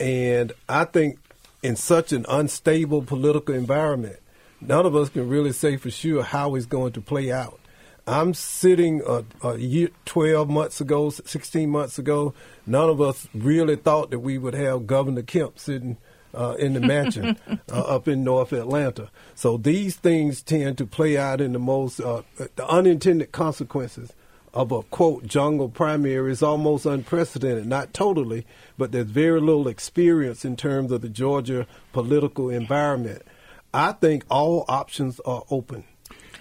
And 0.00 0.52
I 0.68 0.84
think 0.84 1.18
in 1.62 1.76
such 1.76 2.12
an 2.12 2.24
unstable 2.28 3.02
political 3.02 3.54
environment, 3.54 4.20
none 4.60 4.86
of 4.86 4.94
us 4.94 5.08
can 5.08 5.28
really 5.28 5.52
say 5.52 5.76
for 5.76 5.90
sure 5.90 6.22
how 6.22 6.54
it's 6.54 6.66
going 6.66 6.92
to 6.92 7.00
play 7.00 7.32
out. 7.32 7.60
I'm 8.06 8.32
sitting 8.32 9.02
a, 9.06 9.22
a 9.46 9.58
year, 9.58 9.90
12 10.06 10.48
months 10.48 10.80
ago, 10.80 11.10
16 11.10 11.68
months 11.68 11.98
ago. 11.98 12.32
None 12.66 12.88
of 12.88 13.02
us 13.02 13.28
really 13.34 13.76
thought 13.76 14.10
that 14.10 14.20
we 14.20 14.38
would 14.38 14.54
have 14.54 14.86
Governor 14.86 15.22
Kemp 15.22 15.58
sitting 15.58 15.98
uh, 16.34 16.56
in 16.58 16.72
the 16.72 16.80
mansion 16.80 17.36
uh, 17.72 17.80
up 17.80 18.08
in 18.08 18.24
North 18.24 18.52
Atlanta. 18.52 19.10
So 19.34 19.56
these 19.58 19.96
things 19.96 20.42
tend 20.42 20.78
to 20.78 20.86
play 20.86 21.18
out 21.18 21.40
in 21.40 21.52
the 21.52 21.58
most 21.58 22.00
uh, 22.00 22.22
the 22.36 22.66
unintended 22.66 23.32
consequences 23.32 24.12
of 24.54 24.72
a 24.72 24.82
quote 24.84 25.26
jungle 25.26 25.68
primary 25.68 26.32
is 26.32 26.42
almost 26.42 26.86
unprecedented. 26.86 27.66
Not 27.66 27.92
totally, 27.92 28.46
but 28.78 28.92
there's 28.92 29.10
very 29.10 29.40
little 29.40 29.68
experience 29.68 30.44
in 30.44 30.56
terms 30.56 30.92
of 30.92 31.02
the 31.02 31.08
Georgia 31.08 31.66
political 31.92 32.48
environment. 32.48 33.22
I 33.72 33.92
think 33.92 34.24
all 34.28 34.64
options 34.68 35.20
are 35.20 35.44
open 35.50 35.84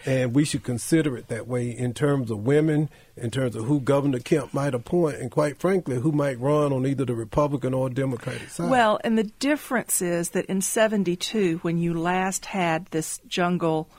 and 0.07 0.33
we 0.33 0.45
should 0.45 0.63
consider 0.63 1.17
it 1.17 1.27
that 1.27 1.47
way 1.47 1.69
in 1.69 1.93
terms 1.93 2.31
of 2.31 2.39
women, 2.39 2.89
in 3.17 3.29
terms 3.29 3.57
of 3.57 3.65
who 3.65 3.81
Governor 3.81 4.19
Kemp 4.19 4.53
might 4.53 4.73
appoint, 4.73 5.17
and 5.17 5.29
quite 5.29 5.59
frankly, 5.59 5.99
who 5.99 6.13
might 6.13 6.39
run 6.39 6.71
on 6.71 6.87
either 6.87 7.03
the 7.03 7.13
Republican 7.13 7.73
or 7.73 7.89
Democratic 7.89 8.49
side. 8.49 8.69
Well, 8.69 9.01
and 9.03 9.17
the 9.17 9.25
difference 9.25 10.01
is 10.01 10.29
that 10.29 10.45
in 10.45 10.61
72, 10.61 11.59
when 11.61 11.77
you 11.77 11.93
last 11.93 12.45
had 12.45 12.85
this 12.87 13.19
jungle 13.27 13.89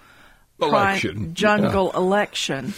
election, 0.62 1.34
jungle 1.34 1.90
yeah. 1.92 2.00
election, 2.00 2.72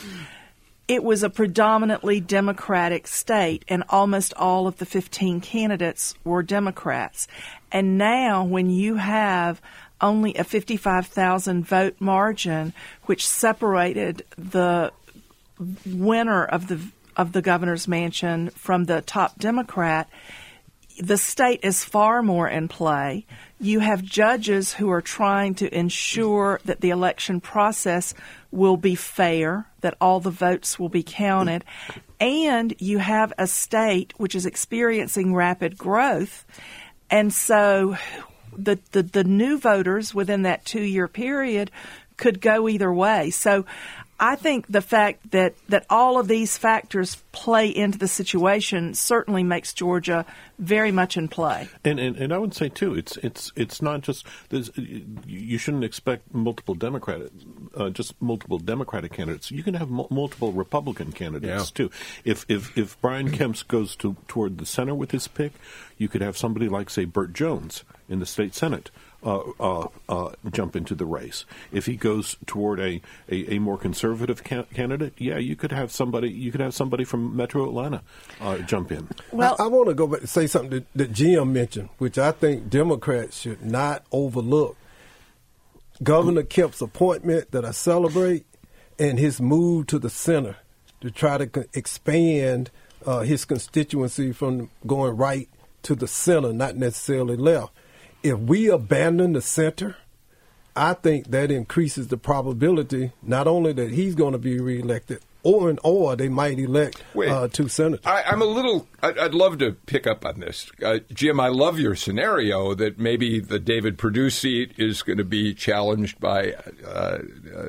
it 0.89 1.05
was 1.05 1.23
a 1.23 1.31
predominantly 1.31 2.21
Democratic 2.21 3.07
state, 3.07 3.65
and 3.69 3.85
almost 3.91 4.35
all 4.35 4.67
of 4.67 4.79
the 4.79 4.87
15 4.87 5.41
candidates 5.41 6.17
were 6.25 6.43
Democrats. 6.43 7.29
And 7.71 7.97
now, 7.97 8.43
when 8.43 8.71
you 8.71 8.97
have 8.97 9.63
only 10.01 10.35
a 10.35 10.45
55,000 10.45 11.65
vote 11.65 11.97
margin, 12.01 12.73
which 13.05 13.27
separated 13.27 14.25
the 14.37 14.93
winner 15.85 16.45
of 16.45 16.69
the 16.69 16.81
of 17.17 17.33
the 17.33 17.43
governor's 17.43 17.87
mansion 17.87 18.49
from 18.51 18.85
the 18.85 19.03
top 19.03 19.39
Democrat. 19.39 20.09
The 20.99 21.19
state 21.19 21.61
is 21.63 21.85
far 21.85 22.23
more 22.23 22.49
in 22.49 22.69
play. 22.69 23.27
You 23.59 23.81
have 23.81 24.03
judges 24.03 24.73
who 24.73 24.91
are 24.91 25.03
trying 25.03 25.55
to 25.57 25.75
ensure 25.75 26.61
that 26.65 26.81
the 26.81 26.91
election 26.91 27.41
process 27.41 28.15
will 28.51 28.77
be 28.77 28.95
fair, 28.95 29.67
that 29.81 29.97
all 30.01 30.21
the 30.21 30.31
votes 30.31 30.79
will 30.79 30.89
be 30.89 31.03
counted, 31.03 31.65
and 32.19 32.75
you 32.79 32.99
have 32.99 33.33
a 33.39 33.47
state 33.47 34.13
which 34.17 34.35
is 34.35 34.47
experiencing 34.47 35.35
rapid 35.35 35.77
growth. 35.77 36.45
And 37.11 37.33
so 37.33 37.97
the, 38.57 38.79
the, 38.93 39.03
the 39.03 39.25
new 39.25 39.59
voters 39.59 40.15
within 40.15 40.43
that 40.43 40.65
two 40.65 40.83
year 40.83 41.09
period 41.09 41.71
could 42.17 42.41
go 42.41 42.69
either 42.69 42.93
way. 42.93 43.31
So 43.31 43.65
I 44.23 44.37
think 44.37 44.67
the 44.69 44.83
fact 44.83 45.31
that, 45.31 45.55
that 45.71 45.87
all 45.89 46.19
of 46.19 46.29
these 46.29 46.59
factors 46.59 47.17
play 47.33 47.69
into 47.69 47.97
the 47.97 48.07
situation 48.07 48.93
certainly 48.93 49.43
makes 49.43 49.73
Georgia 49.73 50.27
very 50.59 50.93
much 50.93 51.17
in 51.17 51.27
play. 51.27 51.71
And, 51.85 51.99
and, 51.99 52.17
and 52.17 52.33
I 52.33 52.37
would 52.37 52.55
say 52.55 52.69
too, 52.69 52.95
it's 52.95 53.17
it's 53.19 53.51
it's 53.57 53.81
not 53.81 54.03
just 54.03 54.27
you 55.27 55.57
shouldn't 55.57 55.85
expect 55.85 56.35
multiple 56.35 56.75
Democratic, 56.75 57.31
uh, 57.75 57.89
just 57.89 58.21
multiple 58.21 58.59
Democratic 58.59 59.13
candidates. 59.13 59.51
You 59.51 59.63
can 59.63 59.73
have 59.73 59.89
m- 59.89 60.07
multiple 60.11 60.53
Republican 60.53 61.13
candidates 61.13 61.71
yeah. 61.71 61.75
too. 61.75 61.91
If 62.25 62.45
if 62.49 62.77
if 62.77 63.01
Brian 63.01 63.31
Kemp 63.31 63.67
goes 63.69 63.97
to 63.97 64.17
toward 64.29 64.59
the 64.59 64.67
center 64.67 64.95
with 64.95 65.13
his 65.13 65.29
pick, 65.29 65.53
you 65.97 66.09
could 66.09 66.21
have 66.21 66.37
somebody 66.37 66.69
like 66.69 66.91
say 66.91 67.07
Burt 67.07 67.33
Jones 67.33 67.85
in 68.09 68.19
the 68.19 68.27
state 68.27 68.55
senate 68.55 68.91
uh, 69.25 69.41
uh, 69.61 69.89
uh, 70.09 70.31
jump 70.51 70.77
into 70.77 70.95
the 70.95 71.05
race. 71.05 71.45
If 71.73 71.87
he 71.87 71.97
goes 71.97 72.37
toward 72.47 72.81
a, 72.81 73.01
a, 73.29 73.55
a 73.55 73.59
more 73.59 73.77
conservative 73.77 74.43
ca- 74.45 74.65
candidate, 74.75 75.15
yeah, 75.19 75.39
you 75.39 75.57
could 75.57 75.73
have 75.73 75.93
somebody 75.93 76.31
you 76.31 76.51
could 76.51 76.61
have 76.61 76.75
somebody 76.75 77.05
from 77.05 77.37
Metro 77.37 77.65
Atlanta 77.65 78.03
uh, 78.41 78.59
jump 78.59 78.93
in. 78.93 79.09
Well, 79.33 79.57
I, 79.59 79.65
I 79.65 79.67
want 79.67 79.89
to 79.89 79.95
go 79.95 80.07
back 80.07 80.21
and 80.21 80.29
say 80.29 80.47
something 80.47 80.71
that, 80.71 80.87
that 80.95 81.13
Jim 81.13 81.53
mentioned, 81.53 81.91
which 81.99 82.19
I 82.19 82.33
think 82.33 82.71
Democrats 82.71 83.41
should 83.41 83.65
not 83.65 84.05
overlook. 84.13 84.77
Governor 86.03 86.45
Kemp's 86.45 86.81
appointment 86.81 87.51
that 87.51 87.65
I 87.65 87.73
celebrate, 87.73 88.47
and 88.99 89.19
his 89.19 89.41
move 89.41 89.87
to 89.89 89.99
the 89.99 90.09
center 90.09 90.57
to 91.03 91.11
try 91.11 91.37
to 91.37 91.69
expand 91.75 92.71
uh, 93.05 93.21
his 93.21 93.45
constituency 93.45 94.33
from 94.33 94.71
going 94.87 95.17
right 95.17 95.49
to 95.83 95.95
the 95.95 96.09
center, 96.09 96.53
not 96.53 96.77
necessarily 96.77 97.37
left 97.37 97.73
if 98.23 98.39
we 98.39 98.69
abandon 98.69 99.33
the 99.33 99.43
center, 99.43 99.97
I 100.77 100.95
think 100.95 101.31
that 101.31 101.51
increases 101.51 102.09
the 102.09 102.17
probability 102.17 103.13
not 103.23 103.47
only 103.47 103.73
that 103.73 103.91
he's 103.91 104.15
going 104.15 104.33
to 104.33 104.39
be 104.39 104.61
reelected, 104.61 105.21
or 105.43 105.71
in 105.71 105.79
or 105.83 106.17
they 106.17 106.29
might 106.29 106.59
elect 106.59 107.03
Wait, 107.15 107.31
uh, 107.31 107.49
two 107.49 107.69
senators. 107.69 108.05
I, 108.05 108.23
am 108.27 108.43
a 108.43 108.47
little. 108.47 108.87
I'd, 109.03 109.19
I'd, 109.19 109.35
love 109.35 109.59
to 109.59 109.73
pick 109.73 110.07
up 110.07 110.25
on 110.25 110.41
this, 110.41 110.71
uh, 110.85 110.99
Jim. 111.13 111.41
I 111.41 111.49
love 111.49 111.79
your 111.79 111.97
scenario 111.97 112.75
that 112.75 112.99
maybe 112.99 113.41
the 113.41 113.59
David 113.59 113.99
Perdue 113.99 114.31
seat 114.31 114.73
is 114.77 115.03
going 115.03 115.19
to 115.19 115.25
be 115.25 115.55
challenged 115.55 116.21
by. 116.21 116.55
Uh, 116.87 117.19
uh, 117.55 117.69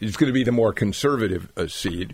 it's 0.00 0.16
going 0.16 0.28
to 0.28 0.34
be 0.34 0.44
the 0.44 0.52
more 0.52 0.72
conservative 0.72 1.50
uh, 1.56 1.66
seat. 1.66 2.12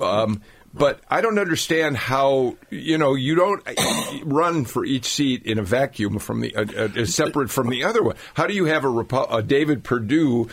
Um, 0.00 0.42
but 0.74 1.00
I 1.08 1.20
don't 1.20 1.38
understand 1.38 1.96
how 1.96 2.56
you 2.70 2.98
know 2.98 3.14
you 3.14 3.34
don't 3.34 3.62
run 4.24 4.64
for 4.64 4.84
each 4.84 5.06
seat 5.06 5.44
in 5.44 5.58
a 5.58 5.62
vacuum 5.62 6.18
from 6.18 6.40
the 6.40 6.54
uh, 6.54 6.64
uh, 6.76 7.04
separate 7.06 7.50
from 7.50 7.68
the 7.68 7.84
other 7.84 8.02
one. 8.02 8.16
How 8.34 8.46
do 8.46 8.54
you 8.54 8.66
have 8.66 8.84
a, 8.84 8.88
Repu- 8.88 9.32
a 9.32 9.42
David 9.42 9.84
Perdue 9.84 10.48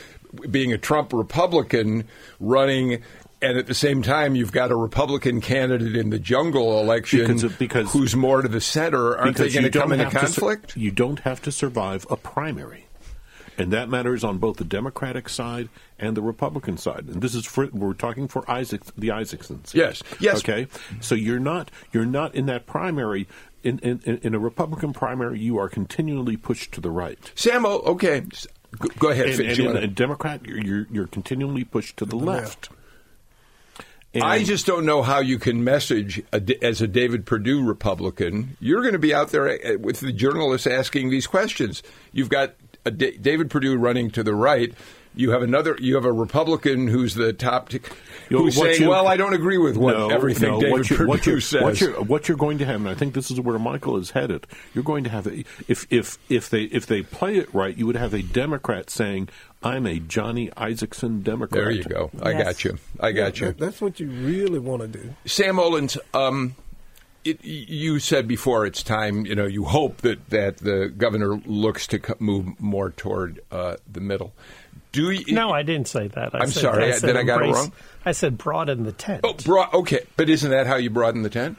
being 0.49 0.73
a 0.73 0.77
Trump 0.77 1.13
Republican 1.13 2.07
running 2.39 3.01
and 3.41 3.57
at 3.57 3.67
the 3.67 3.73
same 3.73 4.01
time, 4.01 4.35
you've 4.35 4.51
got 4.51 4.69
a 4.69 4.75
Republican 4.75 5.39
candidate 5.39 5.95
in 5.95 6.09
the 6.09 6.19
jungle 6.19 6.81
election 6.81 7.25
because, 7.25 7.53
because 7.53 7.91
who's 7.93 8.13
more 8.15 8.41
to 8.41 8.49
the 8.49 8.59
center. 8.59 9.17
Aren't 9.17 9.37
they 9.37 9.49
going 9.49 9.63
to 9.63 9.71
come 9.71 9.93
into 9.93 10.09
conflict? 10.09 10.73
Su- 10.73 10.79
you 10.81 10.91
don't 10.91 11.19
have 11.19 11.41
to 11.43 11.51
survive 11.51 12.05
a 12.09 12.17
primary. 12.17 12.88
And 13.59 13.73
that 13.73 13.89
matters 13.89 14.23
on 14.23 14.37
both 14.37 14.57
the 14.57 14.63
Democratic 14.63 15.29
side 15.29 15.69
and 15.97 16.15
the 16.15 16.21
Republican 16.21 16.77
side. 16.77 17.05
And 17.07 17.21
this 17.21 17.35
is 17.35 17.45
for 17.45 17.67
we're 17.67 17.93
talking 17.93 18.27
for 18.27 18.49
Isaac 18.49 18.83
the 18.97 19.09
Isaksons. 19.09 19.73
Yes. 19.73 20.01
Yes. 20.19 20.39
Okay. 20.39 20.67
So 21.01 21.13
you're 21.15 21.39
not 21.39 21.69
you're 21.91 22.05
not 22.05 22.35
in 22.35 22.45
that 22.47 22.65
primary 22.65 23.27
in, 23.63 23.79
in, 23.79 24.19
in 24.23 24.33
a 24.33 24.39
Republican 24.39 24.93
primary, 24.93 25.39
you 25.39 25.57
are 25.57 25.69
continually 25.69 26.37
pushed 26.37 26.71
to 26.73 26.81
the 26.81 26.89
right. 26.89 27.31
Sam, 27.35 27.65
okay, 27.65 28.23
go 28.97 29.09
ahead. 29.09 29.27
And, 29.29 29.39
and 29.41 29.59
in 29.59 29.77
a 29.77 29.87
Democrat, 29.87 30.45
you're, 30.45 30.85
you're 30.89 31.07
continually 31.07 31.63
pushed 31.63 31.97
to 31.97 32.05
the, 32.05 32.11
the 32.11 32.23
left. 32.23 32.69
And 34.13 34.23
I 34.23 34.43
just 34.43 34.65
don't 34.65 34.85
know 34.85 35.03
how 35.03 35.19
you 35.19 35.37
can 35.37 35.63
message 35.63 36.23
a, 36.33 36.41
as 36.63 36.81
a 36.81 36.87
David 36.87 37.27
Perdue 37.27 37.63
Republican. 37.63 38.57
You're 38.59 38.81
going 38.81 38.93
to 38.93 38.99
be 38.99 39.13
out 39.13 39.29
there 39.29 39.49
uh, 39.49 39.77
with 39.77 39.99
the 39.99 40.11
journalists 40.11 40.65
asking 40.65 41.11
these 41.11 41.27
questions. 41.27 41.83
You've 42.11 42.29
got 42.29 42.55
D- 42.85 43.17
David 43.17 43.49
Perdue 43.49 43.77
running 43.77 44.11
to 44.11 44.23
the 44.23 44.33
right. 44.33 44.73
You 45.15 45.31
have 45.31 45.41
another. 45.41 45.75
You 45.79 45.95
have 45.95 46.05
a 46.05 46.13
Republican 46.13 46.87
who's 46.87 47.15
the 47.15 47.33
top. 47.33 47.69
T- 47.69 47.79
who's 48.29 48.55
saying, 48.55 48.81
you, 48.81 48.89
"Well, 48.89 49.07
I 49.07 49.17
don't 49.17 49.33
agree 49.33 49.57
with 49.57 49.75
what 49.75 49.97
no, 49.97 50.09
everything 50.09 50.51
no, 50.51 50.61
David 50.61 50.71
what 50.71 50.87
Perdue 50.87 51.07
what 51.07 51.25
you're, 51.25 51.41
says." 51.41 51.63
What 51.63 51.81
you're, 51.81 52.01
what 52.03 52.27
you're, 52.27 52.37
going 52.37 52.59
to 52.59 52.65
have, 52.65 52.75
and 52.75 52.87
I 52.87 52.93
think 52.93 53.15
this 53.15 53.31
is 53.31 53.41
where 53.41 53.57
Michael 53.57 53.97
is 53.97 54.11
headed. 54.11 54.45
You're 54.73 54.83
going 54.83 55.03
to 55.05 55.09
have 55.09 55.25
a, 55.25 55.43
if 55.67 55.87
if 55.89 56.19
if 56.29 56.49
they 56.49 56.63
if 56.63 56.85
they 56.85 57.01
play 57.01 57.37
it 57.37 57.53
right, 57.53 57.75
you 57.75 57.87
would 57.87 57.95
have 57.95 58.13
a 58.13 58.21
Democrat 58.21 58.91
saying, 58.91 59.29
"I'm 59.63 59.87
a 59.87 59.99
Johnny 59.99 60.49
Isakson 60.49 61.23
Democrat." 61.23 61.63
There 61.63 61.71
you 61.71 61.83
go. 61.83 62.11
I 62.21 62.31
yes. 62.31 62.43
got 62.43 62.63
you. 62.63 62.77
I 62.99 63.11
got 63.11 63.41
yeah, 63.41 63.47
you. 63.47 63.53
That's 63.53 63.81
what 63.81 63.99
you 63.99 64.09
really 64.09 64.59
want 64.59 64.83
to 64.83 64.87
do, 64.87 65.15
Sam 65.25 65.55
Olens. 65.55 65.97
Um, 66.13 66.55
it, 67.29 67.43
you 67.43 67.99
said 67.99 68.27
before 68.27 68.65
it's 68.65 68.83
time. 68.83 69.25
You 69.25 69.35
know, 69.35 69.45
you 69.45 69.65
hope 69.65 70.01
that 70.01 70.29
that 70.29 70.57
the 70.57 70.89
governor 70.89 71.35
looks 71.45 71.87
to 71.87 71.99
move 72.19 72.59
more 72.59 72.91
toward 72.91 73.41
uh, 73.51 73.77
the 73.91 74.01
middle. 74.01 74.33
Do 74.91 75.11
you, 75.11 75.33
no, 75.33 75.51
I 75.51 75.61
didn't 75.61 75.87
say 75.87 76.07
that. 76.07 76.33
I 76.33 76.43
am 76.43 76.49
sorry. 76.49 76.91
I 76.91 76.99
did 76.99 77.15
I 77.15 77.23
got 77.23 77.43
it 77.43 77.51
wrong? 77.51 77.71
I 78.05 78.11
said 78.11 78.37
broaden 78.37 78.83
the 78.83 78.91
tent. 78.91 79.21
Oh, 79.23 79.33
broad. 79.33 79.73
Okay, 79.73 80.05
but 80.15 80.29
isn't 80.29 80.49
that 80.49 80.65
how 80.65 80.77
you 80.77 80.89
broaden 80.89 81.21
the 81.21 81.29
tent? 81.29 81.57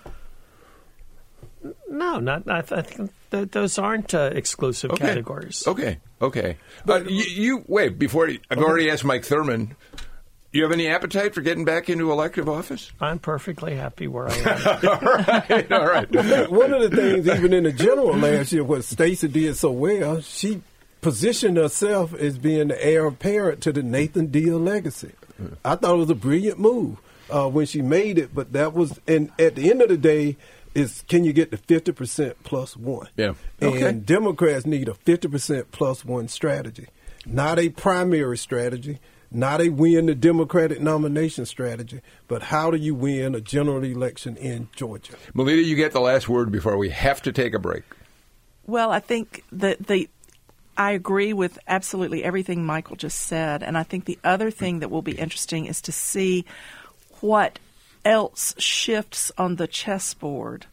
No, 1.88 2.18
not. 2.18 2.48
I, 2.50 2.62
th- 2.62 2.72
I 2.72 2.82
think 2.82 3.12
th- 3.30 3.50
those 3.50 3.78
aren't 3.78 4.14
uh, 4.14 4.30
exclusive 4.32 4.92
okay. 4.92 5.06
categories. 5.06 5.64
Okay, 5.66 5.98
okay. 6.20 6.56
But 6.84 7.10
you, 7.10 7.24
you 7.24 7.64
wait 7.68 7.98
before. 7.98 8.28
I've 8.28 8.58
okay. 8.58 8.62
already 8.62 8.90
asked 8.90 9.04
Mike 9.04 9.22
Thurmond 9.22 9.76
you 10.52 10.62
have 10.62 10.72
any 10.72 10.88
appetite 10.88 11.34
for 11.34 11.40
getting 11.42 11.64
back 11.64 11.88
into 11.88 12.10
elective 12.10 12.48
office? 12.48 12.90
I'm 13.00 13.18
perfectly 13.18 13.74
happy 13.76 14.06
where 14.08 14.28
I 14.28 14.34
am. 14.36 14.88
all 14.88 15.00
right, 15.00 15.72
all 15.72 15.86
right. 15.86 16.10
One 16.50 16.72
of 16.74 16.90
the 16.90 16.96
things, 16.96 17.28
even 17.28 17.52
in 17.52 17.64
the 17.64 17.72
general 17.72 18.16
last 18.16 18.52
year, 18.52 18.64
what 18.64 18.84
Stacey 18.84 19.28
did 19.28 19.56
so 19.56 19.70
well, 19.70 20.20
she 20.20 20.62
positioned 21.00 21.56
herself 21.56 22.12
as 22.14 22.36
being 22.38 22.68
the 22.68 22.84
heir 22.84 23.06
apparent 23.06 23.62
to 23.62 23.72
the 23.72 23.82
Nathan 23.82 24.26
Deal 24.26 24.58
legacy. 24.58 25.12
I 25.64 25.76
thought 25.76 25.94
it 25.94 25.98
was 25.98 26.10
a 26.10 26.14
brilliant 26.14 26.58
move 26.58 26.98
uh, 27.30 27.48
when 27.48 27.64
she 27.64 27.80
made 27.80 28.18
it, 28.18 28.34
but 28.34 28.52
that 28.52 28.74
was, 28.74 29.00
and 29.08 29.30
at 29.38 29.54
the 29.54 29.70
end 29.70 29.80
of 29.80 29.88
the 29.88 29.96
day, 29.96 30.36
is 30.74 31.02
can 31.08 31.24
you 31.24 31.32
get 31.32 31.50
the 31.50 31.56
50% 31.56 32.34
plus 32.44 32.76
one? 32.76 33.08
Yeah. 33.16 33.32
Okay. 33.62 33.82
And 33.88 34.04
Democrats 34.04 34.66
need 34.66 34.88
a 34.88 34.92
50% 34.92 35.64
plus 35.72 36.04
one 36.04 36.28
strategy. 36.28 36.88
not 37.24 37.58
a 37.58 37.70
primary 37.70 38.36
strategy, 38.36 38.98
not 39.30 39.60
a 39.60 39.68
win 39.68 40.06
the 40.06 40.14
Democratic 40.14 40.80
nomination 40.80 41.46
strategy, 41.46 42.00
but 42.28 42.42
how 42.42 42.70
do 42.70 42.76
you 42.76 42.94
win 42.94 43.34
a 43.34 43.40
general 43.40 43.84
election 43.84 44.36
in 44.36 44.68
Georgia? 44.74 45.14
Melita, 45.34 45.62
you 45.62 45.76
get 45.76 45.92
the 45.92 46.00
last 46.00 46.28
word 46.28 46.50
before 46.50 46.76
we 46.76 46.90
have 46.90 47.22
to 47.22 47.32
take 47.32 47.54
a 47.54 47.58
break. 47.58 47.84
Well, 48.66 48.90
I 48.90 49.00
think 49.00 49.44
that 49.52 49.86
the 49.86 50.08
I 50.76 50.92
agree 50.92 51.32
with 51.32 51.58
absolutely 51.68 52.24
everything 52.24 52.64
Michael 52.64 52.96
just 52.96 53.20
said, 53.20 53.62
and 53.62 53.76
I 53.76 53.82
think 53.82 54.04
the 54.06 54.18
other 54.24 54.50
thing 54.50 54.78
that 54.78 54.90
will 54.90 55.02
be 55.02 55.12
interesting 55.12 55.66
is 55.66 55.80
to 55.82 55.92
see 55.92 56.46
what 57.20 57.58
else 58.04 58.54
shifts 58.56 59.30
on 59.36 59.56
the 59.56 59.66
chessboard 59.66 60.66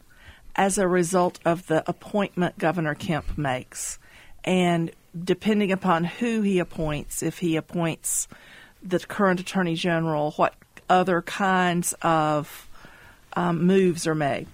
as 0.56 0.78
a 0.78 0.88
result 0.88 1.38
of 1.44 1.66
the 1.66 1.88
appointment 1.88 2.58
Governor 2.58 2.94
Kemp 2.94 3.36
makes. 3.36 3.98
And 4.44 4.90
depending 5.24 5.72
upon 5.72 6.04
who 6.04 6.42
he 6.42 6.58
appoints, 6.58 7.22
if 7.22 7.38
he 7.38 7.56
appoints 7.56 8.28
the 8.82 8.98
current 8.98 9.40
Attorney 9.40 9.74
General, 9.74 10.32
what 10.32 10.54
other 10.88 11.22
kinds 11.22 11.94
of 12.02 12.68
um, 13.34 13.64
moves 13.64 14.06
are 14.06 14.14
made. 14.14 14.46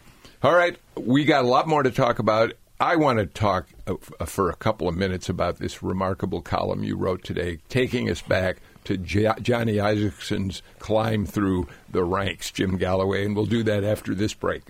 All 0.42 0.54
right, 0.54 0.76
we 0.96 1.24
got 1.24 1.44
a 1.44 1.48
lot 1.48 1.66
more 1.66 1.82
to 1.82 1.90
talk 1.90 2.18
about. 2.18 2.52
I 2.80 2.96
want 2.96 3.18
to 3.18 3.26
talk 3.26 3.68
uh, 3.86 3.94
for 4.26 4.50
a 4.50 4.56
couple 4.56 4.88
of 4.88 4.96
minutes 4.96 5.28
about 5.28 5.58
this 5.58 5.82
remarkable 5.82 6.42
column 6.42 6.82
you 6.84 6.96
wrote 6.96 7.22
today, 7.24 7.58
taking 7.68 8.10
us 8.10 8.20
back 8.20 8.58
to 8.84 8.96
J- 8.96 9.32
Johnny 9.40 9.74
Isakson's 9.74 10.62
climb 10.80 11.24
through 11.24 11.68
the 11.88 12.04
ranks, 12.04 12.50
Jim 12.50 12.76
Galloway, 12.76 13.24
and 13.24 13.34
we'll 13.34 13.46
do 13.46 13.62
that 13.62 13.84
after 13.84 14.14
this 14.14 14.34
break. 14.34 14.62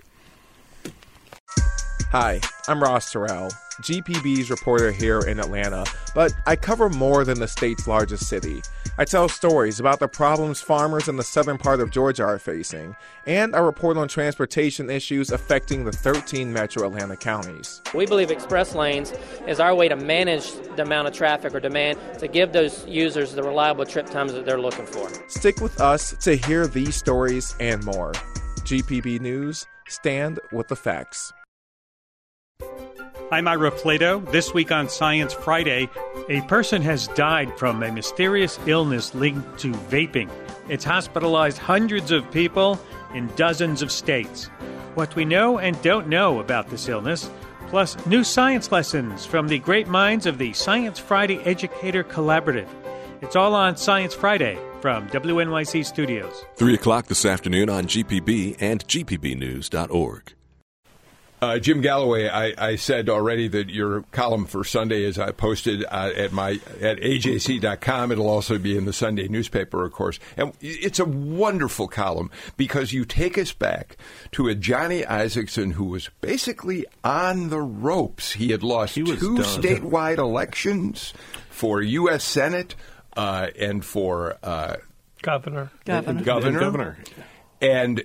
Hi, 2.11 2.39
I'm 2.67 2.81
Ross 2.81 3.11
Terrell, 3.11 3.49
GPB's 3.81 4.49
reporter 4.49 4.91
here 4.91 5.19
in 5.19 5.39
Atlanta, 5.39 5.85
but 6.13 6.33
I 6.45 6.55
cover 6.55 6.89
more 6.89 7.25
than 7.25 7.39
the 7.39 7.47
state's 7.47 7.87
largest 7.87 8.27
city. 8.27 8.61
I 8.97 9.03
tell 9.03 9.27
stories 9.27 9.81
about 9.81 9.99
the 9.99 10.07
problems 10.07 10.61
farmers 10.61 11.09
in 11.09 11.17
the 11.17 11.23
southern 11.23 11.57
part 11.57 11.81
of 11.81 11.91
Georgia 11.91 12.23
are 12.23 12.39
facing, 12.39 12.95
and 13.25 13.53
I 13.53 13.59
report 13.59 13.97
on 13.97 14.07
transportation 14.07 14.89
issues 14.89 15.31
affecting 15.31 15.83
the 15.83 15.91
13 15.91 16.53
metro 16.53 16.87
Atlanta 16.87 17.17
counties. 17.17 17.81
We 17.93 18.05
believe 18.05 18.31
express 18.31 18.73
lanes 18.73 19.13
is 19.47 19.59
our 19.59 19.75
way 19.75 19.89
to 19.89 19.97
manage 19.97 20.53
the 20.77 20.83
amount 20.83 21.09
of 21.09 21.13
traffic 21.13 21.53
or 21.53 21.59
demand 21.59 21.99
to 22.19 22.29
give 22.29 22.53
those 22.53 22.85
users 22.87 23.33
the 23.33 23.43
reliable 23.43 23.85
trip 23.85 24.09
times 24.09 24.31
that 24.33 24.45
they're 24.45 24.61
looking 24.61 24.85
for. 24.85 25.09
Stick 25.27 25.59
with 25.59 25.81
us 25.81 26.15
to 26.23 26.35
hear 26.35 26.65
these 26.65 26.95
stories 26.95 27.55
and 27.59 27.83
more. 27.83 28.13
GPB 28.59 29.19
News, 29.19 29.67
stand 29.87 30.39
with 30.51 30.69
the 30.69 30.75
facts. 30.75 31.33
I'm 33.31 33.47
Ira 33.47 33.71
Flatow. 33.71 34.31
This 34.31 34.53
week 34.53 34.71
on 34.71 34.87
Science 34.87 35.33
Friday, 35.33 35.89
a 36.29 36.41
person 36.41 36.83
has 36.83 37.07
died 37.09 37.57
from 37.57 37.81
a 37.81 37.91
mysterious 37.91 38.59
illness 38.67 39.15
linked 39.15 39.57
to 39.59 39.71
vaping. 39.71 40.29
It's 40.69 40.83
hospitalized 40.83 41.57
hundreds 41.57 42.11
of 42.11 42.29
people 42.31 42.79
in 43.15 43.27
dozens 43.35 43.81
of 43.81 43.91
states. 43.91 44.45
What 44.93 45.15
we 45.15 45.25
know 45.25 45.57
and 45.57 45.81
don't 45.81 46.07
know 46.07 46.39
about 46.39 46.69
this 46.69 46.87
illness, 46.87 47.27
plus 47.69 47.97
new 48.05 48.23
science 48.23 48.71
lessons 48.71 49.25
from 49.25 49.47
the 49.47 49.57
great 49.57 49.87
minds 49.87 50.27
of 50.27 50.37
the 50.37 50.53
Science 50.53 50.99
Friday 50.99 51.39
Educator 51.45 52.03
Collaborative. 52.03 52.69
It's 53.21 53.35
all 53.35 53.55
on 53.55 53.75
Science 53.75 54.13
Friday 54.13 54.59
from 54.81 55.09
WNYC 55.09 55.83
Studios. 55.83 56.45
3 56.57 56.75
o'clock 56.75 57.07
this 57.07 57.25
afternoon 57.25 57.71
on 57.71 57.85
GPB 57.85 58.57
and 58.59 58.85
GPBnews.org. 58.87 60.35
Uh, 61.45 61.59
Jim 61.59 61.79
Galloway, 61.79 62.27
I, 62.27 62.53
I, 62.57 62.75
said 62.75 63.07
already 63.07 63.47
that 63.49 63.69
your 63.69 64.01
column 64.11 64.47
for 64.47 64.63
Sunday 64.63 65.03
is 65.03 65.19
I 65.19 65.29
posted 65.29 65.85
uh, 65.85 66.09
at 66.15 66.31
my 66.31 66.53
at 66.81 66.97
ajc.com. 66.97 68.11
It'll 68.11 68.27
also 68.27 68.57
be 68.57 68.75
in 68.75 68.85
the 68.85 68.93
Sunday 68.93 69.27
newspaper, 69.27 69.85
of 69.85 69.91
course. 69.91 70.19
And 70.37 70.53
it's 70.59 70.97
a 70.97 71.05
wonderful 71.05 71.87
column 71.87 72.31
because 72.57 72.93
you 72.93 73.05
take 73.05 73.37
us 73.37 73.53
back 73.53 73.97
to 74.31 74.47
a 74.47 74.55
Johnny 74.55 75.03
Isakson 75.03 75.73
who 75.73 75.85
was 75.85 76.09
basically 76.19 76.83
on 77.03 77.49
the 77.49 77.61
ropes. 77.61 78.31
He 78.31 78.49
had 78.49 78.63
lost 78.63 78.95
he 78.95 79.03
two 79.03 79.37
done. 79.37 79.45
statewide 79.45 80.17
elections 80.17 81.13
for 81.51 81.79
U.S. 81.79 82.23
Senate 82.23 82.73
uh, 83.15 83.49
and 83.59 83.85
for 83.85 84.39
uh, 84.41 84.77
governor. 85.21 85.69
Governor. 85.85 86.23
Governor. 86.23 86.49
And 86.49 86.59
governor. 86.59 86.97
And 87.61 88.03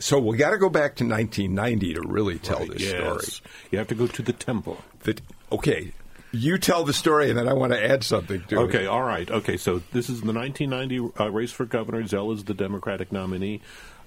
so 0.00 0.18
we 0.18 0.36
got 0.36 0.50
to 0.50 0.58
go 0.58 0.68
back 0.68 0.96
to 0.96 1.04
1990 1.04 1.94
to 1.94 2.02
really 2.02 2.38
tell 2.38 2.60
right, 2.60 2.70
this 2.70 2.82
yes. 2.82 2.94
story. 3.26 3.50
You 3.70 3.78
have 3.78 3.88
to 3.88 3.94
go 3.94 4.06
to 4.06 4.22
the 4.22 4.32
temple. 4.32 4.78
The, 5.00 5.18
okay, 5.50 5.92
you 6.32 6.58
tell 6.58 6.84
the 6.84 6.92
story, 6.92 7.28
and 7.28 7.38
then 7.38 7.48
I 7.48 7.52
want 7.52 7.72
to 7.72 7.84
add 7.84 8.04
something 8.04 8.42
to 8.44 8.60
okay, 8.60 8.78
it. 8.78 8.80
Okay, 8.80 8.86
all 8.86 9.02
right. 9.02 9.30
Okay, 9.30 9.56
so 9.56 9.82
this 9.92 10.08
is 10.08 10.22
the 10.22 10.32
1990 10.32 11.22
uh, 11.22 11.30
race 11.30 11.52
for 11.52 11.66
governor. 11.66 12.06
Zell 12.06 12.32
is 12.32 12.44
the 12.44 12.54
Democratic 12.54 13.12
nominee. 13.12 13.60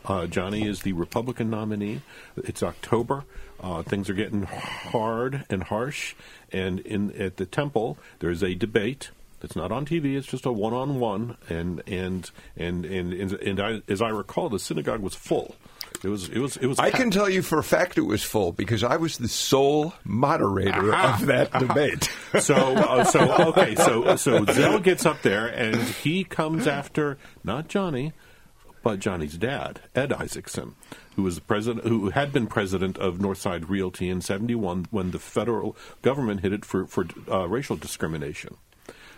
Uh, 0.04 0.28
Johnny 0.28 0.68
is 0.68 0.82
the 0.82 0.94
Republican 0.94 1.50
nominee. 1.50 2.02
It's 2.38 2.62
October. 2.64 3.24
Uh, 3.60 3.84
things 3.84 4.10
are 4.10 4.14
getting 4.14 4.44
hard 4.44 5.46
and 5.50 5.64
harsh, 5.64 6.14
and 6.52 6.80
in 6.82 7.12
at 7.20 7.38
the 7.38 7.46
temple 7.46 7.98
there 8.20 8.30
is 8.30 8.44
a 8.44 8.54
debate. 8.54 9.10
It's 9.46 9.56
not 9.56 9.72
on 9.72 9.86
TV. 9.86 10.18
It's 10.18 10.28
just 10.28 10.46
a 10.46 10.52
one-on-one, 10.52 11.38
and 11.50 11.82
and 11.88 12.30
and 12.58 12.84
and 12.84 13.14
and, 13.14 13.34
and 13.34 13.60
I, 13.60 13.82
as 13.88 14.02
I 14.02 14.10
recall, 14.10 14.50
the 14.50 14.60
synagogue 14.60 15.02
was 15.02 15.14
full. 15.14 15.56
It 16.04 16.10
was. 16.10 16.30
It 16.30 16.40
was. 16.40 16.58
It 16.58 16.68
was. 16.68 16.80
I 16.80 16.90
packed. 16.90 16.96
can 16.96 17.12
tell 17.12 17.30
you 17.30 17.42
for 17.42 17.60
a 17.60 17.64
fact 17.64 17.98
it 17.98 18.02
was 18.02 18.24
full 18.24 18.52
because 18.52 18.84
I 18.84 18.98
was 18.98 19.18
the 19.18 19.28
sole 19.28 19.94
moderator 20.04 20.94
Aha. 20.94 21.18
of 21.22 21.28
that 21.28 21.52
debate. 21.60 22.10
So, 22.40 22.56
uh, 22.56 23.04
so 23.04 23.50
okay, 23.50 23.76
so 23.76 24.16
so 24.16 24.44
Zell 24.46 24.80
gets 24.80 25.06
up 25.06 25.22
there 25.22 25.48
and 25.48 25.76
he 25.82 26.24
comes 26.24 26.68
after 26.68 27.18
not 27.44 27.68
Johnny, 27.68 28.14
but 28.84 29.00
Johnny's 29.00 29.38
dad, 29.38 29.82
Ed 29.96 30.10
Isakson, 30.10 30.74
who 31.16 31.24
was 31.24 31.36
the 31.36 31.42
president, 31.42 31.88
who 31.88 32.10
had 32.10 32.34
been 32.34 32.48
president 32.48 32.98
of 32.98 33.18
Northside 33.18 33.70
Realty 33.70 34.10
in 34.10 34.22
'71 34.22 34.88
when 34.92 35.12
the 35.12 35.20
federal 35.20 35.78
government 36.02 36.42
hit 36.42 36.52
it 36.52 36.66
for 36.66 36.86
for 36.86 37.06
uh, 37.32 37.48
racial 37.48 37.76
discrimination. 37.76 38.58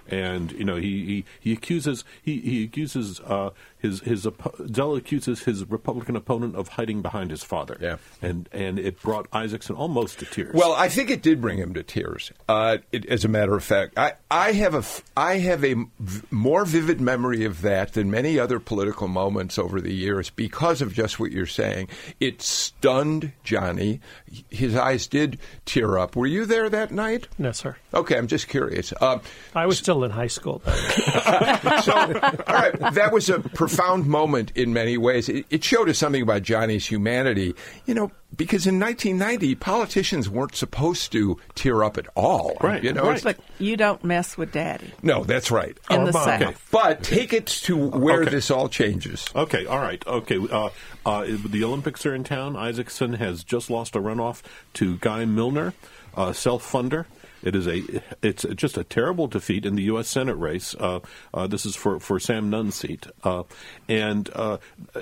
And 0.09 0.51
you 0.53 0.63
know 0.63 0.75
he, 0.75 1.05
he, 1.05 1.25
he 1.39 1.53
accuses 1.53 2.03
he, 2.21 2.39
he 2.39 2.63
accuses 2.63 3.19
uh, 3.21 3.51
his 3.79 4.01
his 4.01 4.27
Zell 4.73 4.95
accuses 4.95 5.43
his 5.43 5.69
Republican 5.69 6.15
opponent 6.15 6.55
of 6.55 6.69
hiding 6.69 7.01
behind 7.01 7.31
his 7.31 7.43
father. 7.43 7.77
Yeah. 7.79 7.97
and 8.21 8.49
and 8.51 8.79
it 8.79 9.01
brought 9.01 9.29
Isakson 9.31 9.77
almost 9.77 10.19
to 10.19 10.25
tears. 10.25 10.53
Well, 10.53 10.73
I 10.73 10.89
think 10.89 11.09
it 11.09 11.21
did 11.21 11.41
bring 11.41 11.57
him 11.57 11.73
to 11.73 11.83
tears. 11.83 12.31
Uh, 12.47 12.77
it, 12.91 13.05
as 13.07 13.25
a 13.25 13.27
matter 13.27 13.55
of 13.55 13.63
fact, 13.63 13.97
I, 13.97 14.13
I 14.31 14.53
have 14.53 14.73
a 14.73 14.79
f- 14.79 15.03
I 15.15 15.35
have 15.39 15.63
a 15.63 15.73
v- 15.73 16.21
more 16.31 16.65
vivid 16.65 16.99
memory 17.01 17.45
of 17.45 17.61
that 17.61 17.93
than 17.93 18.09
many 18.09 18.39
other 18.39 18.59
political 18.59 19.07
moments 19.07 19.57
over 19.57 19.79
the 19.81 19.93
years 19.93 20.29
because 20.29 20.81
of 20.81 20.93
just 20.93 21.19
what 21.19 21.31
you're 21.31 21.45
saying. 21.45 21.89
It 22.19 22.41
stunned 22.41 23.31
Johnny. 23.43 24.01
His 24.49 24.75
eyes 24.75 25.07
did 25.07 25.37
tear 25.65 25.97
up. 25.97 26.15
Were 26.15 26.27
you 26.27 26.45
there 26.45 26.69
that 26.69 26.91
night? 26.91 27.27
No, 27.37 27.51
sir. 27.51 27.75
Okay, 27.93 28.17
I'm 28.17 28.27
just 28.27 28.47
curious. 28.47 28.93
Um, 29.01 29.21
I 29.55 29.65
was 29.65 29.77
still 29.77 29.96
in 30.03 30.11
high 30.11 30.27
school. 30.27 30.61
so, 30.65 31.93
all 31.93 32.53
right, 32.53 32.73
that 32.93 33.09
was 33.11 33.29
a 33.29 33.39
profound 33.39 34.07
moment 34.07 34.51
in 34.55 34.73
many 34.73 34.97
ways. 34.97 35.29
It, 35.29 35.45
it, 35.49 35.63
showed 35.63 35.89
us 35.89 35.97
something 35.97 36.21
about 36.21 36.43
Johnny's 36.43 36.85
humanity, 36.85 37.55
you 37.85 37.93
know, 37.93 38.11
because 38.35 38.67
in 38.67 38.79
1990, 38.79 39.55
politicians 39.55 40.29
weren't 40.29 40.55
supposed 40.55 41.11
to 41.13 41.37
tear 41.55 41.83
up 41.83 41.97
at 41.97 42.07
all. 42.15 42.57
Right. 42.61 42.83
You 42.83 42.93
know, 42.93 43.03
right. 43.03 43.23
But 43.23 43.37
you 43.59 43.77
don't 43.77 44.03
mess 44.03 44.37
with 44.37 44.51
daddy. 44.51 44.91
No, 45.01 45.23
that's 45.23 45.49
right. 45.51 45.77
In 45.89 46.03
the 46.03 46.09
Okay. 46.17 46.45
South. 46.45 46.67
But 46.71 47.03
take 47.03 47.33
it 47.33 47.47
to 47.47 47.77
where 47.77 48.21
Okay. 48.21 48.31
this 48.31 48.51
all 48.51 48.69
changes. 48.69 49.25
Okay, 49.35 49.65
all 49.65 49.79
right, 49.79 50.05
okay. 50.05 50.37
Uh, 50.51 50.69
uh, 51.05 51.25
the 51.45 51.63
Olympics 51.63 52.05
are 52.05 52.13
in 52.13 52.23
town. 52.23 52.53
Isakson 52.55 53.17
has 53.17 53.43
just 53.43 53.69
lost 53.69 53.95
a 53.95 53.99
runoff 53.99 54.41
to 54.73 54.97
Guy 54.97 55.25
Milner, 55.25 55.73
uh, 56.15 56.33
self-funder. 56.33 57.05
It 57.47 57.55
is 57.55 57.65
a 57.67 57.81
it's 58.21 58.43
just 58.55 58.77
a 58.77 58.83
terrible 58.83 59.27
defeat 59.27 59.65
in 59.65 59.75
the 59.75 59.83
U.S. 59.83 60.07
Senate 60.09 60.35
race. 60.35 60.75
Uh, 60.79 60.99
uh, 61.33 61.47
this 61.47 61.65
is 61.65 61.75
for, 61.75 61.99
for 61.99 62.19
Sam 62.19 62.49
Nunn's 62.49 62.75
seat, 62.75 63.07
uh, 63.23 63.43
and 63.87 64.29
uh, 64.35 64.57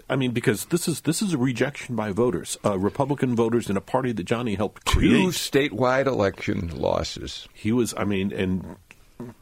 I 0.10 0.16
mean 0.16 0.32
because 0.32 0.66
this 0.66 0.88
is 0.88 1.02
this 1.02 1.22
is 1.22 1.34
a 1.34 1.38
rejection 1.38 1.96
by 1.96 2.12
voters, 2.12 2.58
uh, 2.64 2.78
Republican 2.78 3.36
voters 3.36 3.70
in 3.70 3.78
a 3.78 3.82
party 3.82 4.12
that 4.12 4.24
Johnny 4.24 4.56
helped 4.56 4.86
create. 4.86 5.10
Two 5.12 5.28
statewide 5.30 6.06
election 6.06 6.70
losses. 6.80 7.48
He 7.54 7.72
was, 7.72 7.94
I 7.98 8.04
mean, 8.06 8.32
and 8.32 8.76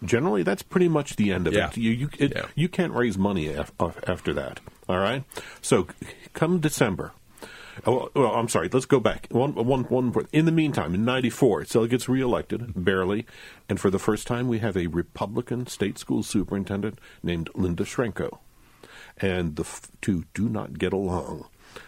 generally 0.06 0.44
that's 0.44 0.62
pretty 0.64 0.88
much 0.88 1.16
the 1.18 1.32
end 1.34 1.48
of 1.48 1.54
Yeah. 1.54 1.68
it. 1.70 1.78
You 1.78 1.92
you, 1.92 2.10
it, 2.20 2.34
Yeah. 2.36 2.46
you 2.56 2.70
can't 2.70 2.94
raise 2.94 3.18
money 3.18 3.48
af- 3.48 3.74
after 4.08 4.34
that. 4.34 4.60
All 4.88 5.00
right. 5.00 5.24
So 5.62 5.88
come 6.34 6.60
December. 6.60 7.12
Oh, 7.86 8.10
well, 8.14 8.34
I'm 8.36 8.50
sorry. 8.50 8.70
Let's 8.72 8.86
go 8.86 9.00
back. 9.00 9.28
One, 9.32 9.54
one, 9.56 9.84
one. 9.84 10.28
In 10.32 10.46
the 10.46 10.52
meantime, 10.52 10.94
in 10.94 11.06
'94, 11.06 11.66
Zell 11.66 11.88
gets 11.88 12.08
reelected 12.08 12.74
barely, 12.76 13.26
and 13.68 13.80
for 13.80 13.90
the 13.90 14.00
first 14.00 14.28
time, 14.28 14.48
we 14.48 14.60
have 14.60 14.78
a 14.78 14.88
Republican 14.88 15.68
state 15.68 15.98
school 15.98 16.24
superintendent 16.24 17.00
named 17.22 17.50
Linda 17.56 17.84
Schrenko, 17.84 18.40
and 19.18 19.56
the 19.56 19.66
two 20.02 20.26
do 20.34 20.50
not 20.50 20.78
get 20.78 20.94
along. 20.94 21.46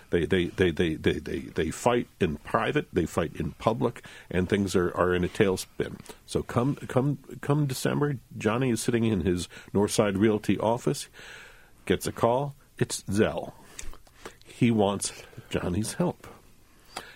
They, 0.09 0.25
they, 0.25 0.45
they, 0.45 0.71
they, 0.71 0.95
they, 0.95 1.19
they, 1.19 1.39
they 1.39 1.71
fight 1.71 2.07
in 2.19 2.37
private, 2.37 2.87
they 2.93 3.05
fight 3.05 3.35
in 3.35 3.51
public, 3.51 4.03
and 4.29 4.47
things 4.47 4.75
are, 4.75 4.95
are 4.95 5.13
in 5.13 5.23
a 5.23 5.27
tailspin. 5.27 5.99
So 6.25 6.41
come 6.41 6.75
come 6.75 7.19
come 7.41 7.65
December, 7.65 8.17
Johnny 8.37 8.69
is 8.69 8.81
sitting 8.81 9.03
in 9.03 9.21
his 9.21 9.47
Northside 9.73 10.17
Realty 10.17 10.57
office, 10.57 11.09
gets 11.85 12.07
a 12.07 12.11
call. 12.11 12.55
It's 12.77 13.03
Zell. 13.11 13.55
He 14.57 14.71
wants 14.71 15.11
Johnny's 15.49 15.95
help. 15.95 16.27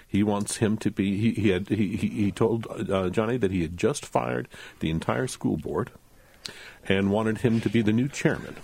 He 0.05 0.23
wants 0.23 0.57
him 0.57 0.75
to 0.77 0.91
be. 0.91 1.17
He, 1.17 1.41
he 1.41 1.49
had. 1.49 1.69
He, 1.69 1.95
he, 1.95 2.31
told 2.33 2.67
uh, 2.67 3.09
Johnny 3.09 3.37
that 3.37 3.51
he 3.51 3.61
had 3.61 3.77
just 3.77 4.05
fired 4.05 4.49
the 4.81 4.89
entire 4.89 5.27
school 5.27 5.55
board, 5.55 5.91
and 6.85 7.11
wanted 7.11 7.37
him 7.37 7.61
to 7.61 7.69
be 7.69 7.81
the 7.81 7.93
new 7.93 8.09
chairman. 8.09 8.57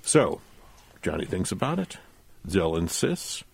So, 0.00 0.40
Johnny 1.02 1.26
thinks 1.26 1.52
about 1.52 1.78
it. 1.78 1.98
Zell 2.48 2.74
insists. 2.74 3.44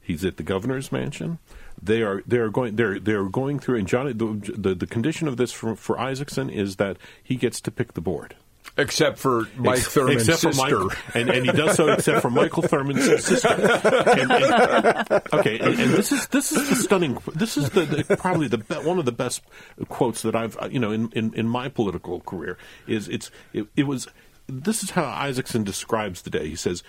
He's 0.00 0.24
at 0.24 0.38
the 0.38 0.42
governor's 0.42 0.90
mansion. 0.90 1.40
They 1.80 2.00
are 2.00 2.22
they 2.26 2.38
are 2.38 2.48
going 2.48 2.76
they're 2.76 2.98
they're 2.98 3.24
going 3.24 3.58
through 3.58 3.80
and 3.80 3.86
Johnny 3.86 4.14
the 4.14 4.54
the, 4.56 4.74
the 4.74 4.86
condition 4.86 5.28
of 5.28 5.36
this 5.36 5.52
for, 5.52 5.76
for 5.76 5.96
Isakson 5.96 6.50
is 6.50 6.76
that 6.76 6.96
he 7.22 7.36
gets 7.36 7.60
to 7.60 7.70
pick 7.70 7.92
the 7.92 8.00
board. 8.00 8.34
Except 8.76 9.18
for 9.18 9.46
Mike 9.56 9.78
Ex- 9.78 9.88
Thurmond's 9.88 10.28
except 10.28 10.42
for 10.42 10.52
sister. 10.52 10.78
Mike, 10.84 10.98
and, 11.14 11.28
and 11.30 11.44
he 11.44 11.52
does 11.52 11.76
so 11.76 11.88
except 11.88 12.22
for 12.22 12.30
Michael 12.30 12.62
Thurmond's 12.62 13.04
sister. 13.24 13.48
And- 13.48 14.32
and- 14.32 15.22
okay, 15.34 15.58
and, 15.58 15.78
and 15.78 15.90
this 15.92 16.10
is 16.10 16.26
this 16.28 16.52
is 16.52 16.68
the 16.70 16.76
stunning. 16.76 17.18
This 17.34 17.56
is 17.58 17.68
the, 17.70 17.82
the 17.84 18.16
probably 18.16 18.48
the 18.48 18.58
be, 18.58 18.74
one 18.76 18.98
of 18.98 19.04
the 19.04 19.12
best 19.12 19.42
quotes 19.88 20.22
that 20.22 20.34
I've 20.34 20.56
uh, 20.58 20.68
you 20.70 20.78
know 20.78 20.90
in, 20.90 21.10
in, 21.12 21.34
in 21.34 21.48
my 21.48 21.68
political 21.68 22.20
career 22.20 22.56
is 22.86 23.08
it's 23.08 23.30
it, 23.52 23.66
it 23.76 23.82
was 23.86 24.08
this 24.48 24.82
is 24.82 24.90
how 24.90 25.02
Isakson 25.04 25.64
describes 25.64 26.22
the 26.22 26.30
day. 26.30 26.48
He 26.48 26.56
says. 26.56 26.82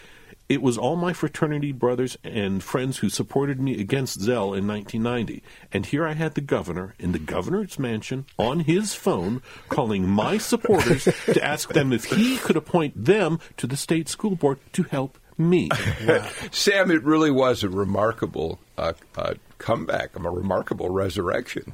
It 0.49 0.61
was 0.61 0.77
all 0.77 0.95
my 0.95 1.13
fraternity 1.13 1.71
brothers 1.71 2.17
and 2.23 2.61
friends 2.61 2.97
who 2.97 3.09
supported 3.09 3.59
me 3.59 3.79
against 3.79 4.19
Zell 4.19 4.53
in 4.53 4.67
1990. 4.67 5.41
And 5.71 5.85
here 5.85 6.05
I 6.05 6.13
had 6.13 6.35
the 6.35 6.41
governor 6.41 6.95
in 6.99 7.11
the 7.11 7.19
governor's 7.19 7.79
mansion 7.79 8.25
on 8.37 8.61
his 8.61 8.93
phone 8.93 9.41
calling 9.69 10.07
my 10.07 10.37
supporters 10.37 11.05
to 11.05 11.43
ask 11.43 11.73
them 11.73 11.93
if 11.93 12.05
he 12.05 12.37
could 12.37 12.57
appoint 12.57 13.05
them 13.05 13.39
to 13.57 13.67
the 13.67 13.77
state 13.77 14.09
school 14.09 14.35
board 14.35 14.59
to 14.73 14.83
help 14.83 15.17
me. 15.37 15.69
Sam, 16.51 16.91
it 16.91 17.03
really 17.03 17.31
was 17.31 17.63
a 17.63 17.69
remarkable 17.69 18.59
uh, 18.77 18.93
uh, 19.17 19.35
comeback, 19.57 20.15
a 20.15 20.19
remarkable 20.19 20.89
resurrection. 20.89 21.73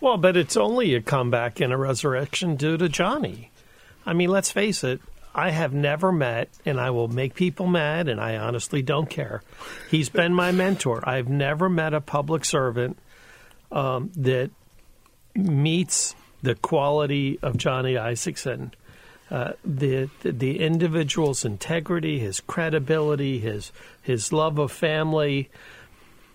Well, 0.00 0.16
but 0.16 0.36
it's 0.36 0.56
only 0.56 0.94
a 0.94 1.02
comeback 1.02 1.60
and 1.60 1.72
a 1.72 1.76
resurrection 1.76 2.56
due 2.56 2.76
to 2.76 2.88
Johnny. 2.88 3.50
I 4.04 4.12
mean, 4.14 4.30
let's 4.30 4.50
face 4.50 4.82
it. 4.82 5.00
I 5.34 5.50
have 5.50 5.72
never 5.72 6.12
met, 6.12 6.50
and 6.66 6.78
I 6.78 6.90
will 6.90 7.08
make 7.08 7.34
people 7.34 7.66
mad, 7.66 8.08
and 8.08 8.20
I 8.20 8.36
honestly 8.36 8.82
don't 8.82 9.08
care. 9.08 9.42
He's 9.90 10.08
been 10.08 10.34
my 10.34 10.52
mentor. 10.52 11.02
I've 11.08 11.28
never 11.28 11.68
met 11.68 11.94
a 11.94 12.00
public 12.00 12.44
servant 12.44 12.98
um, 13.70 14.10
that 14.16 14.50
meets 15.34 16.14
the 16.42 16.54
quality 16.54 17.38
of 17.42 17.56
Johnny 17.56 17.94
Isakson. 17.94 18.72
Uh, 19.30 19.52
the, 19.64 20.10
the 20.20 20.32
the 20.32 20.60
individual's 20.60 21.46
integrity, 21.46 22.18
his 22.18 22.40
credibility, 22.40 23.38
his 23.38 23.72
his 24.02 24.30
love 24.32 24.58
of 24.58 24.70
family. 24.70 25.48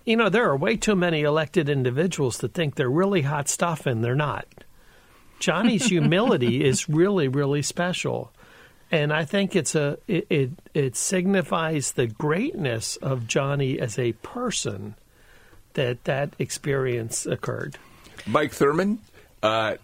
You 0.03 0.15
know, 0.15 0.29
there 0.29 0.49
are 0.49 0.57
way 0.57 0.77
too 0.77 0.95
many 0.95 1.21
elected 1.21 1.69
individuals 1.69 2.39
that 2.39 2.55
think 2.55 2.73
they're 2.73 2.89
really 2.89 3.21
hot 3.21 3.49
stuff, 3.49 3.85
and 3.85 4.03
they're 4.03 4.15
not. 4.15 4.47
Johnny's 5.39 5.85
humility 5.89 6.65
is 6.65 6.89
really, 6.89 7.27
really 7.27 7.61
special, 7.61 8.31
and 8.91 9.11
I 9.11 9.25
think 9.25 9.55
it's 9.55 9.75
a 9.75 9.97
it, 10.07 10.27
it 10.29 10.49
it 10.73 10.95
signifies 10.95 11.93
the 11.93 12.07
greatness 12.07 12.95
of 12.97 13.27
Johnny 13.27 13.79
as 13.79 13.99
a 13.99 14.13
person 14.13 14.95
that 15.73 16.03
that 16.05 16.33
experience 16.39 17.25
occurred. 17.25 17.77
Mike 18.25 18.51
Thurmond, 18.51 18.99
uh, 19.43 19.75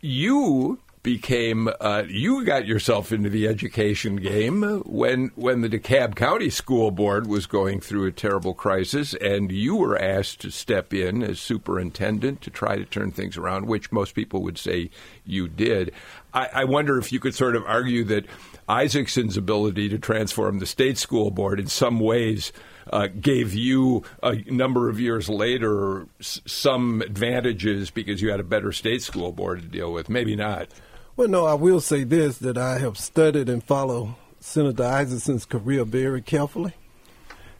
you 0.00 0.78
became 1.02 1.68
uh, 1.80 2.02
you 2.06 2.44
got 2.44 2.66
yourself 2.66 3.12
into 3.12 3.30
the 3.30 3.46
education 3.46 4.16
game 4.16 4.82
when 4.84 5.30
when 5.36 5.60
the 5.60 5.68
DeKalb 5.68 6.14
County 6.14 6.50
School 6.50 6.90
Board 6.90 7.26
was 7.26 7.46
going 7.46 7.80
through 7.80 8.06
a 8.06 8.12
terrible 8.12 8.54
crisis, 8.54 9.14
and 9.14 9.50
you 9.50 9.76
were 9.76 9.98
asked 9.98 10.40
to 10.40 10.50
step 10.50 10.92
in 10.92 11.22
as 11.22 11.40
superintendent 11.40 12.42
to 12.42 12.50
try 12.50 12.76
to 12.76 12.84
turn 12.84 13.10
things 13.10 13.36
around, 13.36 13.66
which 13.66 13.92
most 13.92 14.14
people 14.14 14.42
would 14.42 14.58
say 14.58 14.90
you 15.24 15.48
did. 15.48 15.92
I, 16.38 16.48
I 16.60 16.64
wonder 16.64 16.98
if 16.98 17.12
you 17.12 17.18
could 17.20 17.34
sort 17.34 17.56
of 17.56 17.64
argue 17.66 18.04
that 18.04 18.26
Isakson's 18.68 19.36
ability 19.36 19.88
to 19.88 19.98
transform 19.98 20.58
the 20.58 20.66
state 20.66 20.98
school 20.98 21.30
board 21.30 21.58
in 21.58 21.66
some 21.66 21.98
ways 22.00 22.52
uh, 22.92 23.08
gave 23.20 23.54
you 23.54 24.04
a 24.22 24.36
number 24.50 24.88
of 24.88 25.00
years 25.00 25.28
later 25.28 26.06
s- 26.20 26.40
some 26.46 27.02
advantages 27.02 27.90
because 27.90 28.22
you 28.22 28.30
had 28.30 28.40
a 28.40 28.44
better 28.44 28.72
state 28.72 29.02
school 29.02 29.32
board 29.32 29.62
to 29.62 29.68
deal 29.68 29.92
with. 29.92 30.08
Maybe 30.08 30.36
not. 30.36 30.68
Well, 31.16 31.28
no, 31.28 31.44
I 31.46 31.54
will 31.54 31.80
say 31.80 32.04
this 32.04 32.38
that 32.38 32.56
I 32.56 32.78
have 32.78 32.96
studied 32.96 33.48
and 33.48 33.64
followed 33.64 34.14
Senator 34.40 34.84
Isakson's 34.84 35.44
career 35.44 35.84
very 35.84 36.22
carefully. 36.22 36.74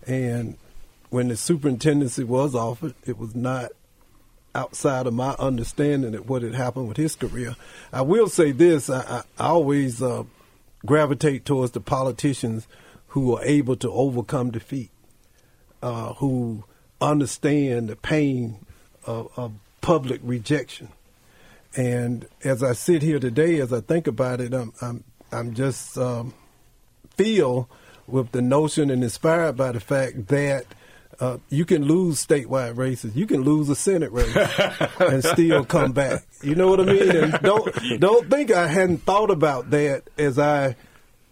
And 0.07 0.57
when 1.11 1.29
the 1.29 1.37
superintendency 1.37 2.25
was 2.25 2.55
offered, 2.55 2.95
it 3.05 3.19
was 3.19 3.35
not 3.35 3.73
outside 4.55 5.07
of 5.07 5.15
my 5.15 5.35
understanding 5.39 6.15
of 6.15 6.29
what 6.29 6.43
had 6.43 6.55
happened 6.55 6.89
with 6.89 6.97
his 6.97 7.15
career. 7.15 7.57
I 7.93 8.03
will 8.03 8.29
say 8.29 8.53
this 8.53 8.91
I, 8.91 9.01
I, 9.01 9.23
I 9.39 9.49
always 9.49 10.03
uh, 10.03 10.25
gravitate 10.85 11.45
towards 11.45 11.73
the 11.73 11.81
politicians 11.81 12.67
who 13.09 13.37
are 13.37 13.45
able 13.45 13.77
to 13.77 13.91
overcome 13.91 14.51
defeat, 14.51 14.91
uh, 15.83 16.15
who 16.15 16.65
understand 17.01 17.89
the 17.89 17.97
pain 17.97 18.65
of, 19.07 19.31
of 19.37 19.53
public 19.81 20.21
rejection. 20.23 20.89
And 21.77 22.27
as 22.43 22.63
I 22.63 22.73
sit 22.73 23.03
here 23.03 23.19
today, 23.19 23.61
as 23.61 23.73
I 23.73 23.81
think 23.81 24.07
about 24.07 24.41
it, 24.41 24.53
I'm 24.55 24.73
I'm 24.81 25.05
I'm 25.31 25.55
just 25.55 25.97
um, 25.99 26.35
feel 27.17 27.69
with 28.07 28.33
the 28.33 28.43
notion 28.43 28.91
and 28.91 29.05
inspired 29.05 29.57
by 29.57 29.73
the 29.73 29.81
fact 29.81 30.29
that 30.29 30.65
uh, 31.21 31.39
you 31.49 31.65
can 31.65 31.85
lose 31.85 32.25
statewide 32.25 32.77
races, 32.77 33.17
you 33.17 33.27
can 33.27 33.43
lose 33.43 33.69
a 33.69 33.75
Senate 33.75 34.13
race, 34.13 34.37
and 35.01 35.25
still 35.25 35.65
come 35.65 35.93
back. 35.93 36.25
You 36.43 36.55
know 36.55 36.69
what 36.69 36.81
I 36.81 36.85
mean? 36.85 37.11
And 37.11 37.33
don't 37.43 38.01
don't 38.01 38.31
think 38.31 38.51
I 38.53 38.67
hadn't 38.67 38.99
thought 38.99 39.31
about 39.31 39.71
that 39.71 40.09
as 40.17 40.39
I 40.39 40.77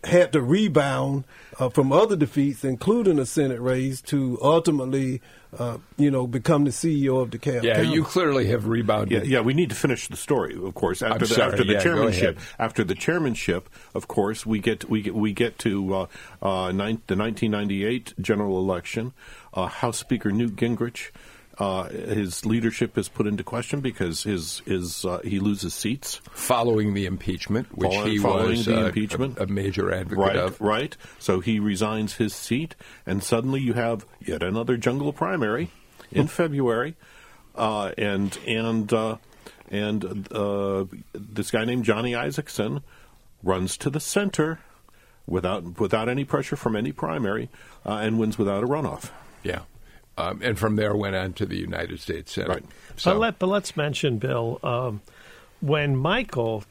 had 0.04 0.32
to 0.32 0.40
rebound 0.40 1.24
uh, 1.58 1.68
from 1.68 1.92
other 1.92 2.16
defeats, 2.16 2.64
including 2.64 3.18
a 3.18 3.26
Senate 3.26 3.60
race, 3.60 4.00
to 4.02 4.38
ultimately, 4.42 5.20
uh, 5.58 5.78
you 5.96 6.10
know, 6.10 6.26
become 6.26 6.64
the 6.64 6.70
CEO 6.70 7.22
of 7.22 7.30
the 7.30 7.38
DeKalb. 7.38 7.62
Yeah, 7.62 7.76
County. 7.76 7.92
you 7.92 8.04
clearly 8.04 8.46
have 8.48 8.66
rebounded. 8.66 9.24
Yeah, 9.24 9.38
yeah, 9.38 9.40
we 9.40 9.54
need 9.54 9.70
to 9.70 9.74
finish 9.76 10.08
the 10.08 10.16
story, 10.16 10.54
of 10.54 10.74
course. 10.74 11.02
After, 11.02 11.14
I'm 11.14 11.20
the, 11.20 11.26
sorry, 11.26 11.52
after 11.52 11.64
the 11.64 11.72
yeah, 11.72 11.78
go 11.78 11.84
chairmanship, 11.84 12.36
ahead. 12.36 12.48
after 12.58 12.84
the 12.84 12.94
chairmanship, 12.94 13.68
of 13.94 14.08
course, 14.08 14.46
we 14.46 14.58
get 14.58 14.88
we 14.88 15.02
get 15.02 15.14
we 15.14 15.32
get 15.32 15.58
to 15.60 15.94
uh, 15.94 16.06
uh, 16.42 16.72
nine, 16.72 17.02
the 17.06 17.16
1998 17.16 18.14
general 18.20 18.58
election. 18.58 19.12
Uh, 19.56 19.66
House 19.66 19.98
Speaker 19.98 20.30
Newt 20.30 20.54
Gingrich, 20.54 21.10
uh, 21.58 21.84
his 21.88 22.44
leadership 22.44 22.98
is 22.98 23.08
put 23.08 23.26
into 23.26 23.42
question 23.42 23.80
because 23.80 24.22
his 24.22 24.58
his 24.66 25.04
uh, 25.06 25.20
he 25.24 25.40
loses 25.40 25.72
seats 25.72 26.20
following 26.32 26.92
the 26.92 27.06
impeachment, 27.06 27.66
which 27.76 27.90
Following- 27.90 28.10
he 28.12 28.18
following 28.18 28.48
was 28.50 28.66
the 28.66 28.76
uh, 28.82 28.86
impeachment. 28.88 29.38
a, 29.38 29.44
a 29.44 29.46
major 29.46 29.90
advocate 29.90 30.18
right, 30.18 30.36
of. 30.36 30.60
Right. 30.60 30.94
So 31.18 31.40
he 31.40 31.58
resigns 31.58 32.14
his 32.16 32.34
seat, 32.34 32.74
and 33.06 33.24
suddenly 33.24 33.62
you 33.62 33.72
have 33.72 34.04
yet 34.20 34.42
another 34.42 34.76
jungle 34.76 35.14
primary 35.14 35.70
in 36.12 36.26
February, 36.26 36.94
uh, 37.54 37.92
and 37.96 38.38
and 38.46 38.92
uh, 38.92 39.16
and 39.70 40.28
uh, 40.30 40.84
this 41.14 41.50
guy 41.50 41.64
named 41.64 41.84
Johnny 41.86 42.12
Isakson 42.12 42.82
runs 43.42 43.78
to 43.78 43.88
the 43.88 44.00
center 44.00 44.58
without 45.26 45.80
without 45.80 46.10
any 46.10 46.26
pressure 46.26 46.56
from 46.56 46.76
any 46.76 46.92
primary, 46.92 47.48
uh, 47.86 47.94
and 47.94 48.18
wins 48.18 48.36
without 48.36 48.62
a 48.62 48.66
runoff. 48.66 49.08
Yeah. 49.46 49.60
Um, 50.18 50.40
and 50.42 50.58
from 50.58 50.76
there 50.76 50.96
went 50.96 51.14
on 51.14 51.34
to 51.34 51.46
the 51.46 51.56
United 51.56 52.00
States 52.00 52.32
Senate. 52.32 52.48
Right. 52.48 52.64
But, 53.04 53.18
let, 53.18 53.38
but 53.38 53.48
let's 53.48 53.76
mention, 53.76 54.18
Bill, 54.18 54.58
um, 54.62 55.02
when 55.60 55.94
Michael 55.96 56.64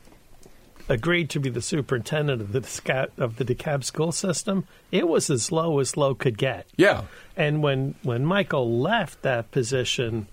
agreed 0.90 1.30
to 1.32 1.40
be 1.40 1.50
the 1.50 1.62
superintendent 1.62 2.42
of 2.42 2.52
the 2.52 2.62
DeKalb, 2.62 3.10
of 3.18 3.38
the 3.38 3.46
DeKalb 3.46 3.84
school 3.84 4.12
system, 4.12 4.68
it 4.92 5.08
was 5.08 5.30
as 5.30 5.52
low 5.52 5.80
as 5.80 5.96
low 5.96 6.16
could 6.16 6.38
get. 6.38 6.68
Yeah. 6.76 7.04
And 7.36 7.62
when 7.62 7.96
when 8.04 8.26
Michael 8.26 8.80
left 8.80 9.22
that 9.22 9.52
position, 9.52 10.28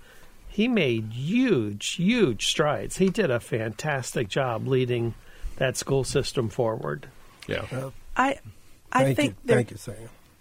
he 0.47 0.67
made 0.67 1.13
huge, 1.13 1.93
huge 1.95 2.47
strides. 2.47 2.97
He 2.97 3.09
did 3.09 3.31
a 3.31 3.39
fantastic 3.39 4.27
job 4.27 4.67
leading 4.67 5.13
that 5.57 5.77
school 5.77 6.03
system 6.03 6.49
forward. 6.49 7.07
Yeah. 7.47 7.91
I 8.15 8.39
I 8.91 9.03
Thank 9.03 9.17
think 9.17 9.29
you. 9.31 9.37
there 9.45 9.57
Thank 9.57 9.71
you, 9.71 9.77
Sam. 9.77 9.95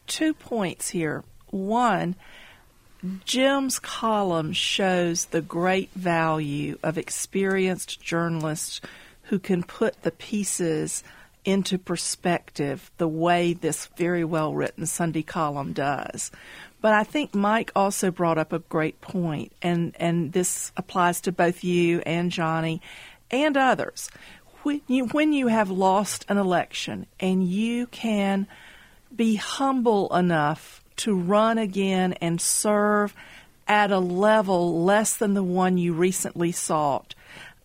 two 0.07 0.34
points 0.34 0.90
here. 0.90 1.24
One, 1.53 2.16
Jim's 3.24 3.78
column 3.78 4.53
shows 4.53 5.26
the 5.26 5.42
great 5.42 5.90
value 5.94 6.78
of 6.82 6.96
experienced 6.96 8.00
journalists 8.00 8.80
who 9.24 9.38
can 9.38 9.62
put 9.62 10.03
the 10.03 10.11
pieces 10.11 11.05
into 11.44 11.78
perspective 11.78 12.90
the 12.96 13.09
way 13.09 13.53
this 13.53 13.86
very 13.96 14.24
well 14.24 14.55
written 14.55 14.86
Sunday 14.86 15.22
column 15.22 15.74
does. 15.74 16.30
But 16.80 16.94
I 16.94 17.05
think 17.05 17.34
Mike 17.34 17.70
also 17.76 18.11
brought 18.11 18.38
up 18.38 18.53
a 18.53 18.61
great 18.61 19.00
point, 19.03 19.53
and, 19.61 19.94
and 19.98 20.32
this 20.32 20.72
applies 20.76 21.20
to 21.22 21.32
both 21.32 21.62
you 21.62 22.00
and 22.07 22.30
Johnny 22.30 22.80
and 23.30 23.59
others. 23.59 24.09
When 24.62 24.80
you, 24.86 25.07
when 25.09 25.34
you 25.34 25.48
have 25.48 25.70
lost 25.70 26.24
an 26.30 26.38
election 26.38 27.07
and 27.20 27.44
you 27.44 27.88
can 27.88 28.46
be 29.14 29.34
humble 29.34 30.14
enough 30.16 30.81
to 30.99 31.14
run 31.14 31.59
again 31.59 32.14
and 32.14 32.40
serve 32.40 33.14
at 33.68 33.90
a 33.90 33.99
level 33.99 34.82
less 34.84 35.16
than 35.16 35.34
the 35.34 35.43
one 35.43 35.78
you 35.78 35.93
recently 35.93 36.53
sought, 36.53 37.14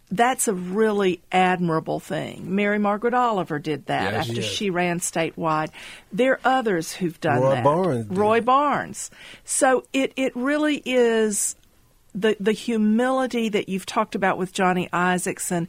that's 0.09 0.47
a 0.47 0.53
really 0.53 1.19
admirable 1.31 1.99
thing. 1.99 2.55
Mary 2.55 2.79
Margaret 2.79 3.13
Oliver 3.13 3.59
did 3.59 3.87
that 3.87 4.13
Yes. 4.13 4.21
after 4.29 4.41
Yes. 4.41 4.45
she 4.45 4.69
ran 4.69 4.99
statewide. 4.99 5.69
There 6.13 6.33
are 6.33 6.39
others 6.45 6.93
who've 6.93 7.19
done 7.19 7.41
Roy 7.41 7.55
that. 7.55 7.63
Barnes. 7.63 8.07
Roy 8.09 8.41
Barnes. 8.41 9.11
So 9.43 9.83
it, 9.91 10.13
it 10.15 10.33
really 10.35 10.81
is 10.85 11.55
the 12.15 12.37
the 12.39 12.53
humility 12.53 13.49
that 13.49 13.67
you've 13.67 13.85
talked 13.85 14.15
about 14.15 14.37
with 14.37 14.53
Johnny 14.53 14.87
Isakson 14.93 15.67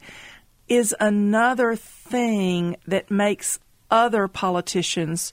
is 0.68 0.94
another 1.00 1.74
thing 1.74 2.76
that 2.86 3.10
makes 3.10 3.58
other 3.90 4.28
politicians 4.28 5.32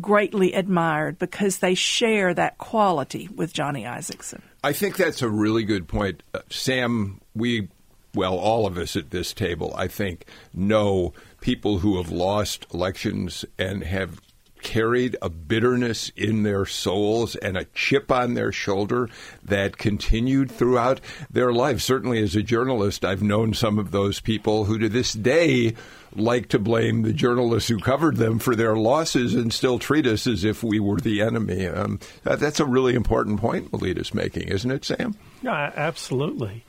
greatly 0.00 0.52
admired 0.52 1.18
because 1.18 1.58
they 1.58 1.74
share 1.74 2.34
that 2.34 2.58
quality 2.58 3.28
with 3.34 3.52
Johnny 3.52 3.84
Isakson. 3.84 4.40
I 4.62 4.72
think 4.72 4.96
that's 4.96 5.22
a 5.22 5.28
really 5.28 5.64
good 5.64 5.88
point. 5.88 6.22
Uh, 6.34 6.40
Sam, 6.50 7.20
we, 7.34 7.68
well, 8.14 8.36
all 8.36 8.66
of 8.66 8.76
us 8.78 8.96
at 8.96 9.10
this 9.10 9.32
table, 9.32 9.72
I 9.76 9.88
think, 9.88 10.26
know 10.52 11.12
people 11.40 11.78
who 11.78 11.96
have 11.98 12.10
lost 12.10 12.66
elections 12.72 13.44
and 13.58 13.84
have 13.84 14.20
carried 14.66 15.16
a 15.22 15.30
bitterness 15.30 16.10
in 16.16 16.42
their 16.42 16.66
souls 16.66 17.36
and 17.36 17.56
a 17.56 17.66
chip 17.66 18.10
on 18.10 18.34
their 18.34 18.50
shoulder 18.50 19.08
that 19.44 19.78
continued 19.78 20.50
throughout 20.50 21.00
their 21.30 21.52
life. 21.52 21.80
Certainly, 21.80 22.20
as 22.20 22.34
a 22.34 22.42
journalist, 22.42 23.04
I've 23.04 23.22
known 23.22 23.54
some 23.54 23.78
of 23.78 23.92
those 23.92 24.18
people 24.18 24.64
who 24.64 24.76
to 24.78 24.88
this 24.88 25.12
day 25.12 25.76
like 26.16 26.48
to 26.48 26.58
blame 26.58 27.02
the 27.02 27.12
journalists 27.12 27.68
who 27.68 27.78
covered 27.78 28.16
them 28.16 28.40
for 28.40 28.56
their 28.56 28.74
losses 28.74 29.34
and 29.36 29.52
still 29.52 29.78
treat 29.78 30.04
us 30.04 30.26
as 30.26 30.42
if 30.42 30.64
we 30.64 30.80
were 30.80 30.98
the 30.98 31.20
enemy. 31.20 31.68
Um, 31.68 32.00
that, 32.24 32.40
that's 32.40 32.58
a 32.58 32.64
really 32.64 32.96
important 32.96 33.40
point 33.40 33.70
Melita's 33.70 34.14
making, 34.14 34.48
isn't 34.48 34.70
it, 34.70 34.84
Sam? 34.84 35.14
No, 35.42 35.52
absolutely. 35.52 36.64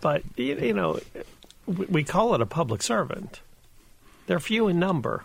But, 0.00 0.24
you, 0.36 0.74
know, 0.74 0.98
we 1.68 2.02
call 2.02 2.34
it 2.34 2.40
a 2.40 2.46
public 2.46 2.82
servant. 2.82 3.40
They're 4.26 4.40
few 4.40 4.66
in 4.66 4.80
number. 4.80 5.22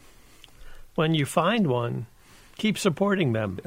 When 0.95 1.13
you 1.13 1.25
find 1.25 1.67
one, 1.67 2.07
keep 2.57 2.77
supporting 2.77 3.33
them. 3.33 3.59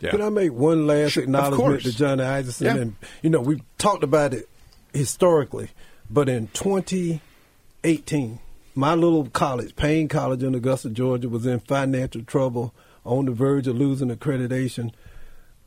Yeah. 0.00 0.10
Can 0.10 0.22
I 0.22 0.28
make 0.28 0.52
one 0.52 0.86
last 0.86 1.12
Sure, 1.12 1.22
acknowledgement 1.22 1.82
to 1.82 1.92
Johnny 1.92 2.22
Isakson? 2.22 2.64
Yeah. 2.64 2.76
And 2.76 2.96
you 3.22 3.30
know, 3.30 3.40
we've 3.40 3.62
talked 3.78 4.04
about 4.04 4.34
it 4.34 4.48
historically, 4.92 5.70
but 6.10 6.28
in 6.28 6.48
2018, 6.48 8.38
my 8.74 8.94
little 8.94 9.26
college, 9.26 9.76
Paine 9.76 10.08
College 10.08 10.42
in 10.42 10.54
Augusta, 10.54 10.90
Georgia, 10.90 11.28
was 11.28 11.46
in 11.46 11.60
financial 11.60 12.22
trouble, 12.22 12.74
on 13.04 13.26
the 13.26 13.32
verge 13.32 13.66
of 13.66 13.76
losing 13.76 14.10
accreditation. 14.10 14.92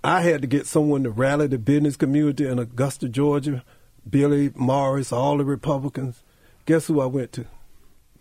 I 0.03 0.21
had 0.21 0.41
to 0.41 0.47
get 0.47 0.65
someone 0.65 1.03
to 1.03 1.11
rally 1.11 1.47
the 1.47 1.57
business 1.57 1.95
community 1.95 2.47
in 2.47 2.59
Augusta, 2.59 3.07
Georgia. 3.07 3.63
Billy 4.09 4.51
Morris, 4.55 5.11
all 5.11 5.37
the 5.37 5.45
Republicans. 5.45 6.23
Guess 6.65 6.87
who 6.87 7.01
I 7.01 7.05
went 7.05 7.33
to? 7.33 7.45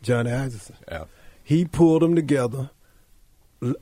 Johnny 0.02 0.30
Isakson. 0.30 0.74
Yeah. 0.90 1.04
He 1.46 1.64
pulled 1.64 2.02
them 2.02 2.16
together. 2.16 2.70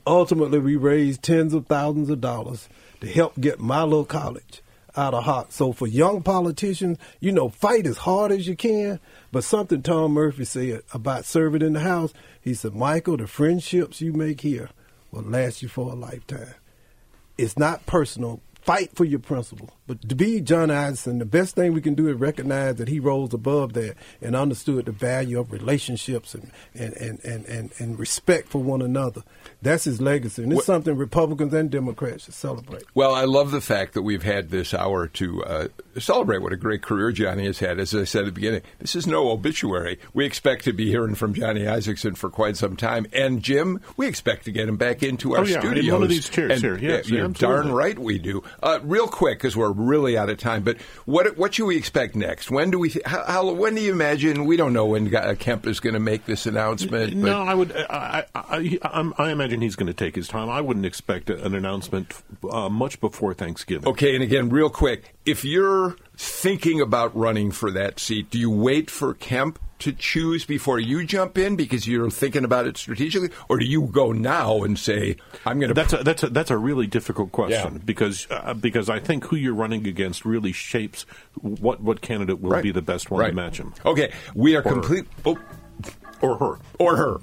Ultimately, 0.05 0.59
we 0.59 0.75
raised 0.75 1.23
tens 1.23 1.51
of 1.51 1.65
thousands 1.65 2.11
of 2.11 2.21
dollars 2.21 2.69
to 3.01 3.07
help 3.07 3.39
get 3.39 3.59
my 3.59 3.81
little 3.81 4.05
college 4.05 4.61
out 4.95 5.15
of 5.15 5.23
hot. 5.23 5.51
So 5.51 5.73
for 5.73 5.87
young 5.87 6.21
politicians, 6.21 6.99
you 7.19 7.31
know, 7.31 7.49
fight 7.49 7.87
as 7.87 7.97
hard 7.97 8.31
as 8.31 8.47
you 8.47 8.55
can. 8.55 8.99
But 9.31 9.45
something 9.45 9.81
Tom 9.81 10.11
Murphy 10.11 10.45
said 10.45 10.83
about 10.93 11.25
serving 11.25 11.63
in 11.63 11.73
the 11.73 11.79
House, 11.79 12.13
he 12.39 12.53
said, 12.53 12.75
Michael, 12.75 13.17
the 13.17 13.25
friendships 13.25 13.99
you 13.99 14.13
make 14.13 14.41
here 14.41 14.69
will 15.09 15.23
last 15.23 15.63
you 15.63 15.67
for 15.67 15.91
a 15.91 15.95
lifetime. 15.95 16.53
It's 17.35 17.57
not 17.57 17.87
personal. 17.87 18.41
Fight 18.61 18.95
for 18.95 19.05
your 19.05 19.19
principle. 19.19 19.71
But 19.87 20.09
to 20.09 20.15
be 20.15 20.41
John 20.41 20.69
Isakson, 20.69 21.19
the 21.19 21.25
best 21.25 21.55
thing 21.55 21.73
we 21.73 21.81
can 21.81 21.93
do 21.93 22.07
is 22.07 22.15
recognize 22.15 22.75
that 22.75 22.87
he 22.87 22.99
rose 22.99 23.33
above 23.33 23.73
that 23.73 23.95
and 24.19 24.35
understood 24.35 24.85
the 24.85 24.91
value 24.91 25.39
of 25.39 25.51
relationships 25.51 26.33
and, 26.33 26.51
and, 26.73 26.93
and, 26.93 27.23
and, 27.23 27.45
and, 27.45 27.71
and 27.77 27.99
respect 27.99 28.49
for 28.49 28.63
one 28.63 28.81
another. 28.81 29.21
That's 29.61 29.83
his 29.83 30.01
legacy. 30.01 30.43
And 30.43 30.53
it's 30.53 30.65
something 30.65 30.95
Republicans 30.97 31.53
and 31.53 31.69
Democrats 31.69 32.25
should 32.25 32.33
celebrate. 32.33 32.83
Well, 32.95 33.13
I 33.13 33.25
love 33.25 33.51
the 33.51 33.61
fact 33.61 33.93
that 33.93 34.01
we've 34.01 34.23
had 34.23 34.49
this 34.49 34.73
hour 34.73 35.07
to 35.07 35.43
uh, 35.43 35.67
celebrate 35.99 36.41
what 36.41 36.51
a 36.51 36.57
great 36.57 36.81
career 36.81 37.11
Johnny 37.11 37.45
has 37.45 37.59
had. 37.59 37.79
As 37.79 37.93
I 37.93 38.05
said 38.05 38.21
at 38.21 38.25
the 38.25 38.31
beginning, 38.31 38.61
this 38.79 38.95
is 38.95 39.05
no 39.05 39.29
obituary. 39.29 39.99
We 40.13 40.25
expect 40.25 40.63
to 40.65 40.73
be 40.73 40.87
hearing 40.89 41.15
from 41.15 41.33
Johnny 41.35 41.61
Isakson 41.61 42.17
for 42.17 42.29
quite 42.31 42.57
some 42.57 42.75
time. 42.75 43.05
And 43.13 43.43
Jim, 43.43 43.81
we 43.97 44.07
expect 44.07 44.45
to 44.45 44.51
get 44.51 44.67
him 44.67 44.77
back 44.77 45.03
into 45.03 45.35
our 45.35 45.41
Oh, 45.41 45.43
yeah, 45.43 45.61
in 45.73 45.91
one 45.91 46.01
of 46.01 46.09
these 46.09 46.27
chairs 46.27 46.51
And, 46.53 46.61
here. 46.61 46.77
Yes, 46.77 47.07
yeah, 47.07 47.17
you're 47.17 47.25
absolutely. 47.25 47.63
darn 47.63 47.71
right 47.71 47.99
we 47.99 48.17
do. 48.17 48.43
Uh, 48.63 48.79
real 48.83 49.07
quick, 49.07 49.37
because 49.37 49.55
we're 49.55 49.74
really 49.75 50.17
out 50.17 50.29
of 50.29 50.37
time. 50.37 50.63
But 50.63 50.77
what 51.05 51.37
what 51.37 51.53
should 51.53 51.65
we 51.65 51.77
expect 51.77 52.15
next? 52.15 52.49
When 52.49 52.71
do 52.71 52.79
we? 52.79 52.93
How, 53.05 53.23
how, 53.25 53.51
when 53.53 53.75
do 53.75 53.81
you 53.81 53.91
imagine? 53.91 54.45
We 54.45 54.57
don't 54.57 54.73
know 54.73 54.85
when 54.85 55.13
uh, 55.15 55.35
Kemp 55.37 55.67
is 55.67 55.79
going 55.79 55.93
to 55.93 55.99
make 55.99 56.25
this 56.25 56.45
announcement. 56.45 57.11
But 57.13 57.17
No, 57.17 57.41
I 57.41 57.53
would. 57.53 57.75
I, 57.75 58.25
I, 58.33 58.41
I, 58.57 58.79
I'm- 58.87 59.13
imagine 59.35 59.61
he's 59.61 59.75
going 59.75 59.87
to 59.87 59.93
take 59.93 60.15
his 60.15 60.27
time. 60.27 60.49
I 60.49 60.61
wouldn't 60.61 60.85
expect 60.85 61.29
an 61.29 61.53
announcement 61.55 62.13
uh, 62.49 62.69
much 62.69 62.99
before 62.99 63.33
Thanksgiving. 63.33 63.87
Okay, 63.89 64.15
and 64.15 64.23
again, 64.23 64.49
real 64.49 64.69
quick, 64.69 65.15
if 65.25 65.43
you're 65.43 65.95
thinking 66.17 66.79
about 66.81 67.15
running 67.15 67.51
for 67.51 67.71
that 67.71 67.99
seat, 67.99 68.29
do 68.29 68.39
you 68.39 68.49
wait 68.49 68.89
for 68.89 69.13
Kemp 69.13 69.59
to 69.79 69.91
choose 69.91 70.45
before 70.45 70.79
you 70.79 71.05
jump 71.05 71.37
in 71.37 71.55
because 71.55 71.87
you're 71.87 72.09
thinking 72.09 72.45
about 72.45 72.65
it 72.65 72.77
strategically, 72.77 73.29
or 73.49 73.57
do 73.59 73.65
you 73.65 73.83
go 73.87 74.11
now 74.13 74.63
and 74.63 74.79
say, 74.79 75.17
"I'm 75.45 75.59
going 75.59 75.67
to"? 75.69 75.73
That's 75.73 75.93
a, 75.93 75.97
that's 75.97 76.23
a, 76.23 76.29
that's 76.29 76.49
a 76.51 76.57
really 76.57 76.87
difficult 76.87 77.31
question 77.33 77.81
because 77.83 78.25
uh, 78.31 78.53
because 78.53 78.89
I 78.89 78.99
think 78.99 79.25
who 79.25 79.35
you're 79.35 79.53
running 79.53 79.85
against 79.87 80.23
really 80.25 80.51
shapes 80.53 81.05
what 81.41 81.81
what 81.81 82.01
candidate 82.01 82.39
will 82.41 82.51
Right. 82.51 82.63
be 82.63 82.71
the 82.71 82.81
best 82.81 83.11
one 83.11 83.19
Right. 83.21 83.29
to 83.29 83.35
match 83.35 83.57
him. 83.59 83.73
Okay, 83.85 84.13
we 84.33 84.55
are 84.55 84.59
Or- 84.59 84.71
complete. 84.71 85.05
Oh, 85.25 85.37
or 86.21 86.37
her. 86.37 86.59
Or 86.79 86.95
her. 86.95 87.17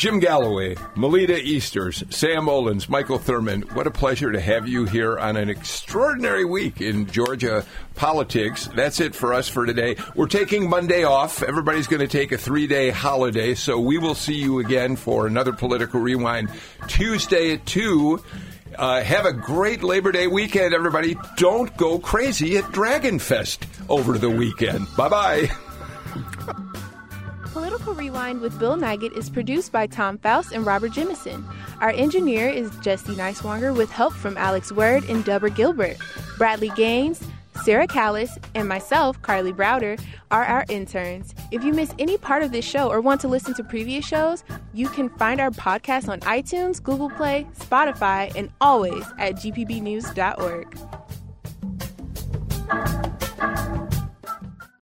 Jim 0.00 0.18
Galloway, 0.18 0.76
Melita 0.96 1.36
Easters, 1.36 2.02
Sam 2.08 2.46
Olens, 2.46 2.88
Michael 2.88 3.18
Thurmond. 3.18 3.70
What 3.74 3.86
a 3.86 3.90
pleasure 3.90 4.32
to 4.32 4.40
have 4.40 4.66
you 4.66 4.86
here 4.86 5.18
on 5.18 5.36
an 5.36 5.50
extraordinary 5.50 6.46
week 6.46 6.80
in 6.80 7.04
Georgia 7.04 7.66
politics. 7.96 8.66
That's 8.74 8.98
it 8.98 9.14
for 9.14 9.34
us 9.34 9.46
for 9.46 9.66
today. 9.66 9.96
We're 10.14 10.26
taking 10.26 10.70
Monday 10.70 11.04
off. 11.04 11.42
Everybody's 11.42 11.86
going 11.86 12.00
to 12.00 12.08
take 12.08 12.32
a 12.32 12.38
three 12.38 12.66
day 12.66 12.88
holiday, 12.88 13.54
so 13.54 13.78
we 13.78 13.98
will 13.98 14.14
see 14.14 14.36
you 14.36 14.60
again 14.60 14.96
for 14.96 15.26
another 15.26 15.52
political 15.52 16.00
rewind 16.00 16.48
Tuesday 16.88 17.52
at 17.52 17.66
2. 17.66 18.24
Uh, 18.78 19.02
have 19.02 19.26
a 19.26 19.34
great 19.34 19.82
Labor 19.82 20.12
Day 20.12 20.28
weekend, 20.28 20.72
everybody. 20.72 21.14
Don't 21.36 21.76
go 21.76 21.98
crazy 21.98 22.56
at 22.56 22.72
Dragon 22.72 23.18
Fest 23.18 23.66
over 23.90 24.16
the 24.16 24.30
weekend. 24.30 24.86
Bye 24.96 25.08
bye. 25.10 25.50
Political 27.52 27.94
Rewind 27.94 28.40
with 28.40 28.56
Bill 28.60 28.76
Nigut 28.76 29.16
is 29.16 29.28
produced 29.28 29.72
by 29.72 29.88
Tom 29.88 30.18
Faust 30.18 30.52
and 30.52 30.64
Robert 30.64 30.92
Jemison. 30.92 31.44
Our 31.80 31.90
engineer 31.90 32.48
is 32.48 32.70
Jesse 32.76 33.14
Neiswanger 33.14 33.76
with 33.76 33.90
help 33.90 34.14
from 34.14 34.36
Alex 34.36 34.70
Word 34.70 35.02
and 35.08 35.24
Deborah 35.24 35.50
Gilbert. 35.50 35.96
Bradley 36.38 36.70
Gaines, 36.76 37.20
Sarah 37.64 37.88
Callis, 37.88 38.38
and 38.54 38.68
myself, 38.68 39.20
Carly 39.22 39.52
Browder, 39.52 40.00
are 40.30 40.44
our 40.44 40.64
interns. 40.68 41.34
If 41.50 41.64
you 41.64 41.72
miss 41.72 41.92
any 41.98 42.16
part 42.16 42.44
of 42.44 42.52
this 42.52 42.64
show 42.64 42.88
or 42.88 43.00
want 43.00 43.20
to 43.22 43.28
listen 43.28 43.52
to 43.54 43.64
previous 43.64 44.06
shows, 44.06 44.44
you 44.72 44.88
can 44.88 45.08
find 45.08 45.40
our 45.40 45.50
podcast 45.50 46.08
on 46.08 46.20
iTunes, 46.20 46.80
Google 46.80 47.10
Play, 47.10 47.48
Spotify, 47.58 48.32
and 48.36 48.50
always 48.60 49.04
at 49.18 49.34
gpbnews.org. 49.34 50.78